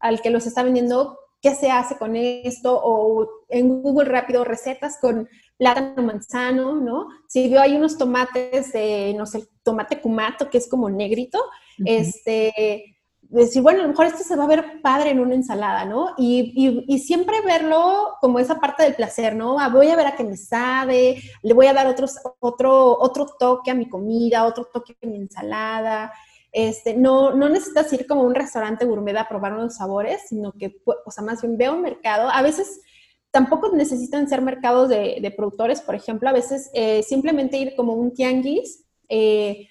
al 0.00 0.20
que 0.20 0.30
los 0.30 0.46
está 0.46 0.64
vendiendo, 0.64 1.16
¿qué 1.40 1.54
se 1.54 1.70
hace 1.70 1.96
con 1.96 2.16
esto? 2.16 2.80
O 2.82 3.28
en 3.48 3.80
Google 3.80 4.08
rápido, 4.08 4.42
recetas 4.42 4.98
con 5.00 5.28
plátano 5.56 6.02
manzano, 6.02 6.74
¿no? 6.74 7.06
Si 7.28 7.48
veo 7.48 7.60
hay 7.60 7.76
unos 7.76 7.96
tomates 7.96 8.72
de, 8.72 9.14
no 9.16 9.24
sé, 9.24 9.46
tomate 9.62 10.00
cumato, 10.00 10.50
que 10.50 10.58
es 10.58 10.68
como 10.68 10.90
negrito, 10.90 11.38
este 11.84 12.94
decir, 13.40 13.62
bueno, 13.62 13.80
a 13.80 13.82
lo 13.82 13.88
mejor 13.88 14.06
esto 14.06 14.22
se 14.22 14.36
va 14.36 14.44
a 14.44 14.48
ver 14.48 14.80
padre 14.82 15.10
en 15.10 15.18
una 15.18 15.34
ensalada, 15.34 15.84
¿no? 15.84 16.14
Y, 16.16 16.84
y, 16.86 16.98
siempre 17.00 17.40
verlo 17.40 18.16
como 18.20 18.38
esa 18.38 18.60
parte 18.60 18.84
del 18.84 18.94
placer, 18.94 19.34
¿no? 19.34 19.58
Ah, 19.58 19.68
voy 19.68 19.88
a 19.88 19.96
ver 19.96 20.06
a 20.06 20.16
qué 20.16 20.24
me 20.24 20.36
sabe, 20.36 21.20
le 21.42 21.54
voy 21.54 21.66
a 21.66 21.74
dar 21.74 21.86
otro, 21.86 22.06
otro 23.00 23.26
toque 23.38 23.70
a 23.70 23.74
mi 23.74 23.88
comida, 23.88 24.44
otro 24.44 24.68
toque 24.72 24.96
a 25.02 25.06
mi 25.06 25.16
ensalada. 25.16 26.12
Este, 26.52 26.94
no, 26.94 27.34
no 27.34 27.48
necesitas 27.48 27.92
ir 27.92 28.06
como 28.06 28.22
a 28.22 28.26
un 28.26 28.34
restaurante 28.34 28.84
gourmet 28.84 29.16
a 29.16 29.28
probar 29.28 29.54
unos 29.54 29.76
sabores, 29.76 30.22
sino 30.28 30.52
que, 30.52 30.76
o 30.84 31.10
sea, 31.10 31.24
más 31.24 31.42
bien 31.42 31.58
veo 31.58 31.74
un 31.74 31.82
mercado. 31.82 32.30
A 32.30 32.42
veces 32.42 32.80
tampoco 33.32 33.74
necesitan 33.74 34.28
ser 34.28 34.42
mercados 34.42 34.88
de, 34.88 35.18
de 35.20 35.30
productores, 35.32 35.80
por 35.80 35.96
ejemplo, 35.96 36.28
a 36.28 36.32
veces 36.32 36.70
eh, 36.72 37.02
simplemente 37.02 37.56
ir 37.56 37.74
como 37.74 37.94
un 37.94 38.14
tianguis. 38.14 38.84
Eh, 39.08 39.68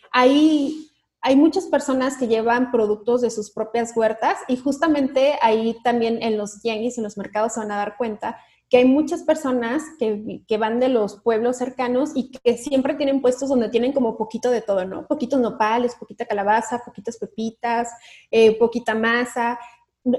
hay 1.23 1.37
muchas 1.37 1.65
personas 1.67 2.17
que 2.17 2.27
llevan 2.27 2.69
productos 2.69 3.21
de 3.21 3.31
sus 3.31 3.49
propias 3.49 3.95
huertas 3.95 4.37
y 4.49 4.57
justamente 4.57 5.39
ahí 5.41 5.77
también 5.81 6.21
en 6.21 6.37
los 6.37 6.61
tianguis, 6.61 6.97
en 6.97 7.05
los 7.05 7.17
mercados 7.17 7.53
se 7.53 7.61
van 7.61 7.71
a 7.71 7.77
dar 7.77 7.95
cuenta 7.97 8.37
que 8.69 8.77
hay 8.77 8.85
muchas 8.85 9.23
personas 9.23 9.83
que, 9.99 10.41
que, 10.47 10.57
van 10.57 10.79
de 10.79 10.89
los 10.89 11.21
pueblos 11.21 11.57
cercanos 11.57 12.11
y 12.15 12.31
que 12.31 12.57
siempre 12.57 12.95
tienen 12.95 13.21
puestos 13.21 13.49
donde 13.49 13.69
tienen 13.69 13.93
como 13.93 14.17
poquito 14.17 14.49
de 14.49 14.61
todo, 14.61 14.83
¿no? 14.83 15.05
Poquitos 15.05 15.39
nopales, 15.39 15.95
poquita 15.95 16.25
calabaza, 16.25 16.81
poquitas 16.83 17.17
pepitas, 17.17 17.89
eh, 18.31 18.57
poquita 18.57 18.95
masa 18.95 19.59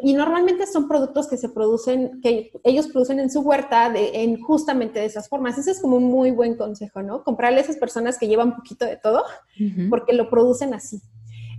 y 0.03 0.15
normalmente 0.15 0.67
son 0.67 0.89
productos 0.89 1.29
que 1.29 1.37
se 1.37 1.51
producen, 1.51 2.21
que 2.23 2.53
ellos 2.65 2.89
producen 2.89 3.21
en 3.21 3.31
su 3.31 3.41
huerta 3.41 3.91
de, 3.91 4.23
en 4.23 4.41
justamente 4.41 4.99
de 4.99 5.07
esas 5.07 5.29
formas. 5.29 5.59
Ese 5.59 5.73
es 5.73 5.81
como 5.81 5.97
un 5.97 6.05
muy 6.05 6.31
buen 6.31 6.57
consejo, 6.57 7.03
¿no? 7.03 7.23
Comprarle 7.23 7.59
a 7.59 7.63
esas 7.63 7.77
personas 7.77 8.19
que 8.19 8.27
llevan 8.27 8.57
poquito 8.57 8.87
de 8.87 8.97
todo, 8.97 9.25
porque 9.91 10.15
lo 10.15 10.31
producen 10.31 10.73
así. 10.73 11.03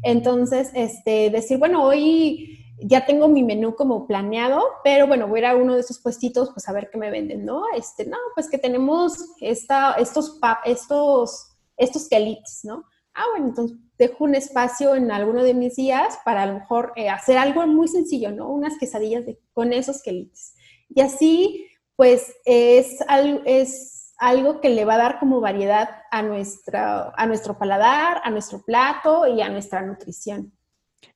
Entonces, 0.01 0.71
este, 0.73 1.29
decir, 1.29 1.59
bueno, 1.59 1.83
hoy 1.83 2.65
ya 2.79 3.05
tengo 3.05 3.27
mi 3.27 3.43
menú 3.43 3.75
como 3.75 4.07
planeado, 4.07 4.61
pero 4.83 5.05
bueno, 5.05 5.27
voy 5.27 5.39
a 5.39 5.41
ir 5.41 5.45
a 5.45 5.55
uno 5.55 5.75
de 5.75 5.81
esos 5.81 5.99
puestitos, 5.99 6.49
pues 6.51 6.67
a 6.67 6.73
ver 6.73 6.89
qué 6.91 6.97
me 6.97 7.11
venden, 7.11 7.45
¿no? 7.45 7.63
Este, 7.77 8.05
no, 8.07 8.17
pues 8.33 8.49
que 8.49 8.57
tenemos 8.57 9.13
esta, 9.39 9.93
estos, 9.93 10.39
estos, 10.65 11.51
estos 11.77 12.09
quelites, 12.09 12.61
¿no? 12.63 12.85
Ah, 13.15 13.25
bueno, 13.31 13.47
entonces 13.47 13.77
dejo 13.97 14.25
un 14.25 14.35
espacio 14.35 14.95
en 14.95 15.09
alguno 15.09 15.43
de 15.43 15.53
mis 15.53 15.77
días 15.77 16.19
para 16.25 16.43
a 16.43 16.45
lo 16.45 16.55
mejor 16.55 16.91
eh, 16.95 17.09
hacer 17.09 17.37
algo 17.37 17.65
muy 17.65 17.87
sencillo, 17.87 18.31
¿no? 18.31 18.49
Unas 18.49 18.77
quesadillas 18.77 19.25
de, 19.25 19.39
con 19.53 19.73
esos 19.73 20.03
quelites. 20.03 20.53
Y 20.89 21.01
así, 21.01 21.65
pues, 21.95 22.35
es, 22.43 22.99
es 23.45 24.13
algo 24.17 24.59
que 24.59 24.69
le 24.69 24.85
va 24.85 24.95
a 24.95 24.99
dar 24.99 25.19
como 25.19 25.39
variedad 25.39 25.89
a, 26.11 26.21
nuestra, 26.21 27.13
a 27.15 27.25
nuestro 27.25 27.57
paladar, 27.57 28.21
a 28.23 28.29
nuestro 28.31 28.63
plato 28.63 29.25
y 29.27 29.41
a 29.41 29.49
nuestra 29.49 29.81
nutrición. 29.81 30.51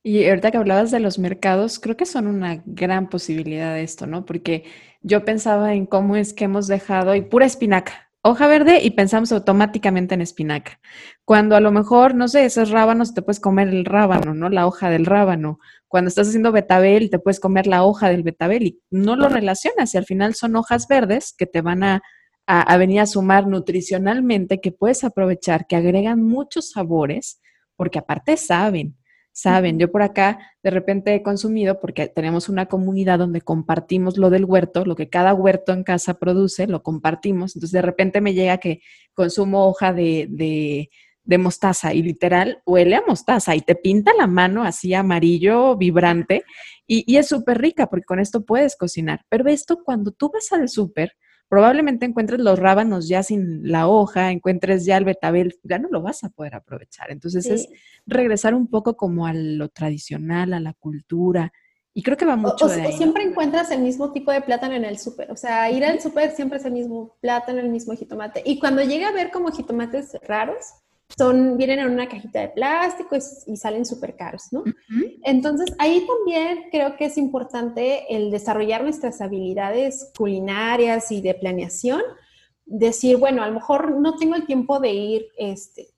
Y 0.01 0.27
ahorita 0.27 0.51
que 0.51 0.57
hablabas 0.57 0.91
de 0.91 0.99
los 1.01 1.19
mercados, 1.19 1.79
creo 1.79 1.97
que 1.97 2.05
son 2.05 2.27
una 2.27 2.63
gran 2.65 3.09
posibilidad 3.09 3.73
de 3.73 3.83
esto, 3.83 4.07
¿no? 4.07 4.25
Porque 4.25 4.63
yo 5.01 5.25
pensaba 5.25 5.73
en 5.73 5.85
cómo 5.85 6.15
es 6.15 6.33
que 6.33 6.45
hemos 6.45 6.67
dejado, 6.67 7.15
y 7.15 7.21
pura 7.21 7.45
espinaca, 7.45 8.08
hoja 8.21 8.47
verde 8.47 8.81
y 8.83 8.91
pensamos 8.91 9.31
automáticamente 9.31 10.15
en 10.15 10.21
espinaca. 10.21 10.79
Cuando 11.25 11.55
a 11.55 11.59
lo 11.59 11.71
mejor, 11.71 12.15
no 12.15 12.27
sé, 12.27 12.45
esos 12.45 12.69
rábanos 12.69 13.13
te 13.13 13.21
puedes 13.21 13.39
comer 13.39 13.69
el 13.69 13.85
rábano, 13.85 14.33
¿no? 14.33 14.49
La 14.49 14.67
hoja 14.67 14.89
del 14.89 15.05
rábano. 15.05 15.59
Cuando 15.87 16.09
estás 16.09 16.27
haciendo 16.27 16.51
betabel, 16.51 17.09
te 17.09 17.19
puedes 17.19 17.39
comer 17.39 17.67
la 17.67 17.83
hoja 17.83 18.09
del 18.09 18.23
betabel 18.23 18.63
y 18.63 18.81
no 18.91 19.15
lo 19.15 19.29
relacionas 19.29 19.93
y 19.93 19.97
al 19.97 20.05
final 20.05 20.35
son 20.35 20.55
hojas 20.55 20.87
verdes 20.87 21.33
que 21.37 21.45
te 21.45 21.61
van 21.61 21.83
a, 21.83 22.01
a 22.45 22.77
venir 22.77 22.99
a 22.99 23.05
sumar 23.05 23.47
nutricionalmente, 23.47 24.59
que 24.59 24.71
puedes 24.71 25.03
aprovechar, 25.03 25.67
que 25.67 25.75
agregan 25.75 26.21
muchos 26.21 26.71
sabores, 26.71 27.41
porque 27.75 27.99
aparte 27.99 28.37
saben 28.37 28.98
saben. 29.31 29.79
Yo 29.79 29.91
por 29.91 30.01
acá 30.01 30.39
de 30.63 30.69
repente 30.69 31.13
he 31.13 31.23
consumido, 31.23 31.79
porque 31.79 32.07
tenemos 32.07 32.49
una 32.49 32.67
comunidad 32.67 33.19
donde 33.19 33.41
compartimos 33.41 34.17
lo 34.17 34.29
del 34.29 34.45
huerto, 34.45 34.85
lo 34.85 34.95
que 34.95 35.09
cada 35.09 35.33
huerto 35.33 35.73
en 35.73 35.83
casa 35.83 36.15
produce, 36.15 36.67
lo 36.67 36.83
compartimos. 36.83 37.55
Entonces 37.55 37.73
de 37.73 37.81
repente 37.81 38.21
me 38.21 38.33
llega 38.33 38.57
que 38.57 38.81
consumo 39.13 39.67
hoja 39.67 39.93
de, 39.93 40.27
de, 40.29 40.89
de 41.23 41.37
mostaza 41.37 41.93
y 41.93 42.01
literal 42.01 42.61
huele 42.65 42.95
a 42.95 43.03
mostaza 43.07 43.55
y 43.55 43.61
te 43.61 43.75
pinta 43.75 44.13
la 44.17 44.27
mano 44.27 44.63
así 44.63 44.93
amarillo, 44.93 45.77
vibrante 45.77 46.43
y, 46.87 47.03
y 47.07 47.17
es 47.17 47.27
súper 47.27 47.59
rica 47.59 47.87
porque 47.87 48.05
con 48.05 48.19
esto 48.19 48.45
puedes 48.45 48.75
cocinar. 48.75 49.21
Pero 49.29 49.47
esto 49.49 49.83
cuando 49.83 50.11
tú 50.11 50.31
vas 50.33 50.51
al 50.51 50.69
súper, 50.69 51.13
probablemente 51.49 52.05
encuentres 52.05 52.39
los 52.39 52.59
rábanos 52.59 53.07
ya 53.07 53.23
sin 53.23 53.69
la 53.69 53.87
hoja, 53.87 54.31
encuentres 54.31 54.85
ya 54.85 54.97
el 54.97 55.03
betabel, 55.03 55.59
ya 55.63 55.79
no 55.79 55.89
lo 55.89 56.01
vas 56.01 56.23
a 56.23 56.29
poder 56.29 56.55
aprovechar. 56.55 57.11
Entonces 57.11 57.47
es 57.47 57.67
regresar 58.05 58.53
un 58.53 58.67
poco 58.67 58.95
como 58.95 59.25
a 59.25 59.33
lo 59.33 59.67
tradicional, 59.69 60.53
a 60.53 60.59
la 60.59 60.73
cultura. 60.73 61.51
Y 61.91 62.03
creo 62.03 62.15
que 62.15 62.25
va 62.25 62.35
mucho 62.35 62.65
o, 62.65 62.67
de 62.69 62.83
ahí. 62.83 62.93
siempre 62.93 63.23
encuentras 63.23 63.71
el 63.71 63.81
mismo 63.81 64.13
tipo 64.13 64.31
de 64.31 64.41
plátano 64.41 64.75
en 64.75 64.85
el 64.85 64.99
súper. 64.99 65.31
O 65.31 65.35
sea, 65.35 65.71
ir 65.71 65.83
al 65.83 65.99
súper 65.99 66.31
siempre 66.31 66.59
es 66.59 66.65
el 66.65 66.71
mismo 66.71 67.17
plátano, 67.19 67.59
el 67.59 67.69
mismo 67.69 67.95
jitomate. 67.95 68.43
Y 68.45 68.59
cuando 68.59 68.83
llega 68.83 69.09
a 69.09 69.11
ver 69.11 69.31
como 69.31 69.51
jitomates 69.51 70.15
raros, 70.21 70.65
son, 71.17 71.57
vienen 71.57 71.79
en 71.79 71.89
una 71.89 72.07
cajita 72.07 72.41
de 72.41 72.49
plástico 72.49 73.15
y, 73.15 73.57
salen 73.57 73.85
súper 73.85 74.15
caros, 74.15 74.43
¿no? 74.51 74.63
Entonces, 75.23 75.75
ahí 75.79 76.05
también 76.05 76.69
creo 76.71 76.95
que 76.95 77.05
es 77.05 77.17
importante 77.17 78.15
el 78.15 78.31
desarrollar 78.31 78.83
nuestras 78.83 79.19
habilidades 79.21 80.11
culinarias 80.17 81.11
y 81.11 81.21
de 81.21 81.33
planeación. 81.33 82.01
Decir, 82.65 83.17
bueno, 83.17 83.41
a 83.41 83.47
lo 83.47 83.53
mejor 83.55 83.99
no 83.99 84.15
tengo 84.15 84.35
el 84.35 84.45
tiempo 84.45 84.79
de 84.79 84.93
ir 84.93 85.27
este, 85.37 85.89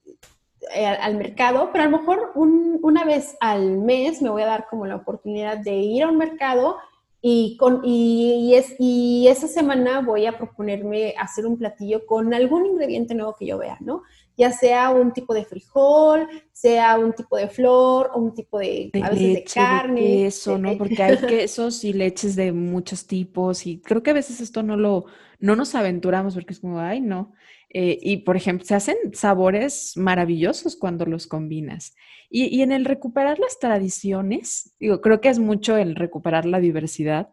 eh, 0.73 0.85
al 0.85 1.17
mercado, 1.17 1.69
pero 1.71 1.83
a 1.83 1.87
lo 1.87 1.97
mejor 1.97 2.31
una 2.35 3.03
vez 3.03 3.35
al 3.41 3.79
mes 3.79 4.21
me 4.21 4.29
voy 4.29 4.43
a 4.43 4.47
dar 4.47 4.67
como 4.69 4.85
la 4.85 4.95
oportunidad 4.95 5.57
de 5.57 5.73
ir 5.73 6.03
a 6.03 6.07
un 6.07 6.17
mercado 6.17 6.77
y, 7.21 7.57
con, 7.57 7.81
y, 7.83 8.53
es, 8.55 8.75
y 8.79 9.27
esa 9.27 9.47
semana 9.47 10.01
voy 10.01 10.25
a 10.25 10.37
proponerme 10.37 11.13
hacer 11.19 11.45
un 11.45 11.57
platillo 11.57 12.05
con 12.05 12.33
algún 12.33 12.65
ingrediente 12.65 13.13
nuevo 13.13 13.35
que 13.37 13.45
yo 13.45 13.57
vea, 13.57 13.77
¿no? 13.79 14.03
Ya 14.41 14.51
sea 14.51 14.89
un 14.89 15.13
tipo 15.13 15.35
de 15.35 15.45
frijol, 15.45 16.27
sea 16.51 16.97
un 16.97 17.13
tipo 17.13 17.37
de 17.37 17.47
flor 17.47 18.09
o 18.11 18.19
un 18.19 18.33
tipo 18.33 18.57
de, 18.57 18.89
a 19.03 19.11
veces 19.11 19.33
de 19.35 19.43
carne. 19.43 20.01
De 20.01 20.07
queso, 20.23 20.57
¿no? 20.57 20.75
Porque 20.79 21.03
hay 21.03 21.17
quesos 21.27 21.83
y 21.83 21.93
leches 21.93 22.35
de 22.35 22.51
muchos 22.51 23.05
tipos 23.05 23.67
y 23.67 23.81
creo 23.81 24.01
que 24.01 24.09
a 24.09 24.15
veces 24.15 24.41
esto 24.41 24.63
no 24.63 24.77
lo, 24.77 25.05
no 25.39 25.55
nos 25.55 25.75
aventuramos 25.75 26.33
porque 26.33 26.53
es 26.53 26.59
como, 26.59 26.79
ay, 26.79 27.01
no. 27.01 27.33
Eh, 27.69 27.99
y 28.01 28.17
por 28.17 28.35
ejemplo, 28.35 28.65
se 28.65 28.73
hacen 28.73 28.97
sabores 29.13 29.95
maravillosos 29.95 30.75
cuando 30.75 31.05
los 31.05 31.27
combinas. 31.27 31.93
Y, 32.27 32.45
y, 32.45 32.63
en 32.63 32.71
el 32.71 32.85
recuperar 32.85 33.37
las 33.37 33.59
tradiciones, 33.59 34.73
digo, 34.79 35.01
creo 35.01 35.21
que 35.21 35.29
es 35.29 35.37
mucho 35.37 35.77
el 35.77 35.95
recuperar 35.95 36.47
la 36.47 36.59
diversidad, 36.59 37.29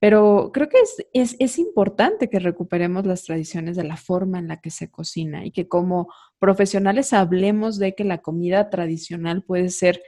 pero 0.00 0.50
creo 0.52 0.68
que 0.68 0.78
es, 1.12 1.36
es, 1.38 1.58
importante 1.58 2.30
que 2.30 2.38
recuperemos 2.38 3.04
las 3.04 3.24
tradiciones 3.24 3.76
de 3.76 3.84
la 3.84 3.96
forma 3.96 4.38
en 4.38 4.46
la 4.46 4.60
que 4.60 4.70
se 4.70 4.90
cocina 4.90 5.44
y 5.44 5.50
que 5.50 5.66
como 5.66 6.12
profesionales 6.38 7.12
hablemos 7.12 7.78
de 7.78 7.94
que 7.94 8.04
la 8.04 8.18
comida 8.18 8.70
tradicional 8.70 9.42
puede 9.42 9.70
ser 9.70 10.00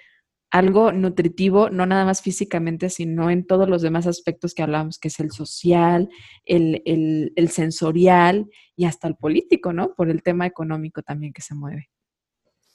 algo 0.52 0.92
nutritivo, 0.92 1.70
no 1.70 1.86
nada 1.86 2.04
más 2.04 2.22
físicamente, 2.22 2.88
sino 2.88 3.30
en 3.30 3.46
todos 3.46 3.68
los 3.68 3.82
demás 3.82 4.06
aspectos 4.06 4.54
que 4.54 4.62
hablamos, 4.62 4.98
que 4.98 5.08
es 5.08 5.18
el 5.20 5.30
social, 5.30 6.08
el, 6.44 6.82
el 6.84 7.48
sensorial 7.50 8.48
y 8.76 8.84
hasta 8.84 9.08
el 9.08 9.16
político, 9.16 9.72
¿no? 9.72 9.94
Por 9.94 10.10
el 10.10 10.22
tema 10.22 10.46
económico 10.46 11.02
también 11.02 11.32
que 11.32 11.42
se 11.42 11.54
mueve. 11.54 11.88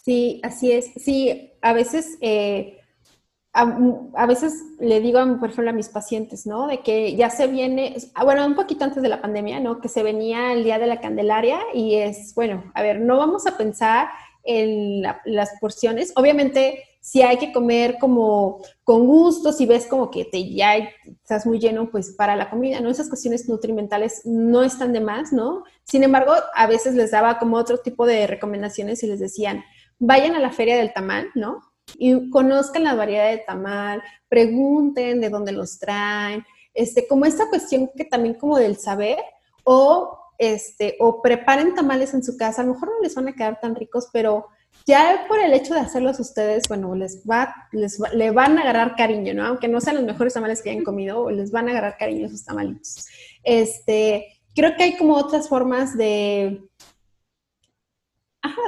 Sí, 0.04 0.40
así 0.44 0.72
es. 0.72 0.92
Sí, 0.98 1.54
a 1.62 1.72
veces... 1.72 2.18
Eh 2.20 2.80
a, 3.56 4.26
veces 4.26 4.64
le 4.80 5.00
digo, 5.00 5.20
por 5.40 5.50
ejemplo, 5.50 5.70
a 5.70 5.74
mis 5.74 5.88
pacientes, 5.88 6.46
¿no? 6.46 6.68
De 6.68 6.82
que 6.82 7.16
ya 7.16 7.30
se 7.30 7.48
viene, 7.48 7.96
ah, 8.14 8.26
bueno, 8.26 8.46
un 8.46 8.56
poquito 8.56 8.84
antes 8.84 9.02
de 9.02 9.08
la 9.08 9.22
pandemia, 9.22 9.62
¿no? 9.62 9.80
Que 9.80 9.88
se 9.88 10.04
venía 10.04 10.52
el 10.52 10.66
Día 10.66 10.78
de 10.78 10.88
la 10.88 11.00
Candelaria 11.00 11.60
y 11.74 11.96
es, 11.96 12.36
bueno, 12.36 12.70
a 12.74 12.82
ver, 12.82 13.00
no 13.00 13.18
vamos 13.18 13.48
a 13.48 13.56
pensar 13.56 14.10
en 14.44 15.04
las 15.24 15.52
porciones. 15.62 16.12
Obviamente, 16.18 16.84
si 17.00 17.22
hay 17.22 17.38
que 17.38 17.54
comer 17.54 17.98
como 17.98 18.62
con 18.84 19.08
gusto, 19.08 19.54
si 19.54 19.66
ves 19.66 19.88
como 19.88 20.12
que 20.12 20.26
te 20.26 20.54
ya 20.54 20.76
estás 21.06 21.46
muy 21.46 21.58
lleno, 21.58 21.90
pues 21.90 22.12
para 22.12 22.36
la 22.36 22.50
comida, 22.50 22.82
¿no? 22.82 22.90
Esas 22.90 23.08
cuestiones 23.08 23.48
nutrimentales 23.48 24.24
no 24.26 24.64
están 24.64 24.92
de 24.92 25.00
más, 25.00 25.32
¿no? 25.32 25.64
Sin 25.86 26.04
embargo, 26.04 26.34
a 26.56 26.68
veces 26.68 26.94
les 26.96 27.12
daba 27.12 27.40
como 27.40 27.56
otro 27.56 27.78
tipo 27.78 28.06
de 28.06 28.28
recomendaciones 28.28 29.02
y 29.02 29.08
les 29.08 29.22
decían, 29.22 29.64
vayan 29.98 30.36
a 30.36 30.40
la 30.40 30.52
feria 30.52 30.76
del 30.76 30.92
tamal, 30.92 31.30
¿no? 31.36 31.62
Y 31.98 32.30
conozcan 32.30 32.84
la 32.84 32.96
variedad 32.96 33.30
de 33.30 33.38
tamal, 33.40 34.02
pregunten 34.28 35.22
de 35.22 35.30
dónde 35.30 35.52
los 35.52 35.80
traen, 35.80 36.46
este, 36.74 37.08
como 37.08 37.26
esta 37.26 37.50
cuestión 37.50 37.90
que 37.96 38.06
también 38.06 38.36
como 38.36 38.58
del 38.58 38.78
saber, 38.78 39.20
o 39.64 40.20
este, 40.38 40.98
o 41.00 41.22
preparen 41.22 41.74
tamales 41.74 42.14
en 42.14 42.24
su 42.24 42.38
casa, 42.38 42.62
a 42.62 42.66
lo 42.66 42.74
mejor 42.74 42.90
no 42.90 43.02
les 43.02 43.16
van 43.16 43.30
a 43.30 43.34
quedar 43.34 43.60
tan 43.60 43.76
ricos, 43.76 44.10
pero 44.12 44.48
ya 44.86 45.26
por 45.28 45.40
el 45.40 45.54
hecho 45.54 45.74
de 45.74 45.80
hacerlos 45.80 46.20
ustedes, 46.20 46.68
bueno, 46.68 46.94
les 46.96 47.24
va, 47.24 47.56
les 47.72 48.00
le 48.14 48.32
van 48.32 48.58
a 48.58 48.62
agarrar 48.62 48.96
cariño, 48.96 49.34
¿no? 49.34 49.46
Aunque 49.46 49.68
no 49.68 49.80
sean 49.80 49.96
los 49.96 50.06
mejores 50.06 50.34
tamales 50.34 50.62
que 50.62 50.70
hayan 50.70 50.84
comido, 50.84 51.30
les 51.32 51.52
van 51.52 51.68
a 51.68 51.72
agarrar 51.72 51.98
cariño 51.98 52.28
esos 52.28 52.44
tamalitos. 52.44 53.08
Este, 53.44 54.28
creo 54.54 54.76
que 54.76 54.84
hay 54.84 54.98
como 54.98 55.16
otras 55.16 55.48
formas 55.50 55.98
de, 55.98 56.62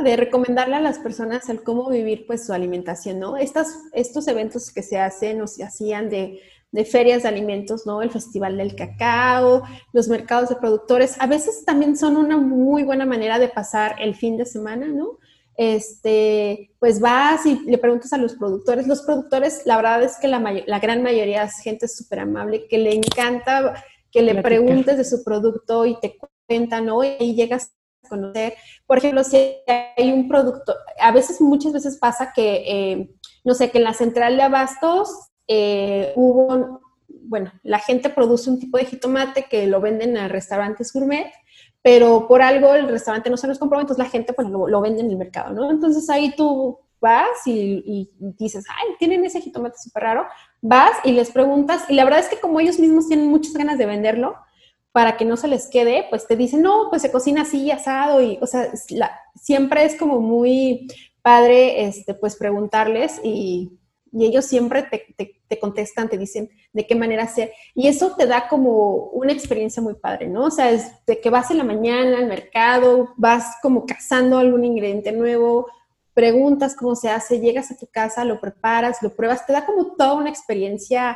de 0.04 0.16
recomendarle 0.18 0.76
a 0.76 0.82
las 0.82 1.00
personas 1.00 1.50
el 1.50 1.64
cómo 1.64 1.90
vivir 1.90 2.26
pues 2.28 2.46
su 2.46 2.54
alimentación, 2.54 3.20
¿no? 3.20 3.38
Estas, 3.38 3.84
estos 3.94 4.28
eventos 4.28 4.72
que 4.72 4.84
se 4.84 5.00
hacen 5.00 5.42
o 5.42 5.48
se 5.48 5.64
hacían 5.64 6.10
de 6.10 6.40
de 6.72 6.86
ferias 6.86 7.24
de 7.24 7.30
alimentos, 7.30 7.86
¿no? 7.86 8.02
El 8.02 8.12
Festival 8.12 8.58
del 8.58 8.76
Cacao, 8.76 9.64
los 9.94 10.08
mercados 10.10 10.50
de 10.50 10.56
productores, 10.58 11.16
a 11.20 11.28
veces 11.28 11.64
también 11.66 11.98
son 11.98 12.18
una 12.18 12.38
muy 12.38 12.84
buena 12.84 13.06
manera 13.06 13.40
de 13.40 13.50
pasar 13.50 13.96
el 14.00 14.16
fin 14.16 14.38
de 14.38 14.46
semana, 14.46 14.88
¿no? 14.88 15.18
Este, 15.56 16.72
pues 16.78 17.00
vas 17.00 17.46
y 17.46 17.60
le 17.62 17.78
preguntas 17.78 18.14
a 18.14 18.18
los 18.18 18.36
productores. 18.36 18.86
Los 18.86 19.02
productores, 19.02 19.64
la 19.66 19.78
verdad 19.78 20.04
es 20.04 20.18
que 20.18 20.28
la, 20.28 20.40
la 20.68 20.80
gran 20.80 21.02
mayoría 21.02 21.44
es 21.44 21.60
gente 21.60 21.88
súper 21.88 22.20
amable, 22.20 22.68
que 22.68 22.78
le 22.78 22.94
encanta 22.94 23.84
que 24.12 24.22
le 24.22 24.42
preguntes 24.42 24.98
de 24.98 25.04
su 25.04 25.24
producto 25.24 25.86
y 25.86 26.00
te 26.00 26.18
cuentan, 26.48 26.86
¿no? 26.86 27.04
Y 27.04 27.36
llegas 27.36 27.72
conocer. 28.08 28.54
Por 28.86 28.98
ejemplo, 28.98 29.24
si 29.24 29.56
hay 29.68 30.12
un 30.12 30.28
producto, 30.28 30.76
a 31.00 31.12
veces, 31.12 31.42
muchas 31.42 31.74
veces 31.74 31.98
pasa 31.98 32.34
que, 32.34 32.64
eh, 32.66 33.10
no 33.44 33.54
sé, 33.54 33.72
que 33.72 33.78
en 33.78 33.84
la 33.84 33.94
central 33.94 34.38
de 34.38 34.44
abastos 34.44 35.10
eh, 35.48 36.14
hubo, 36.16 36.82
bueno, 37.08 37.52
la 37.64 37.80
gente 37.80 38.10
produce 38.10 38.50
un 38.50 38.60
tipo 38.60 38.78
de 38.78 38.86
jitomate 38.86 39.44
que 39.50 39.68
lo 39.68 39.82
venden 39.82 40.18
a 40.18 40.28
restaurantes 40.28 40.92
gourmet, 40.92 41.32
pero 41.82 42.28
por 42.28 42.42
algo 42.42 42.74
el 42.74 42.90
restaurante 42.90 43.30
no 43.30 43.38
se 43.38 43.48
los 43.48 43.60
compró, 43.60 43.80
entonces 43.80 44.04
la 44.04 44.10
gente 44.10 44.34
pues 44.34 44.50
lo, 44.50 44.82
vende 44.82 45.02
en 45.02 45.10
el 45.10 45.18
mercado, 45.18 45.54
¿no? 45.54 45.72
Entonces 45.72 46.10
ahí 46.10 46.34
tú 46.36 46.80
vas 47.00 47.46
y, 47.46 48.10
dices, 48.38 48.66
ay, 48.70 48.96
tienen 49.00 49.24
ese 49.24 49.40
jitomate 49.40 49.78
súper 49.78 50.04
raro, 50.04 50.26
vas 50.62 50.92
y 51.04 51.12
les 51.12 51.32
preguntas, 51.32 51.86
y 51.88 51.94
la 51.94 52.04
verdad 52.04 52.20
es 52.20 52.28
que 52.28 52.40
como 52.40 52.60
ellos 52.60 52.80
mismos 52.80 53.08
tienen 53.08 53.30
muchas 53.30 53.54
ganas 53.54 53.78
de 53.78 53.86
venderlo, 53.86 54.36
para 54.98 55.16
que 55.16 55.26
no 55.26 55.38
se 55.38 55.48
les 55.48 55.68
quede, 55.68 56.08
pues 56.10 56.26
te 56.26 56.36
dicen, 56.36 56.64
no, 56.64 56.88
pues 56.90 57.04
se 57.04 57.12
cocina 57.12 57.44
así, 57.44 57.70
asado, 57.70 58.20
y, 58.20 58.40
o 58.42 58.48
sea, 58.48 58.72
siempre 59.36 59.86
es 59.86 59.96
como 59.96 60.20
muy 60.20 60.88
padre, 61.22 61.86
este, 61.86 62.16
pues 62.16 62.36
preguntarles 62.36 63.22
y, 63.24 63.78
ellos 64.12 64.46
siempre 64.46 64.82
te, 64.82 65.60
contestan, 65.60 66.10
te 66.10 66.18
dicen 66.18 66.50
de 66.74 66.88
qué 66.88 66.96
manera 66.96 67.26
hacer. 67.26 67.52
Y 67.76 67.88
eso 67.88 68.16
te 68.18 68.26
da 68.26 68.48
como 68.48 69.12
una 69.12 69.34
experiencia 69.34 69.84
muy 69.84 69.94
padre, 69.94 70.28
¿no? 70.28 70.46
O 70.46 70.50
sea, 70.50 70.72
es 70.72 70.90
de 71.06 71.22
que 71.22 71.30
vas 71.30 71.52
en 71.52 71.60
la 71.60 71.64
mañana 71.64 72.18
al 72.18 72.26
mercado, 72.26 73.14
vas 73.18 73.58
como 73.62 73.86
cazando 73.86 74.40
algún 74.40 74.66
ingrediente 74.66 75.12
nuevo, 75.12 75.68
preguntas 76.16 76.76
cómo 76.76 76.96
se 76.96 77.12
hace, 77.12 77.40
llegas 77.40 77.70
a 77.70 77.78
tu 77.78 77.86
casa, 77.86 78.26
lo 78.26 78.42
preparas, 78.42 79.04
lo 79.04 79.16
pruebas, 79.16 79.46
te 79.46 79.54
da 79.54 79.64
como 79.64 79.96
toda 79.96 80.16
una 80.16 80.32
experiencia 80.32 81.16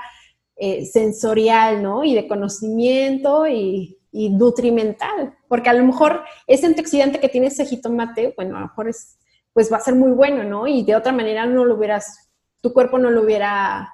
eh, 0.63 0.85
sensorial, 0.85 1.81
¿no? 1.81 2.03
Y 2.03 2.13
de 2.13 2.27
conocimiento 2.27 3.47
y, 3.47 3.97
y, 4.11 4.29
nutrimental, 4.29 5.35
porque 5.47 5.69
a 5.69 5.73
lo 5.73 5.83
mejor 5.83 6.21
ese 6.45 6.67
antioxidante 6.67 7.19
que 7.19 7.29
tiene 7.29 7.47
ese 7.47 7.65
jitomate, 7.65 8.33
bueno, 8.35 8.57
a 8.57 8.59
lo 8.61 8.67
mejor 8.67 8.89
es, 8.89 9.17
pues 9.53 9.71
va 9.71 9.77
a 9.77 9.81
ser 9.81 9.95
muy 9.95 10.11
bueno, 10.11 10.43
¿no? 10.43 10.67
Y 10.67 10.83
de 10.83 10.95
otra 10.95 11.11
manera 11.11 11.45
no 11.45 11.65
lo 11.65 11.75
hubieras 11.75 12.31
tu 12.61 12.73
cuerpo 12.73 12.97
no 12.97 13.09
lo 13.09 13.23
hubiera 13.23 13.91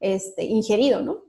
este, 0.00 0.44
ingerido, 0.44 1.02
¿no? 1.02 1.28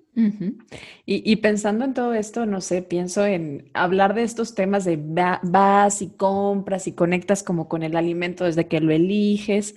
y, 1.05 1.35
pensando 1.37 1.85
en 1.85 1.93
todo 1.93 2.13
esto, 2.13 2.45
no 2.45 2.59
sé, 2.59 2.81
pienso 2.81 3.25
en 3.25 3.69
hablar 3.73 4.15
de 4.15 4.23
estos 4.23 4.53
temas 4.53 4.83
de 4.83 4.97
vas 4.97 6.01
y 6.01 6.09
compras 6.09 6.87
y 6.87 6.91
conectas 6.91 7.41
como 7.41 7.69
con 7.69 7.83
el 7.83 7.95
alimento 7.95 8.43
desde 8.43 8.67
que 8.67 8.81
lo 8.81 8.91
eliges, 8.91 9.75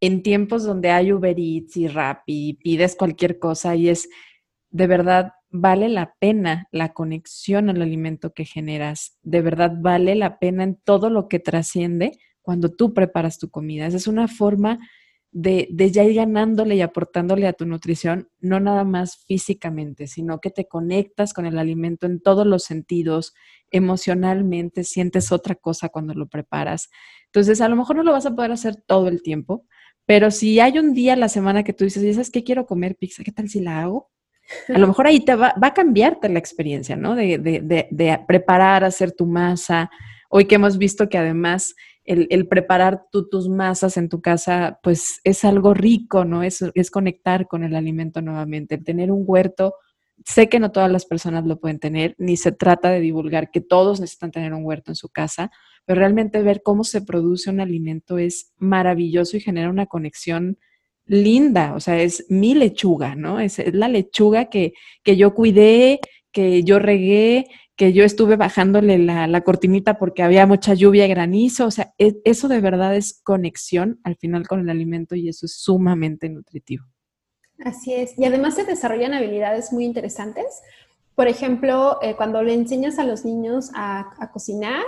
en 0.00 0.22
tiempos 0.22 0.64
donde 0.64 0.90
hay 0.90 1.12
Uber 1.12 1.38
Eats 1.38 1.76
y 1.76 1.88
Rappi 1.88 2.54
pides 2.62 2.96
cualquier 2.96 3.38
cosa 3.38 3.76
y 3.76 3.90
es 3.90 4.08
de 4.74 4.88
verdad 4.88 5.34
vale 5.50 5.88
la 5.88 6.16
pena 6.18 6.66
la 6.72 6.92
conexión 6.92 7.70
al 7.70 7.80
alimento 7.80 8.34
que 8.34 8.44
generas, 8.44 9.16
de 9.22 9.40
verdad 9.40 9.72
vale 9.80 10.16
la 10.16 10.40
pena 10.40 10.64
en 10.64 10.74
todo 10.74 11.10
lo 11.10 11.28
que 11.28 11.38
trasciende 11.38 12.18
cuando 12.42 12.70
tú 12.70 12.92
preparas 12.92 13.38
tu 13.38 13.50
comida. 13.50 13.86
Esa 13.86 13.98
es 13.98 14.08
una 14.08 14.26
forma 14.26 14.80
de, 15.30 15.68
ya 15.92 16.02
ir 16.02 16.14
ganándole 16.16 16.74
y 16.74 16.80
aportándole 16.80 17.46
a 17.46 17.52
tu 17.52 17.66
nutrición, 17.66 18.28
no 18.40 18.58
nada 18.58 18.82
más 18.82 19.24
físicamente, 19.28 20.08
sino 20.08 20.40
que 20.40 20.50
te 20.50 20.66
conectas 20.66 21.34
con 21.34 21.46
el 21.46 21.56
alimento 21.56 22.06
en 22.06 22.20
todos 22.20 22.44
los 22.44 22.64
sentidos, 22.64 23.32
emocionalmente, 23.70 24.82
sientes 24.82 25.30
otra 25.30 25.54
cosa 25.54 25.88
cuando 25.88 26.14
lo 26.14 26.26
preparas. 26.26 26.90
Entonces, 27.26 27.60
a 27.60 27.68
lo 27.68 27.76
mejor 27.76 27.94
no 27.94 28.02
lo 28.02 28.10
vas 28.10 28.26
a 28.26 28.34
poder 28.34 28.50
hacer 28.50 28.74
todo 28.74 29.06
el 29.06 29.22
tiempo, 29.22 29.66
pero 30.04 30.32
si 30.32 30.58
hay 30.58 30.80
un 30.80 30.94
día 30.94 31.12
a 31.12 31.16
la 31.16 31.28
semana 31.28 31.62
que 31.62 31.72
tú 31.72 31.84
dices, 31.84 32.02
¿sabes 32.16 32.32
qué 32.32 32.42
quiero 32.42 32.66
comer 32.66 32.96
pizza? 32.96 33.22
¿Qué 33.22 33.30
tal 33.30 33.48
si 33.48 33.60
la 33.60 33.80
hago? 33.80 34.10
A 34.68 34.78
lo 34.78 34.86
mejor 34.86 35.06
ahí 35.06 35.24
te 35.24 35.34
va, 35.34 35.54
va 35.62 35.68
a 35.68 35.74
cambiarte 35.74 36.28
la 36.28 36.38
experiencia, 36.38 36.96
¿no? 36.96 37.14
De, 37.14 37.38
de, 37.38 37.88
de 37.90 38.20
preparar, 38.26 38.84
hacer 38.84 39.12
tu 39.12 39.26
masa. 39.26 39.90
Hoy 40.28 40.46
que 40.46 40.56
hemos 40.56 40.78
visto 40.78 41.08
que 41.08 41.18
además 41.18 41.74
el, 42.04 42.48
preparar 42.48 43.04
tus 43.10 43.48
masas 43.48 43.96
en 43.96 44.08
tu 44.08 44.20
casa, 44.20 44.78
pues 44.82 45.20
es 45.24 45.44
algo 45.44 45.72
rico, 45.72 46.24
¿no? 46.24 46.42
Es, 46.42 46.64
es 46.74 46.90
conectar 46.90 47.46
con 47.46 47.64
el 47.64 47.74
alimento 47.74 48.20
nuevamente. 48.20 48.74
El 48.74 48.84
tener 48.84 49.10
un 49.10 49.24
huerto, 49.26 49.74
sé 50.24 50.48
que 50.48 50.60
no 50.60 50.70
todas 50.70 50.92
las 50.92 51.06
personas 51.06 51.46
lo 51.46 51.58
pueden 51.58 51.78
tener, 51.78 52.14
ni 52.18 52.36
se 52.36 52.52
trata 52.52 52.90
de 52.90 53.00
divulgar 53.00 53.50
que 53.50 53.60
todos 53.60 54.00
necesitan 54.00 54.32
tener 54.32 54.52
un 54.52 54.64
huerto 54.64 54.90
en 54.90 54.96
su 54.96 55.08
casa, 55.08 55.50
pero 55.86 55.98
realmente 55.98 56.42
ver 56.42 56.62
cómo 56.62 56.84
se 56.84 57.02
produce 57.02 57.50
un 57.50 57.60
alimento 57.60 58.18
es 58.18 58.52
maravilloso 58.58 59.36
y 59.36 59.40
genera 59.40 59.70
una 59.70 59.86
conexión 59.86 60.58
linda, 61.06 61.74
o 61.74 61.80
sea, 61.80 62.00
es 62.00 62.26
mi 62.28 62.54
lechuga, 62.54 63.14
¿no? 63.14 63.40
Es, 63.40 63.62
la 63.72 63.88
lechuga 63.88 64.46
que, 64.46 64.74
que 65.02 65.16
yo 65.16 65.34
cuidé, 65.34 66.00
que 66.32 66.64
yo 66.64 66.78
regué, 66.78 67.46
que 67.76 67.92
yo 67.92 68.04
estuve 68.04 68.36
bajándole 68.36 68.98
la, 68.98 69.40
cortinita 69.42 69.98
porque 69.98 70.22
había 70.22 70.46
mucha 70.46 70.74
lluvia 70.74 71.06
y 71.06 71.08
granizo. 71.08 71.66
O 71.66 71.70
sea, 71.70 71.92
e, 71.98 72.16
eso 72.24 72.48
de 72.48 72.60
verdad 72.60 72.94
es 72.94 73.20
conexión 73.22 74.00
al 74.04 74.16
final 74.16 74.46
con 74.46 74.60
el 74.60 74.70
alimento 74.70 75.14
y 75.16 75.28
eso 75.28 75.46
es 75.46 75.56
sumamente 75.56 76.28
nutritivo. 76.28 76.84
Así 77.64 77.92
es. 77.92 78.18
Y 78.18 78.24
además 78.24 78.54
se 78.54 78.64
desarrollan 78.64 79.14
habilidades 79.14 79.72
muy 79.72 79.84
interesantes. 79.84 80.62
Por 81.14 81.28
ejemplo, 81.28 81.98
eh, 82.02 82.14
cuando 82.16 82.42
le 82.42 82.54
enseñas 82.54 82.98
a 82.98 83.04
los 83.04 83.24
niños 83.24 83.70
a, 83.74 84.30
cocinar, 84.32 84.82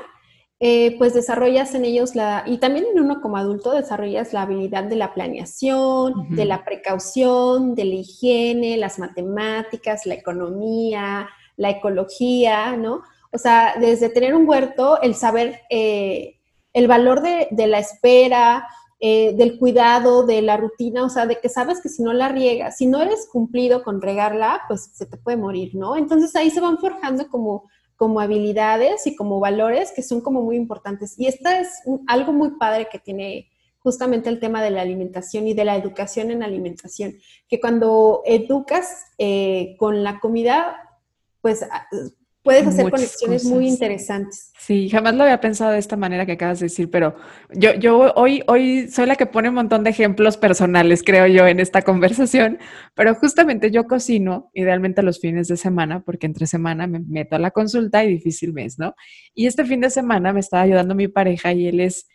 eh, 0.58 0.96
pues 0.96 1.12
desarrollas 1.12 1.74
en 1.74 1.84
ellos 1.84 2.14
la, 2.14 2.42
y 2.46 2.56
también 2.58 2.86
en 2.90 2.98
uno 2.98 3.20
como 3.20 3.36
adulto 3.36 3.72
desarrollas 3.72 4.32
la 4.32 4.42
habilidad 4.42 4.84
de 4.84 4.96
la 4.96 5.12
planeación, 5.12 6.34
de 6.34 6.46
la 6.46 6.64
precaución, 6.64 7.74
de 7.74 7.84
la 7.84 7.94
higiene, 7.96 8.78
las 8.78 8.98
matemáticas, 8.98 10.06
la 10.06 10.14
economía, 10.14 11.28
la 11.56 11.70
ecología, 11.70 12.76
¿no? 12.76 13.02
O 13.32 13.38
sea, 13.38 13.74
desde 13.78 14.08
tener 14.08 14.34
un 14.34 14.48
huerto, 14.48 15.00
el 15.02 15.14
saber 15.14 15.60
eh, 15.68 16.38
el 16.72 16.88
valor 16.88 17.20
de, 17.20 17.66
la 17.66 17.78
espera, 17.78 18.66
eh, 18.98 19.34
del 19.36 19.58
cuidado, 19.58 20.24
de 20.24 20.40
la 20.40 20.56
rutina, 20.56 21.04
o 21.04 21.10
sea, 21.10 21.26
de 21.26 21.38
que 21.38 21.50
sabes 21.50 21.82
que 21.82 21.90
si 21.90 22.02
no 22.02 22.14
la 22.14 22.28
riegas, 22.28 22.78
si 22.78 22.86
no 22.86 23.02
eres 23.02 23.28
cumplido 23.30 23.82
con 23.82 24.00
regarla, 24.00 24.62
pues 24.68 24.90
se 24.94 25.04
te 25.04 25.18
puede 25.18 25.36
morir, 25.36 25.74
¿no? 25.74 25.96
Entonces 25.96 26.34
ahí 26.34 26.50
se 26.50 26.60
van 26.60 26.78
forjando 26.78 27.28
como, 27.28 27.64
como 27.96 28.20
habilidades 28.20 29.06
y 29.06 29.16
como 29.16 29.40
valores 29.40 29.92
que 29.92 30.02
son 30.02 30.20
como 30.20 30.42
muy 30.42 30.56
importantes. 30.56 31.18
Y 31.18 31.26
esta 31.26 31.60
es 31.60 31.68
algo 32.06 32.32
muy 32.32 32.52
padre 32.52 32.88
que 32.90 32.98
tiene 32.98 33.48
justamente 33.78 34.28
el 34.28 34.40
tema 34.40 34.62
de 34.62 34.70
la 34.70 34.82
alimentación 34.82 35.46
y 35.46 35.54
de 35.54 35.64
la 35.64 35.76
educación 35.76 36.30
en 36.30 36.42
alimentación, 36.42 37.14
que 37.48 37.60
cuando 37.60 38.22
educas 38.26 39.04
eh, 39.16 39.76
con 39.78 40.02
la 40.02 40.18
comida, 40.18 40.76
pues 41.40 41.62
ah, 41.70 41.86
puedes 42.46 42.66
hacer 42.68 42.88
conexiones 42.88 43.44
muy 43.44 43.66
interesantes. 43.66 44.52
Sí, 44.56 44.88
jamás 44.88 45.16
lo 45.16 45.24
había 45.24 45.40
pensado 45.40 45.72
de 45.72 45.78
esta 45.78 45.96
manera 45.96 46.24
que 46.24 46.32
acabas 46.32 46.60
de 46.60 46.66
decir, 46.66 46.88
pero 46.90 47.16
yo, 47.52 47.74
yo 47.74 48.12
hoy, 48.14 48.44
hoy 48.46 48.86
soy 48.88 49.06
la 49.06 49.16
que 49.16 49.26
pone 49.26 49.48
un 49.48 49.56
montón 49.56 49.82
de 49.82 49.90
ejemplos 49.90 50.36
personales, 50.36 51.02
creo 51.02 51.26
yo, 51.26 51.46
en 51.48 51.58
esta 51.58 51.82
conversación, 51.82 52.58
pero 52.94 53.16
justamente 53.16 53.72
yo 53.72 53.84
cocino 53.84 54.50
idealmente 54.54 55.02
los 55.02 55.18
fines 55.18 55.48
de 55.48 55.56
semana, 55.56 56.04
porque 56.04 56.26
entre 56.26 56.46
semana 56.46 56.86
me 56.86 57.00
meto 57.00 57.34
a 57.34 57.40
la 57.40 57.50
consulta 57.50 58.04
y 58.04 58.08
difícil 58.08 58.52
mes, 58.52 58.78
¿no? 58.78 58.94
Y 59.34 59.46
este 59.46 59.64
fin 59.64 59.80
de 59.80 59.90
semana 59.90 60.32
me 60.32 60.40
estaba 60.40 60.62
ayudando 60.62 60.94
mi 60.94 61.08
pareja 61.08 61.52
y 61.52 61.66
él 61.66 61.80
es 61.80 62.06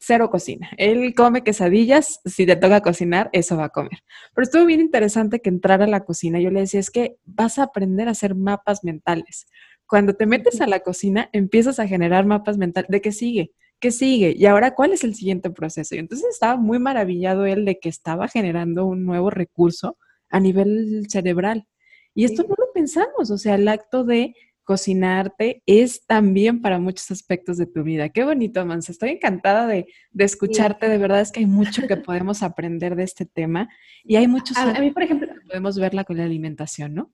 cero 0.00 0.30
cocina. 0.30 0.70
Él 0.78 1.14
come 1.14 1.42
quesadillas, 1.42 2.20
si 2.24 2.46
te 2.46 2.56
toca 2.56 2.80
cocinar, 2.80 3.28
eso 3.32 3.56
va 3.56 3.64
a 3.66 3.68
comer. 3.68 3.98
Pero 4.34 4.44
estuvo 4.44 4.64
bien 4.64 4.80
interesante 4.80 5.40
que 5.40 5.50
entrara 5.50 5.84
a 5.84 5.88
la 5.88 6.04
cocina. 6.04 6.40
Yo 6.40 6.50
le 6.50 6.60
decía, 6.60 6.80
es 6.80 6.90
que 6.90 7.16
vas 7.26 7.58
a 7.58 7.64
aprender 7.64 8.08
a 8.08 8.12
hacer 8.12 8.34
mapas 8.34 8.82
mentales. 8.82 9.46
Cuando 9.90 10.14
te 10.14 10.24
metes 10.24 10.60
a 10.60 10.68
la 10.68 10.80
cocina, 10.80 11.28
empiezas 11.32 11.80
a 11.80 11.88
generar 11.88 12.24
mapas 12.24 12.56
mentales 12.56 12.88
de 12.88 13.00
qué 13.00 13.10
sigue, 13.10 13.50
qué 13.80 13.90
sigue 13.90 14.32
y 14.38 14.46
ahora 14.46 14.76
cuál 14.76 14.92
es 14.92 15.02
el 15.02 15.16
siguiente 15.16 15.50
proceso. 15.50 15.96
Y 15.96 15.98
entonces 15.98 16.28
estaba 16.30 16.56
muy 16.56 16.78
maravillado 16.78 17.44
él 17.44 17.64
de 17.64 17.80
que 17.80 17.88
estaba 17.88 18.28
generando 18.28 18.86
un 18.86 19.04
nuevo 19.04 19.30
recurso 19.30 19.98
a 20.28 20.38
nivel 20.38 21.06
cerebral. 21.08 21.66
Y 22.14 22.22
esto 22.22 22.44
no 22.44 22.54
lo 22.56 22.72
pensamos, 22.72 23.32
o 23.32 23.36
sea, 23.36 23.56
el 23.56 23.66
acto 23.66 24.04
de 24.04 24.36
cocinarte 24.62 25.64
es 25.66 26.06
también 26.06 26.62
para 26.62 26.78
muchos 26.78 27.10
aspectos 27.10 27.58
de 27.58 27.66
tu 27.66 27.82
vida. 27.82 28.10
Qué 28.10 28.22
bonito, 28.22 28.64
Mansa. 28.64 28.92
Estoy 28.92 29.10
encantada 29.10 29.66
de, 29.66 29.86
escucharte. 30.16 30.88
De 30.88 30.98
verdad 30.98 31.20
es 31.20 31.32
que 31.32 31.40
hay 31.40 31.46
mucho 31.46 31.88
que 31.88 31.96
podemos 31.96 32.44
aprender 32.44 32.94
de 32.94 33.02
este 33.02 33.26
tema 33.26 33.68
y 34.04 34.14
hay 34.14 34.28
muchos 34.28 34.56
a, 34.56 34.70
a 34.70 34.80
mí, 34.80 34.92
por 34.92 35.02
ejemplo, 35.02 35.26
podemos 35.48 35.76
verla 35.80 36.04
con 36.04 36.16
la 36.16 36.22
alimentación, 36.22 36.94
¿no? 36.94 37.12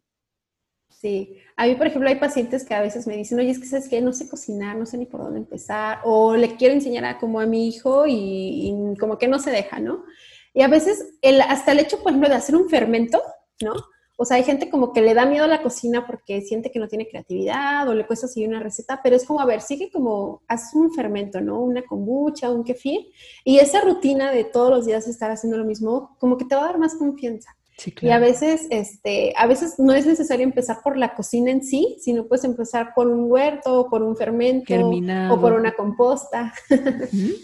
Sí, 1.01 1.36
a 1.57 1.66
mí, 1.66 1.74
por 1.74 1.86
ejemplo, 1.86 2.09
hay 2.09 2.16
pacientes 2.16 2.64
que 2.64 2.74
a 2.74 2.80
veces 2.80 3.07
me 3.07 3.16
dicen, 3.16 3.38
oye, 3.38 3.51
es 3.51 3.59
que 3.59 3.66
sabes 3.66 3.88
que 3.88 4.01
no 4.01 4.14
sé 4.14 4.28
cocinar, 4.28 4.76
no 4.76 4.86
sé 4.86 4.97
ni 4.97 5.05
por 5.05 5.22
dónde 5.22 5.40
empezar, 5.40 5.99
o 6.05 6.34
le 6.36 6.57
quiero 6.57 6.72
enseñar 6.72 7.05
a 7.05 7.18
como 7.18 7.38
a 7.38 7.47
mi 7.47 7.68
hijo 7.68 8.05
y, 8.09 8.72
como 8.99 9.18
que 9.18 9.28
no 9.28 9.38
se 9.38 9.51
deja, 9.51 9.78
¿no? 9.78 10.05
Y 10.55 10.62
a 10.62 10.68
veces, 10.68 11.14
el, 11.20 11.42
hasta 11.42 11.72
el 11.72 11.80
hecho, 11.80 11.99
por 12.03 12.12
ejemplo, 12.12 12.30
de 12.30 12.36
hacer 12.36 12.57
un 12.57 12.70
fermento, 12.70 13.22
¿no? 13.62 13.74
O 14.16 14.24
sea, 14.24 14.38
hay 14.38 14.44
gente 14.44 14.70
como 14.70 14.94
que 14.94 15.03
le 15.03 15.12
da 15.12 15.26
miedo 15.26 15.44
a 15.44 15.49
la 15.49 15.62
cocina 15.62 16.07
porque 16.07 16.40
siente 16.40 16.70
que 16.70 16.78
no 16.78 16.88
tiene 16.88 17.07
creatividad 17.07 17.86
o 17.86 17.94
le 17.94 18.07
cuesta 18.07 18.26
seguir 18.26 18.49
una 18.49 18.61
receta, 18.61 19.01
pero 19.03 19.16
es 19.16 19.26
como, 19.26 19.40
a 19.40 19.44
ver, 19.44 19.61
sigue 19.61 19.90
como, 19.90 20.42
haz 20.49 20.74
un 20.74 20.94
fermento, 20.94 21.42
¿no? 21.42 21.61
Una 21.61 21.82
kombucha, 21.82 22.51
un 22.51 22.64
kefir, 22.64 23.09
y 23.44 23.59
esa 23.59 23.82
rutina 23.82 24.30
de 24.30 24.44
todos 24.44 24.70
los 24.70 24.86
días 24.86 25.07
estar 25.07 25.30
haciendo 25.30 25.59
lo 25.59 25.66
mismo, 25.66 26.16
como 26.18 26.38
que 26.38 26.47
te 26.47 26.55
va 26.55 26.62
a 26.62 26.66
dar 26.68 26.78
más 26.78 26.94
confianza. 26.94 27.55
Y 28.01 28.09
a 28.09 28.18
veces, 28.18 28.66
este, 28.70 29.35
a 29.37 29.47
veces 29.47 29.74
no 29.79 29.93
es 29.93 30.07
necesario 30.07 30.45
empezar 30.45 30.79
por 30.83 30.97
la 30.97 31.14
cocina 31.14 31.51
en 31.51 31.62
sí, 31.62 31.99
sino 32.01 32.27
puedes 32.27 32.45
empezar 32.45 32.95
por 32.95 33.07
un 33.07 33.31
huerto, 33.31 33.89
por 33.91 34.03
un 34.03 34.16
fermento 34.16 34.74
o 35.31 35.41
por 35.41 35.53
una 35.53 35.74
composta. 35.74 36.53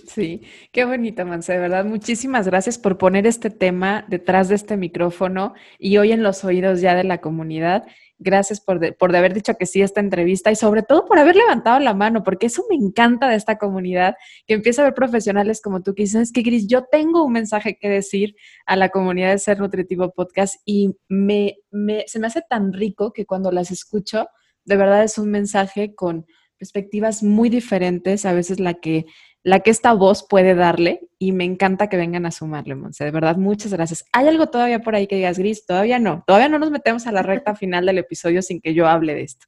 Sí, 0.06 0.42
qué 0.72 0.84
bonita, 0.84 1.24
Manse, 1.24 1.54
de 1.54 1.58
verdad. 1.58 1.84
Muchísimas 1.84 2.46
gracias 2.46 2.78
por 2.78 2.98
poner 2.98 3.26
este 3.26 3.50
tema 3.50 4.04
detrás 4.08 4.48
de 4.48 4.54
este 4.54 4.76
micrófono 4.76 5.54
y 5.78 5.96
hoy 5.96 6.12
en 6.12 6.22
los 6.22 6.44
oídos 6.44 6.80
ya 6.80 6.94
de 6.94 7.04
la 7.04 7.20
comunidad. 7.20 7.86
Gracias 8.22 8.60
por, 8.60 8.96
por 8.96 9.14
haber 9.16 9.34
dicho 9.34 9.54
que 9.58 9.66
sí 9.66 9.82
a 9.82 9.84
esta 9.84 10.00
entrevista 10.00 10.50
y 10.50 10.56
sobre 10.56 10.82
todo 10.82 11.06
por 11.06 11.18
haber 11.18 11.34
levantado 11.36 11.80
la 11.80 11.92
mano, 11.92 12.22
porque 12.22 12.46
eso 12.46 12.64
me 12.70 12.76
encanta 12.76 13.28
de 13.28 13.36
esta 13.36 13.58
comunidad, 13.58 14.14
que 14.46 14.54
empieza 14.54 14.82
a 14.82 14.84
ver 14.86 14.94
profesionales 14.94 15.60
como 15.60 15.82
tú 15.82 15.94
que 15.94 16.04
dices, 16.04 16.32
que 16.32 16.42
Gris, 16.42 16.66
yo 16.68 16.84
tengo 16.90 17.24
un 17.24 17.32
mensaje 17.32 17.76
que 17.80 17.88
decir 17.88 18.36
a 18.66 18.76
la 18.76 18.90
comunidad 18.90 19.32
de 19.32 19.38
Ser 19.38 19.58
Nutritivo 19.58 20.12
Podcast 20.12 20.56
y 20.64 20.96
me, 21.08 21.56
me, 21.70 22.04
se 22.06 22.20
me 22.20 22.28
hace 22.28 22.42
tan 22.48 22.72
rico 22.72 23.12
que 23.12 23.26
cuando 23.26 23.50
las 23.50 23.70
escucho, 23.70 24.28
de 24.64 24.76
verdad 24.76 25.02
es 25.02 25.18
un 25.18 25.30
mensaje 25.30 25.94
con 25.94 26.26
perspectivas 26.58 27.24
muy 27.24 27.48
diferentes, 27.48 28.24
a 28.24 28.32
veces 28.32 28.60
la 28.60 28.74
que 28.74 29.06
la 29.44 29.60
que 29.60 29.70
esta 29.70 29.92
voz 29.92 30.26
puede 30.28 30.54
darle 30.54 31.08
y 31.18 31.32
me 31.32 31.44
encanta 31.44 31.88
que 31.88 31.96
vengan 31.96 32.26
a 32.26 32.30
sumarle, 32.30 32.74
Monse. 32.74 33.04
De 33.04 33.10
verdad, 33.10 33.36
muchas 33.36 33.72
gracias. 33.72 34.04
¿Hay 34.12 34.28
algo 34.28 34.48
todavía 34.48 34.80
por 34.80 34.94
ahí 34.94 35.06
que 35.06 35.16
digas, 35.16 35.38
Gris? 35.38 35.66
Todavía 35.66 35.98
no. 35.98 36.22
Todavía 36.26 36.48
no 36.48 36.58
nos 36.58 36.70
metemos 36.70 37.06
a 37.06 37.12
la 37.12 37.22
recta 37.22 37.54
final 37.56 37.86
del 37.86 37.98
episodio 37.98 38.42
sin 38.42 38.60
que 38.60 38.74
yo 38.74 38.86
hable 38.86 39.14
de 39.14 39.22
esto. 39.22 39.46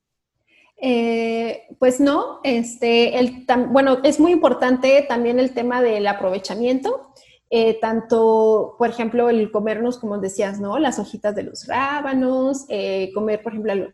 Eh, 0.76 1.62
pues 1.78 2.00
no, 2.00 2.40
este, 2.42 3.18
el, 3.18 3.46
bueno, 3.68 3.98
es 4.02 4.18
muy 4.18 4.32
importante 4.32 5.04
también 5.08 5.38
el 5.38 5.54
tema 5.54 5.80
del 5.80 6.06
aprovechamiento. 6.06 7.12
Eh, 7.50 7.78
tanto, 7.80 8.74
por 8.78 8.90
ejemplo, 8.90 9.30
el 9.30 9.52
comernos, 9.52 9.98
como 9.98 10.18
decías, 10.18 10.60
¿no? 10.60 10.78
Las 10.80 10.98
hojitas 10.98 11.36
de 11.36 11.44
los 11.44 11.68
rábanos, 11.68 12.66
eh, 12.68 13.12
comer, 13.14 13.42
por 13.42 13.52
ejemplo, 13.52 13.92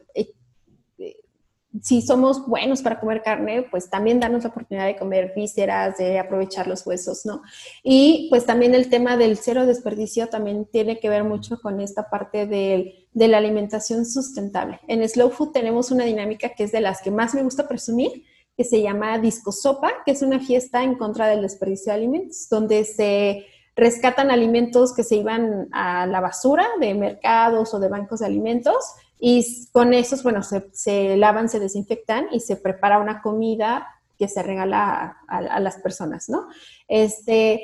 si 1.80 2.02
somos 2.02 2.46
buenos 2.46 2.82
para 2.82 2.98
comer 2.98 3.22
carne, 3.22 3.62
pues 3.70 3.88
también 3.88 4.18
darnos 4.18 4.42
la 4.42 4.50
oportunidad 4.50 4.86
de 4.86 4.96
comer 4.96 5.32
vísceras, 5.36 5.96
de 5.98 6.18
aprovechar 6.18 6.66
los 6.66 6.84
huesos, 6.84 7.24
¿no? 7.24 7.42
Y 7.82 8.26
pues 8.28 8.44
también 8.44 8.74
el 8.74 8.90
tema 8.90 9.16
del 9.16 9.36
cero 9.36 9.66
desperdicio 9.66 10.28
también 10.28 10.66
tiene 10.66 10.98
que 10.98 11.08
ver 11.08 11.22
mucho 11.22 11.60
con 11.60 11.80
esta 11.80 12.10
parte 12.10 12.46
de, 12.46 13.06
de 13.12 13.28
la 13.28 13.38
alimentación 13.38 14.04
sustentable. 14.04 14.80
En 14.88 15.08
Slow 15.08 15.30
Food 15.30 15.52
tenemos 15.52 15.92
una 15.92 16.04
dinámica 16.04 16.50
que 16.50 16.64
es 16.64 16.72
de 16.72 16.80
las 16.80 17.02
que 17.02 17.12
más 17.12 17.34
me 17.34 17.42
gusta 17.44 17.68
presumir, 17.68 18.24
que 18.56 18.64
se 18.64 18.82
llama 18.82 19.18
Disco 19.18 19.52
Sopa, 19.52 19.92
que 20.04 20.10
es 20.10 20.22
una 20.22 20.40
fiesta 20.40 20.82
en 20.82 20.96
contra 20.96 21.28
del 21.28 21.42
desperdicio 21.42 21.92
de 21.92 21.98
alimentos, 21.98 22.48
donde 22.50 22.84
se 22.84 23.46
rescatan 23.76 24.30
alimentos 24.30 24.92
que 24.92 25.04
se 25.04 25.16
iban 25.16 25.68
a 25.72 26.06
la 26.06 26.20
basura 26.20 26.66
de 26.80 26.94
mercados 26.94 27.72
o 27.72 27.80
de 27.80 27.88
bancos 27.88 28.20
de 28.20 28.26
alimentos 28.26 28.76
y 29.20 29.68
con 29.72 29.94
esos, 29.94 30.22
bueno, 30.22 30.42
se, 30.42 31.16
lavan, 31.16 31.48
se 31.48 31.60
desinfectan 31.60 32.26
y 32.32 32.40
se 32.40 32.56
prepara 32.56 32.98
una 32.98 33.20
comida 33.22 33.86
que 34.18 34.28
se 34.28 34.42
regala 34.42 35.18
a, 35.28 35.38
a 35.38 35.60
las 35.60 35.78
personas, 35.78 36.28
¿no? 36.28 36.48
Este, 36.88 37.62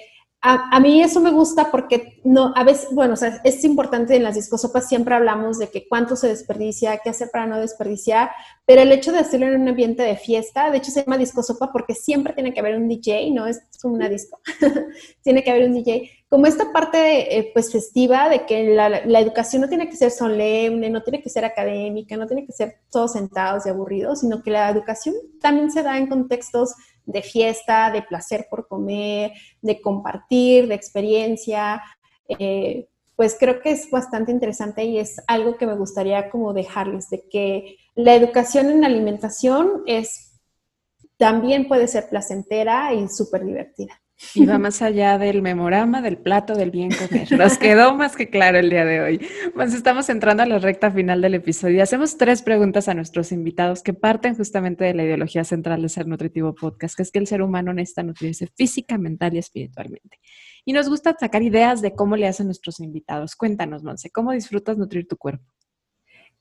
a, 0.49 0.79
mí 0.81 1.03
eso 1.03 1.21
me 1.21 1.33
gusta 1.33 1.71
porque 1.71 2.21
no, 2.23 2.53
a 2.55 2.63
veces, 2.63 2.89
bueno, 2.93 3.15
o 3.15 3.17
sea, 3.17 3.41
es 3.43 3.65
importante 3.65 4.15
en 4.15 4.23
las 4.23 4.37
discosopas 4.37 4.89
siempre 4.89 5.15
hablamos 5.15 5.59
de 5.59 5.71
que 5.71 5.89
cuánto 5.89 6.15
se 6.15 6.29
desperdicia, 6.29 6.99
qué 7.03 7.11
hacer 7.11 7.31
para 7.33 7.47
no 7.47 7.59
desperdiciar, 7.59 8.31
pero 8.65 8.83
el 8.83 8.93
hecho 8.93 9.11
de 9.11 9.19
hacerlo 9.19 9.47
en 9.47 9.61
un 9.61 9.69
ambiente 9.69 10.05
de 10.05 10.17
fiesta, 10.17 10.71
de 10.71 10.79
hecho 10.79 10.93
se 10.93 11.03
llama 11.03 11.19
discosopa 11.19 11.73
porque 11.73 11.95
siempre 11.95 12.33
tiene 12.33 12.55
que 12.55 12.61
haber 12.61 12.77
un 12.77 12.87
DJ, 12.87 13.31
no 13.33 13.47
es 13.47 13.61
una 13.83 14.09
disco, 14.09 14.41
tiene 15.23 15.43
que 15.43 15.51
haber 15.51 15.67
un 15.67 15.75
DJ. 15.75 16.11
Como 16.29 16.47
esta 16.47 16.73
parte 16.73 17.39
eh, 17.39 17.51
pues 17.55 17.71
festiva 17.71 18.29
de 18.29 18.47
que 18.47 18.75
la, 18.75 18.99
educación 19.21 19.63
no 19.63 19.69
tiene 19.69 19.89
que 19.89 19.97
ser 19.97 20.11
solemne, 20.11 20.91
no 20.91 21.03
tiene 21.03 21.23
que 21.23 21.31
ser 21.31 21.45
académica, 21.45 22.17
no 22.17 22.27
tiene 22.27 22.45
que 22.45 22.53
ser 22.53 22.81
todos 22.91 23.13
sentados 23.13 23.65
y 23.65 23.69
aburridos, 23.69 24.21
sino 24.21 24.43
que 24.43 24.51
la 24.51 24.69
educación 24.69 25.15
también 25.41 25.71
se 25.71 25.85
da 25.85 25.99
en 25.99 26.09
contextos 26.09 26.75
de 27.05 27.23
fiesta, 27.23 27.93
de 27.93 28.03
placer 28.03 28.49
por 28.51 28.67
comer, 28.67 29.33
de 29.63 29.81
compartir, 29.81 30.67
de 30.67 30.75
experiencia. 30.75 31.81
Eh, 32.29 32.89
pues 33.15 33.37
creo 33.39 33.61
que 33.61 33.71
es 33.71 33.89
bastante 33.91 34.33
interesante 34.33 34.85
y 34.85 34.99
es 34.99 35.23
algo 35.29 35.57
que 35.57 35.67
me 35.67 35.77
gustaría 35.77 36.29
como 36.29 36.53
dejarles, 36.53 37.09
de 37.09 37.29
que 37.29 37.77
la 37.95 38.15
educación 38.15 38.69
en 38.69 38.85
alimentación 38.85 39.85
es, 39.87 40.39
también 41.17 41.69
puede 41.69 41.87
ser 41.89 42.09
placentera 42.09 42.93
y 42.93 43.09
súper 43.09 43.45
divertida. 43.45 44.03
Y 44.35 44.47
va 44.47 44.59
más 44.59 44.81
allá 44.81 45.19
del 45.19 45.43
memorama, 45.43 46.01
del 46.01 46.17
plato, 46.17 46.55
del 46.55 46.71
bien 46.71 46.91
comer. 46.91 47.31
Nos 47.33 47.59
quedó 47.59 47.95
más 47.95 48.17
que 48.17 48.31
claro 48.31 48.59
el 48.59 48.71
día 48.71 48.85
de 48.87 49.01
hoy. 49.03 49.27
Pues 49.55 49.75
estamos 49.75 50.09
entrando 50.09 50.43
a 50.43 50.47
la 50.47 50.59
recta 50.59 50.91
final 50.91 51.21
del 51.21 51.35
episodio. 51.35 51.83
Hacemos 51.83 52.17
tres 52.17 52.43
preguntas 52.43 52.89
a 52.89 52.95
nuestros 52.95 53.31
invitados 53.31 53.83
que 53.83 53.93
parten 53.93 54.35
justamente 54.35 54.85
de 54.85 54.95
la 54.95 55.05
ideología 55.05 55.45
central 55.45 55.83
de 55.83 55.91
Ser 55.91 56.07
Nutritivo 56.07 56.55
Podcast, 56.55 56.97
que 56.97 57.03
es 57.03 57.11
que 57.11 57.19
el 57.19 57.27
ser 57.27 57.43
humano 57.43 57.75
necesita 57.75 58.03
nutrirse 58.03 58.49
física, 58.57 58.97
mental 58.97 59.35
y 59.35 59.39
espiritualmente. 59.39 60.19
Y 60.65 60.73
nos 60.73 60.89
gusta 60.89 61.15
sacar 61.19 61.43
ideas 61.43 61.83
de 61.83 61.95
cómo 61.95 62.17
le 62.17 62.27
hacen 62.27 62.47
nuestros 62.47 62.81
invitados. 62.81 63.37
Cuéntanos, 63.37 63.85
Monse, 63.85 64.11
¿cómo 64.11 64.33
disfrutas 64.33 64.79
nutrir 64.79 65.07
tu 65.07 65.17
cuerpo? 65.17 65.45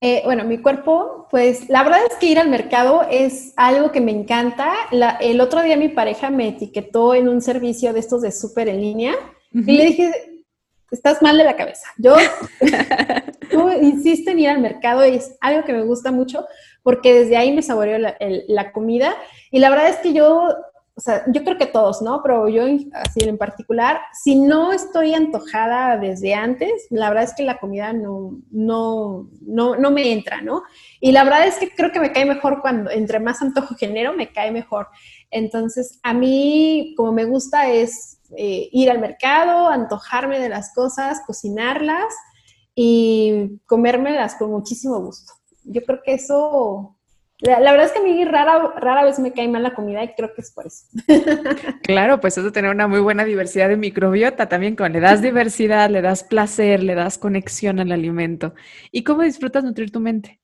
Eh, 0.07 0.21
bueno, 0.23 0.43
mi 0.43 0.59
cuerpo, 0.59 1.27
pues 1.31 1.67
la 1.67 1.81
verdad 1.81 2.01
es 2.07 2.15
que 2.17 2.27
ir 2.27 2.37
al 2.37 2.47
mercado 2.47 3.07
es 3.09 3.53
algo 3.55 3.91
que 3.91 4.01
me 4.01 4.11
encanta. 4.11 4.71
el 5.19 5.41
otro 5.41 5.63
día 5.63 5.77
mi 5.77 5.89
pareja 5.89 6.29
me 6.29 6.49
etiquetó 6.49 7.15
en 7.15 7.27
un 7.27 7.41
servicio 7.41 7.91
de 7.91 8.01
estos 8.01 8.21
de 8.21 8.31
súper 8.31 8.69
en 8.69 8.81
línea 8.81 9.15
y 9.51 9.71
le 9.71 9.85
dije, 9.85 10.43
estás 10.91 11.23
mal 11.23 11.39
de 11.39 11.43
la 11.43 11.55
cabeza. 11.55 11.87
Yo, 11.97 12.17
tú 13.49 13.67
insiste 13.81 14.29
en 14.29 14.39
ir 14.41 14.49
al 14.49 14.61
mercado 14.61 15.03
y 15.07 15.15
es 15.15 15.35
algo 15.41 15.65
que 15.65 15.73
me 15.73 15.81
gusta 15.81 16.11
mucho 16.11 16.45
porque 16.83 17.11
desde 17.11 17.37
ahí 17.37 17.51
me 17.51 17.63
saboreo 17.63 17.97
la, 17.97 18.15
la 18.19 18.71
comida 18.73 19.15
y 19.49 19.57
la 19.57 19.71
verdad 19.71 19.89
es 19.89 19.95
que 19.97 20.13
yo 20.13 20.49
o 20.97 21.01
sea, 21.01 21.25
yo 21.27 21.43
creo 21.43 21.57
que 21.57 21.65
todos, 21.65 22.01
¿no? 22.01 22.21
Pero 22.23 22.47
yo 22.47 22.63
así 22.93 23.19
en 23.19 23.37
particular, 23.37 23.99
si 24.13 24.39
no 24.39 24.71
estoy 24.71 25.13
antojada 25.13 25.97
desde 25.97 26.33
antes, 26.33 26.87
la 26.89 27.09
verdad 27.09 27.25
es 27.25 27.33
que 27.35 27.43
la 27.43 27.57
comida 27.57 27.91
no, 27.91 28.39
no, 28.49 29.29
no, 29.41 29.75
no 29.75 29.91
me 29.91 30.13
entra, 30.13 30.41
¿no? 30.41 30.63
Y 31.01 31.11
la 31.11 31.25
verdad 31.25 31.47
es 31.47 31.57
que 31.57 31.69
creo 31.69 31.91
que 31.91 31.99
me 31.99 32.13
cae 32.13 32.25
mejor 32.25 32.61
cuando, 32.61 32.89
entre 32.89 33.19
más 33.19 33.41
antojo 33.41 33.75
genero, 33.75 34.13
me 34.13 34.31
cae 34.31 34.51
mejor. 34.51 34.87
Entonces, 35.31 35.99
a 36.01 36.13
mí, 36.13 36.93
como 36.95 37.11
me 37.11 37.25
gusta 37.25 37.69
es 37.69 38.21
eh, 38.37 38.69
ir 38.71 38.89
al 38.89 38.99
mercado, 38.99 39.67
antojarme 39.67 40.39
de 40.39 40.47
las 40.47 40.73
cosas, 40.73 41.21
cocinarlas 41.27 42.13
y 42.73 43.59
comérmelas 43.65 44.35
con 44.35 44.49
muchísimo 44.49 45.01
gusto. 45.01 45.33
Yo 45.65 45.83
creo 45.83 45.99
que 46.05 46.13
eso 46.13 46.94
la, 47.39 47.59
verdad 47.59 47.87
es 47.87 47.91
que 47.91 47.99
a 47.99 48.03
mí 48.03 48.23
rara, 48.25 48.73
rara 48.77 49.03
vez 49.03 49.19
me 49.19 49.33
cae 49.33 49.47
mal 49.47 49.63
la 49.63 49.73
comida 49.73 50.03
y 50.03 50.13
creo 50.13 50.33
que 50.33 50.41
es 50.41 50.51
por 50.51 50.67
eso. 50.67 50.85
Claro, 51.83 52.19
pues 52.19 52.37
eso 52.37 52.51
tener 52.51 52.71
una 52.71 52.87
muy 52.87 52.99
buena 52.99 53.25
diversidad 53.25 53.69
de 53.69 53.77
microbiota 53.77 54.47
también, 54.47 54.75
con 54.75 54.91
le 54.91 54.99
das 54.99 55.21
diversidad, 55.21 55.89
le 55.89 56.01
das 56.01 56.23
placer, 56.23 56.81
le 56.81 56.95
das 56.95 57.17
conexión 57.17 57.79
al 57.79 57.91
alimento. 57.91 58.53
¿Y 58.91 59.03
cómo 59.03 59.21
disfrutas 59.21 59.63
nutrir 59.63 59.91
tu 59.91 59.99
mente? 59.99 60.39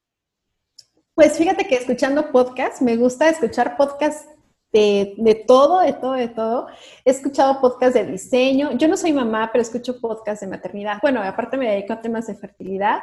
Pues 1.15 1.37
fíjate 1.37 1.67
que 1.67 1.75
escuchando 1.75 2.31
podcast, 2.31 2.81
me 2.81 2.95
gusta 2.97 3.29
escuchar 3.29 3.77
podcast 3.77 4.27
de, 4.71 5.43
todo, 5.47 5.81
de 5.81 5.93
todo, 5.93 6.13
de 6.13 6.27
todo. 6.29 6.67
He 7.05 7.11
escuchado 7.11 7.59
podcasts 7.59 7.95
de 7.95 8.05
diseño. 8.05 8.71
Yo 8.77 8.87
no 8.87 8.97
soy 8.97 9.13
mamá, 9.13 9.49
pero 9.51 9.61
escucho 9.61 9.99
podcasts 9.99 10.41
de 10.41 10.47
maternidad. 10.47 10.99
Bueno, 11.01 11.21
aparte 11.21 11.57
me 11.57 11.69
dedico 11.69 11.93
a 11.93 12.01
temas 12.01 12.27
de 12.27 12.35
fertilidad. 12.35 12.99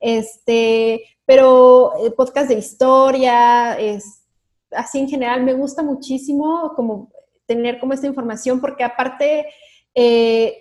Este, 0.00 1.02
pero 1.32 1.94
eh, 1.96 2.10
podcast 2.10 2.50
de 2.50 2.58
historia, 2.58 3.72
es, 3.80 4.22
así 4.70 4.98
en 4.98 5.08
general, 5.08 5.42
me 5.42 5.54
gusta 5.54 5.82
muchísimo 5.82 6.74
como 6.76 7.10
tener 7.46 7.80
como 7.80 7.94
esta 7.94 8.06
información 8.06 8.60
porque 8.60 8.84
aparte, 8.84 9.46
eh, 9.94 10.58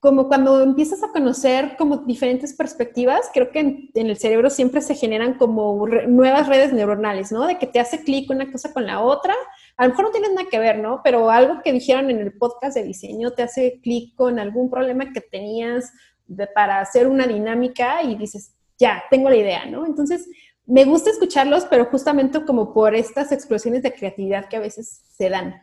como 0.00 0.26
cuando 0.26 0.60
empiezas 0.60 1.04
a 1.04 1.12
conocer 1.12 1.76
como 1.78 1.98
diferentes 1.98 2.52
perspectivas, 2.52 3.30
creo 3.32 3.52
que 3.52 3.60
en, 3.60 3.90
el 3.94 4.16
cerebro 4.16 4.50
siempre 4.50 4.80
se 4.80 4.96
generan 4.96 5.34
como 5.34 5.86
nuevas 6.08 6.48
redes 6.48 6.72
neuronales, 6.72 7.30
¿no? 7.30 7.46
De 7.46 7.58
que 7.58 7.68
te 7.68 7.78
hace 7.78 8.02
clic 8.02 8.28
una 8.28 8.50
cosa 8.50 8.72
con 8.72 8.84
la 8.84 9.02
otra. 9.02 9.36
A 9.76 9.84
lo 9.84 9.90
mejor 9.90 10.06
no 10.06 10.10
tienes 10.10 10.32
nada 10.32 10.48
que 10.50 10.58
ver, 10.58 10.80
¿no? 10.80 11.00
Pero 11.04 11.30
algo 11.30 11.62
que 11.62 11.72
dijeron 11.72 12.10
en 12.10 12.18
el 12.18 12.36
podcast 12.36 12.74
de 12.74 12.82
diseño 12.82 13.30
te 13.30 13.44
hace 13.44 13.78
clic 13.80 14.16
con 14.16 14.40
algún 14.40 14.68
problema 14.68 15.12
que 15.12 15.20
tenías 15.20 15.92
para 16.56 16.80
hacer 16.80 17.06
una 17.06 17.28
dinámica 17.28 18.02
y 18.02 18.16
dices, 18.16 18.56
ya, 18.82 19.04
tengo 19.10 19.30
la 19.30 19.36
idea, 19.36 19.64
¿no? 19.66 19.86
Entonces, 19.86 20.28
me 20.66 20.84
gusta 20.84 21.10
escucharlos, 21.10 21.64
pero 21.70 21.86
justamente 21.86 22.44
como 22.44 22.74
por 22.74 22.94
estas 22.96 23.30
explosiones 23.30 23.82
de 23.82 23.92
creatividad 23.92 24.48
que 24.48 24.56
a 24.56 24.60
veces 24.60 25.02
se 25.16 25.28
dan. 25.30 25.54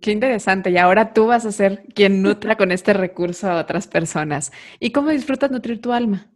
Qué 0.00 0.10
interesante. 0.10 0.70
Y 0.70 0.78
ahora 0.78 1.12
tú 1.12 1.26
vas 1.26 1.46
a 1.46 1.52
ser 1.52 1.84
quien 1.94 2.22
nutra 2.22 2.56
con 2.56 2.72
este 2.72 2.92
recurso 2.92 3.48
a 3.48 3.60
otras 3.60 3.86
personas. 3.86 4.50
¿Y 4.80 4.90
cómo 4.90 5.10
disfrutas 5.10 5.50
nutrir 5.50 5.80
tu 5.80 5.92
alma? 5.92 6.32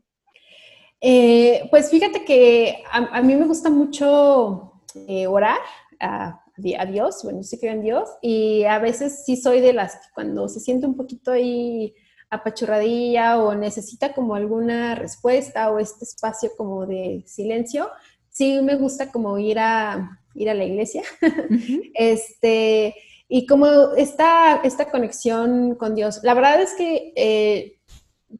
Eh, 1.00 1.66
pues 1.70 1.90
fíjate 1.90 2.24
que 2.24 2.84
a, 2.92 3.20
mí 3.22 3.34
me 3.34 3.46
gusta 3.46 3.68
mucho 3.70 4.74
eh, 5.08 5.26
orar 5.26 5.58
a, 5.98 6.40
a, 6.78 6.86
Dios. 6.86 7.22
Bueno, 7.24 7.42
sí 7.42 7.58
creo 7.58 7.72
en 7.72 7.82
Dios. 7.82 8.08
Y 8.22 8.62
a 8.64 8.78
veces 8.78 9.24
sí 9.24 9.36
soy 9.36 9.60
de 9.60 9.72
las 9.72 9.96
que 9.96 10.08
cuando 10.14 10.48
se 10.48 10.60
siente 10.60 10.86
un 10.86 10.96
poquito 10.96 11.32
ahí 11.32 11.92
apachurradilla 12.30 13.42
o 13.42 13.54
necesita 13.54 14.14
como 14.14 14.34
alguna 14.34 14.94
respuesta 14.94 15.70
o 15.70 15.78
este 15.78 16.04
espacio 16.04 16.50
como 16.56 16.86
de 16.86 17.24
silencio, 17.26 17.90
sí 18.28 18.60
me 18.62 18.76
gusta 18.76 19.10
como 19.10 19.38
ir 19.38 19.58
a, 19.58 20.20
ir 20.34 20.48
a 20.48 20.54
la 20.54 20.64
iglesia. 20.64 21.02
este 21.94 22.94
y 23.32 23.46
como 23.46 23.66
esta, 23.96 24.56
esta 24.64 24.90
conexión 24.90 25.76
con 25.76 25.94
Dios. 25.94 26.20
La 26.24 26.34
verdad 26.34 26.60
es 26.60 26.74
que 26.74 27.12
eh, 27.14 27.78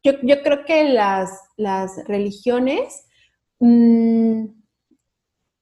yo, 0.02 0.42
creo 0.42 0.64
que 0.64 0.88
las, 0.88 1.30
religiones, 2.08 3.06
mm, 3.60 4.46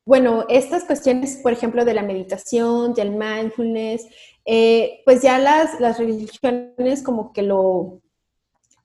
bueno, 0.07 0.47
estas 0.49 0.85
cuestiones, 0.85 1.41
por 1.43 1.53
ejemplo, 1.53 1.85
de 1.85 1.93
la 1.93 2.03
meditación, 2.03 2.95
del 2.95 3.11
mindfulness, 3.11 4.07
eh, 4.47 5.03
pues 5.05 5.21
ya 5.21 5.39
las, 5.39 5.79
las 5.79 5.99
religiones 5.99 7.03
como 7.03 7.35
que 7.35 7.43
lo, 7.43 8.01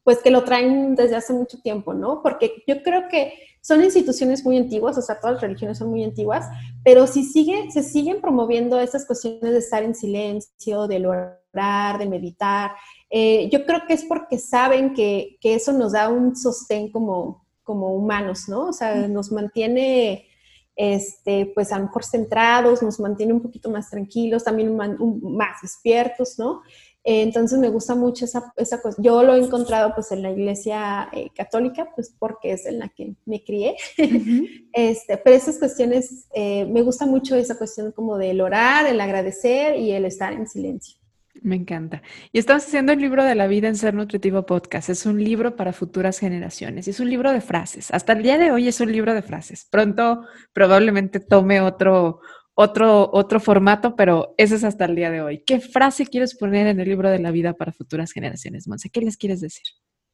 pues 0.04 0.20
que 0.20 0.32
lo 0.32 0.43
traen 0.43 0.95
desde 0.95 1.16
hace 1.16 1.34
mucho 1.34 1.60
tiempo, 1.62 1.93
¿no? 1.93 2.22
Porque 2.22 2.64
yo 2.68 2.84
creo 2.84 3.08
que 3.10 3.34
son 3.62 3.82
instituciones 3.82 4.43
muy 4.43 4.58
antiguas, 4.58 4.97
o 4.97 5.01
sea, 5.01 5.20
todas 5.20 5.36
las 5.36 5.41
religiones 5.41 5.78
son 5.78 5.89
muy 5.89 6.04
antiguas, 6.04 6.45
pero 6.84 7.08
si 7.08 7.24
sigue, 7.24 7.72
se 7.72 7.82
siguen 7.82 8.20
promoviendo 8.20 8.78
estas 8.80 9.06
cuestiones 9.06 9.54
de 9.54 9.60
estar 9.60 9.84
en 9.84 9.95
silencio, 9.95 10.88
de 10.88 11.08
orar, 11.08 11.97
de 11.97 12.06
meditar, 12.06 12.72
eh, 13.10 13.49
yo 13.49 13.66
creo 13.66 13.84
que 13.88 13.93
es 13.93 14.04
porque 14.04 14.38
saben 14.38 14.93
que, 14.93 15.38
que, 15.39 15.56
eso 15.56 15.72
nos 15.72 15.93
da 15.93 16.10
un 16.10 16.36
sostén 16.36 16.91
como, 16.91 17.45
como 17.64 17.95
humanos, 17.95 18.49
¿no? 18.49 18.68
O 18.68 18.74
sea, 18.74 19.08
nos 19.08 19.32
mantiene, 19.32 20.28
este, 20.76 21.45
pues 21.56 21.72
a 21.72 21.78
lo 21.80 21.86
mejor 21.86 22.04
centrados, 22.04 22.84
nos 22.84 22.99
mantiene 22.99 23.32
un 23.32 23.41
poquito 23.41 23.70
más 23.70 23.89
tranquilos, 23.89 24.43
también 24.43 24.76
más 24.76 25.62
despiertos, 25.62 26.38
¿no? 26.38 26.64
Entonces 27.04 27.60
me 27.60 27.70
gusta 27.70 27.95
mucho 27.95 28.26
esa, 28.26 28.54
esa 28.56 28.82
cosa. 28.82 29.01
Yo 29.01 29.24
lo 29.24 29.36
he 29.36 29.39
encontrado 29.39 29.93
pues 29.93 30.12
en 30.12 30.24
la 30.24 30.32
iglesia 30.32 31.10
eh, 31.12 31.30
católica, 31.36 31.89
pues 31.95 32.16
porque 32.18 32.54
es 32.54 32.66
en 32.66 32.80
la 32.80 32.89
que 32.89 33.14
me 33.26 33.43
crié. 33.43 33.76
este, 34.74 35.18
pero 35.18 35.36
esas 35.36 35.58
cuestiones, 35.58 36.28
eh, 36.34 36.66
me 36.66 36.82
gusta 36.82 37.06
mucho 37.06 37.36
esa 37.36 37.58
cuestión 37.58 37.91
como 37.91 38.18
del 38.18 38.41
orar, 38.41 38.88
el 38.88 39.01
agradecer 39.01 39.76
y 39.76 39.91
el 39.91 40.06
estar 40.06 40.34
en 40.34 40.47
silencio. 40.47 40.97
Me 41.41 41.56
encanta. 41.58 42.01
Y 42.32 42.39
estamos 42.39 42.64
haciendo 42.64 42.93
el 42.93 42.99
libro 42.99 43.24
de 43.24 43.36
la 43.36 43.47
vida 43.47 43.68
en 43.68 43.76
Ser 43.76 43.93
Nutritivo 43.93 44.45
Podcast. 44.45 44.89
Es 44.89 45.06
un 45.06 45.22
libro 45.22 45.58
para 45.58 45.74
futuras 45.74 46.20
generaciones. 46.20 46.88
Y 46.88 46.91
es 46.91 46.99
un 47.01 47.10
libro 47.10 47.34
de 47.34 47.41
frases. 47.41 47.91
Hasta 47.91 48.14
el 48.14 48.24
día 48.24 48.38
de 48.38 48.51
hoy 48.51 48.70
es 48.70 48.80
un 48.80 48.91
libro 48.91 49.14
de 49.14 49.22
frases. 49.24 49.68
Pronto 49.70 50.26
probablemente 50.54 51.20
tome 51.20 51.60
otro, 51.60 52.22
otro, 52.56 53.10
otro 53.12 53.39
formato, 53.39 53.95
pero 53.95 54.36
ese 54.38 54.56
es 54.56 54.64
hasta 54.64 54.86
el 54.86 54.95
día 54.95 55.10
de 55.10 55.22
hoy. 55.22 55.43
¿Qué 55.43 55.60
frase 55.60 56.06
quieres 56.06 56.36
poner 56.36 56.68
en 56.68 56.80
el 56.80 56.88
libro 56.88 57.10
de 57.10 57.20
la 57.20 57.32
vida 57.32 57.54
para 57.54 57.72
futuras 57.72 58.12
generaciones, 58.12 58.68
Monse? 58.68 58.89
¿Qué 58.89 59.01
les 59.01 59.18
quieres 59.18 59.41
decir? 59.41 59.64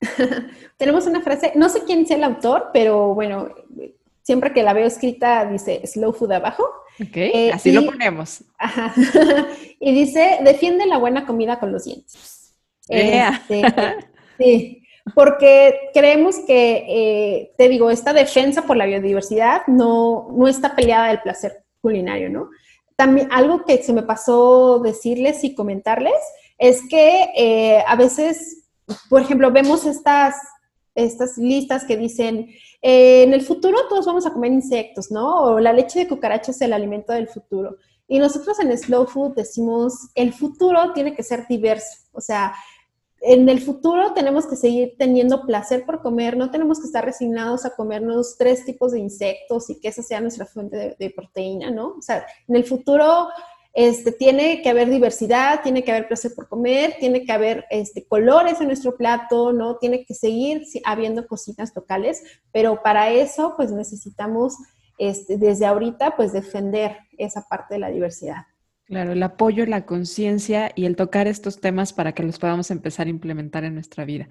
Tenemos 0.77 1.05
una 1.05 1.21
frase, 1.21 1.51
no 1.55 1.67
sé 1.69 1.83
quién 1.85 2.05
sea 2.05 2.17
el 2.17 2.23
autor, 2.23 2.69
pero 2.73 3.13
bueno, 3.13 3.49
siempre 4.21 4.53
que 4.53 4.63
la 4.63 4.73
veo 4.73 4.87
escrita 4.87 5.45
dice 5.45 5.85
slow 5.85 6.13
food 6.13 6.31
abajo. 6.31 6.63
Ok, 7.01 7.17
eh, 7.17 7.51
así 7.53 7.71
lo 7.71 7.85
ponemos. 7.85 8.43
y 9.79 9.93
dice, 9.93 10.39
defiende 10.43 10.85
la 10.85 10.97
buena 10.97 11.25
comida 11.25 11.59
con 11.59 11.71
los 11.71 11.83
dientes. 11.83 12.55
Este, 12.87 13.61
sí, 14.37 14.83
porque 15.13 15.89
creemos 15.93 16.39
que, 16.47 16.85
eh, 16.87 17.51
te 17.57 17.67
digo, 17.67 17.91
esta 17.91 18.13
defensa 18.13 18.63
por 18.63 18.77
la 18.77 18.85
biodiversidad 18.85 19.67
no, 19.67 20.29
no 20.31 20.47
está 20.47 20.75
peleada 20.75 21.09
del 21.09 21.21
placer 21.21 21.63
culinario, 21.81 22.29
¿no? 22.29 22.49
También 22.95 23.29
algo 23.31 23.63
que 23.65 23.81
se 23.81 23.93
me 23.93 24.03
pasó 24.03 24.79
decirles 24.79 25.43
y 25.43 25.55
comentarles 25.55 26.19
es 26.57 26.81
que 26.89 27.29
eh, 27.35 27.83
a 27.87 27.95
veces, 27.95 28.69
por 29.09 29.21
ejemplo, 29.21 29.51
vemos 29.51 29.85
estas, 29.85 30.35
estas 30.95 31.37
listas 31.37 31.85
que 31.85 31.95
dicen, 31.95 32.49
eh, 32.81 33.23
en 33.23 33.33
el 33.33 33.41
futuro 33.41 33.77
todos 33.87 34.05
vamos 34.05 34.25
a 34.25 34.33
comer 34.33 34.51
insectos, 34.51 35.11
¿no? 35.11 35.43
O 35.43 35.59
la 35.59 35.73
leche 35.73 35.99
de 35.99 36.07
cucaracha 36.07 36.51
es 36.51 36.61
el 36.61 36.73
alimento 36.73 37.13
del 37.13 37.27
futuro. 37.27 37.77
Y 38.07 38.19
nosotros 38.19 38.59
en 38.59 38.75
Slow 38.77 39.05
Food 39.05 39.35
decimos, 39.35 40.09
el 40.15 40.33
futuro 40.33 40.93
tiene 40.93 41.15
que 41.15 41.23
ser 41.23 41.47
diverso, 41.47 42.07
o 42.11 42.19
sea, 42.19 42.53
en 43.21 43.49
el 43.49 43.61
futuro 43.61 44.13
tenemos 44.13 44.47
que 44.47 44.55
seguir 44.55 44.95
teniendo 44.97 45.45
placer 45.45 45.85
por 45.85 46.01
comer, 46.01 46.37
no 46.37 46.51
tenemos 46.51 46.79
que 46.79 46.85
estar 46.85 47.03
resignados 47.03 47.65
a 47.65 47.75
comernos 47.75 48.37
tres 48.37 48.65
tipos 48.65 48.91
de 48.91 48.99
insectos 48.99 49.69
y 49.69 49.79
que 49.79 49.89
esa 49.89 50.03
sea 50.03 50.21
nuestra 50.21 50.45
fuente 50.45 50.95
de, 50.97 51.09
proteína, 51.09 51.69
¿no? 51.71 51.95
O 51.97 52.01
sea, 52.01 52.25
en 52.47 52.55
el 52.55 52.63
futuro 52.63 53.27
este, 53.73 54.11
tiene 54.11 54.61
que 54.61 54.69
haber 54.69 54.89
diversidad, 54.89 55.61
tiene 55.61 55.83
que 55.83 55.91
haber 55.91 56.07
placer 56.07 56.33
por 56.33 56.47
comer, 56.47 56.95
tiene 56.99 57.25
que 57.25 57.31
haber 57.31 57.65
este, 57.69 58.05
colores 58.05 58.61
en 58.61 58.67
nuestro 58.67 58.95
plato, 58.95 59.51
¿no? 59.51 59.77
Tiene 59.77 60.05
que 60.05 60.13
seguir 60.13 60.63
habiendo 60.85 61.27
cocinas 61.27 61.73
locales, 61.75 62.23
pero 62.51 62.81
para 62.81 63.11
eso 63.11 63.53
pues 63.57 63.71
necesitamos 63.71 64.55
este, 64.97 65.37
desde 65.37 65.65
ahorita 65.65 66.15
pues 66.15 66.31
defender 66.31 66.97
esa 67.17 67.41
parte 67.49 67.75
de 67.75 67.79
la 67.79 67.89
diversidad. 67.89 68.43
Claro, 68.89 69.11
el 69.11 69.21
apoyo, 69.21 69.65
la 69.67 69.85
conciencia 69.85 70.71
y 70.75 70.85
el 70.85 70.95
tocar 70.95 71.27
estos 71.27 71.61
temas 71.61 71.93
para 71.93 72.13
que 72.13 72.23
los 72.23 72.39
podamos 72.39 72.71
empezar 72.71 73.05
a 73.05 73.11
implementar 73.11 73.63
en 73.63 73.75
nuestra 73.75 74.03
vida. 74.03 74.29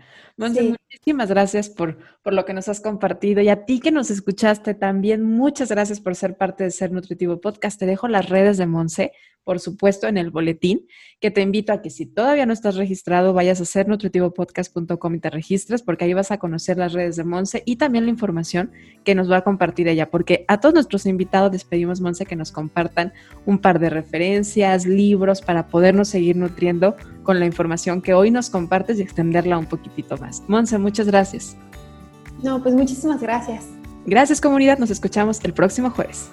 Muchísimas 0.91 1.29
gracias 1.29 1.69
por, 1.69 1.99
por 2.23 2.33
lo 2.33 2.45
que 2.45 2.55
nos 2.55 2.69
has 2.69 2.81
compartido 2.81 3.43
y 3.43 3.49
a 3.49 3.65
ti 3.65 3.81
que 3.81 3.91
nos 3.91 4.11
escuchaste 4.11 4.75
también, 4.75 5.23
muchas 5.23 5.71
gracias 5.71 6.01
por 6.01 6.15
ser 6.15 6.37
parte 6.37 6.65
de 6.65 6.71
Ser 6.71 6.93
Nutritivo 6.93 7.41
Podcast. 7.41 7.79
Te 7.79 7.87
dejo 7.87 8.09
las 8.09 8.29
redes 8.29 8.57
de 8.57 8.67
Monse 8.67 9.13
por 9.49 9.61
supuesto, 9.61 10.09
en 10.09 10.19
el 10.19 10.31
boletín, 10.31 10.87
que 11.21 11.31
te 11.31 11.41
invito 11.41 11.73
a 11.73 11.81
que 11.81 11.89
si 11.89 12.05
todavía 12.05 12.45
no 12.45 12.53
estás 12.53 12.77
registrado, 12.77 13.33
vayas 13.33 13.59
a 13.63 13.65
ser 13.65 13.89
nutritivopodcast.com 13.89 15.15
y 15.15 15.21
te 15.21 15.31
registres, 15.31 15.81
porque 15.81 16.05
ahí 16.05 16.13
vas 16.13 16.31
a 16.31 16.37
conocer 16.37 16.77
las 16.77 16.93
redes 16.93 17.17
de 17.17 17.25
Monse 17.25 17.63
y 17.65 17.77
también 17.77 18.05
la 18.05 18.11
información 18.11 18.73
que 19.05 19.15
nos 19.15 19.31
va 19.31 19.39
a 19.39 19.45
compartir 19.45 19.89
ella, 19.89 20.11
porque 20.11 20.45
a 20.49 20.61
todos 20.61 20.75
nuestros 20.75 21.07
invitados 21.07 21.51
les 21.51 21.65
pedimos, 21.65 22.03
Monse, 22.03 22.27
que 22.27 22.37
nos 22.37 22.53
compartan 22.53 23.15
un 23.47 23.59
par 23.59 23.79
de 23.79 23.89
referencias, 23.89 24.85
libros, 24.85 25.41
para 25.41 25.69
podernos 25.69 26.09
seguir 26.09 26.37
nutriendo 26.37 26.95
con 27.23 27.41
la 27.41 27.47
información 27.47 28.03
que 28.03 28.13
hoy 28.13 28.31
nos 28.31 28.51
compartes 28.51 28.99
y 28.99 29.03
extenderla 29.03 29.57
un 29.57 29.67
poquitito 29.67 30.19
más. 30.19 30.43
Monse, 30.47 30.78
muchas 30.79 31.07
gracias. 31.07 31.57
No, 32.43 32.63
pues 32.63 32.75
muchísimas 32.75 33.21
gracias. 33.21 33.65
Gracias 34.07 34.41
comunidad, 34.41 34.79
nos 34.79 34.91
escuchamos 34.91 35.45
el 35.45 35.53
próximo 35.53 35.91
jueves. 35.91 36.29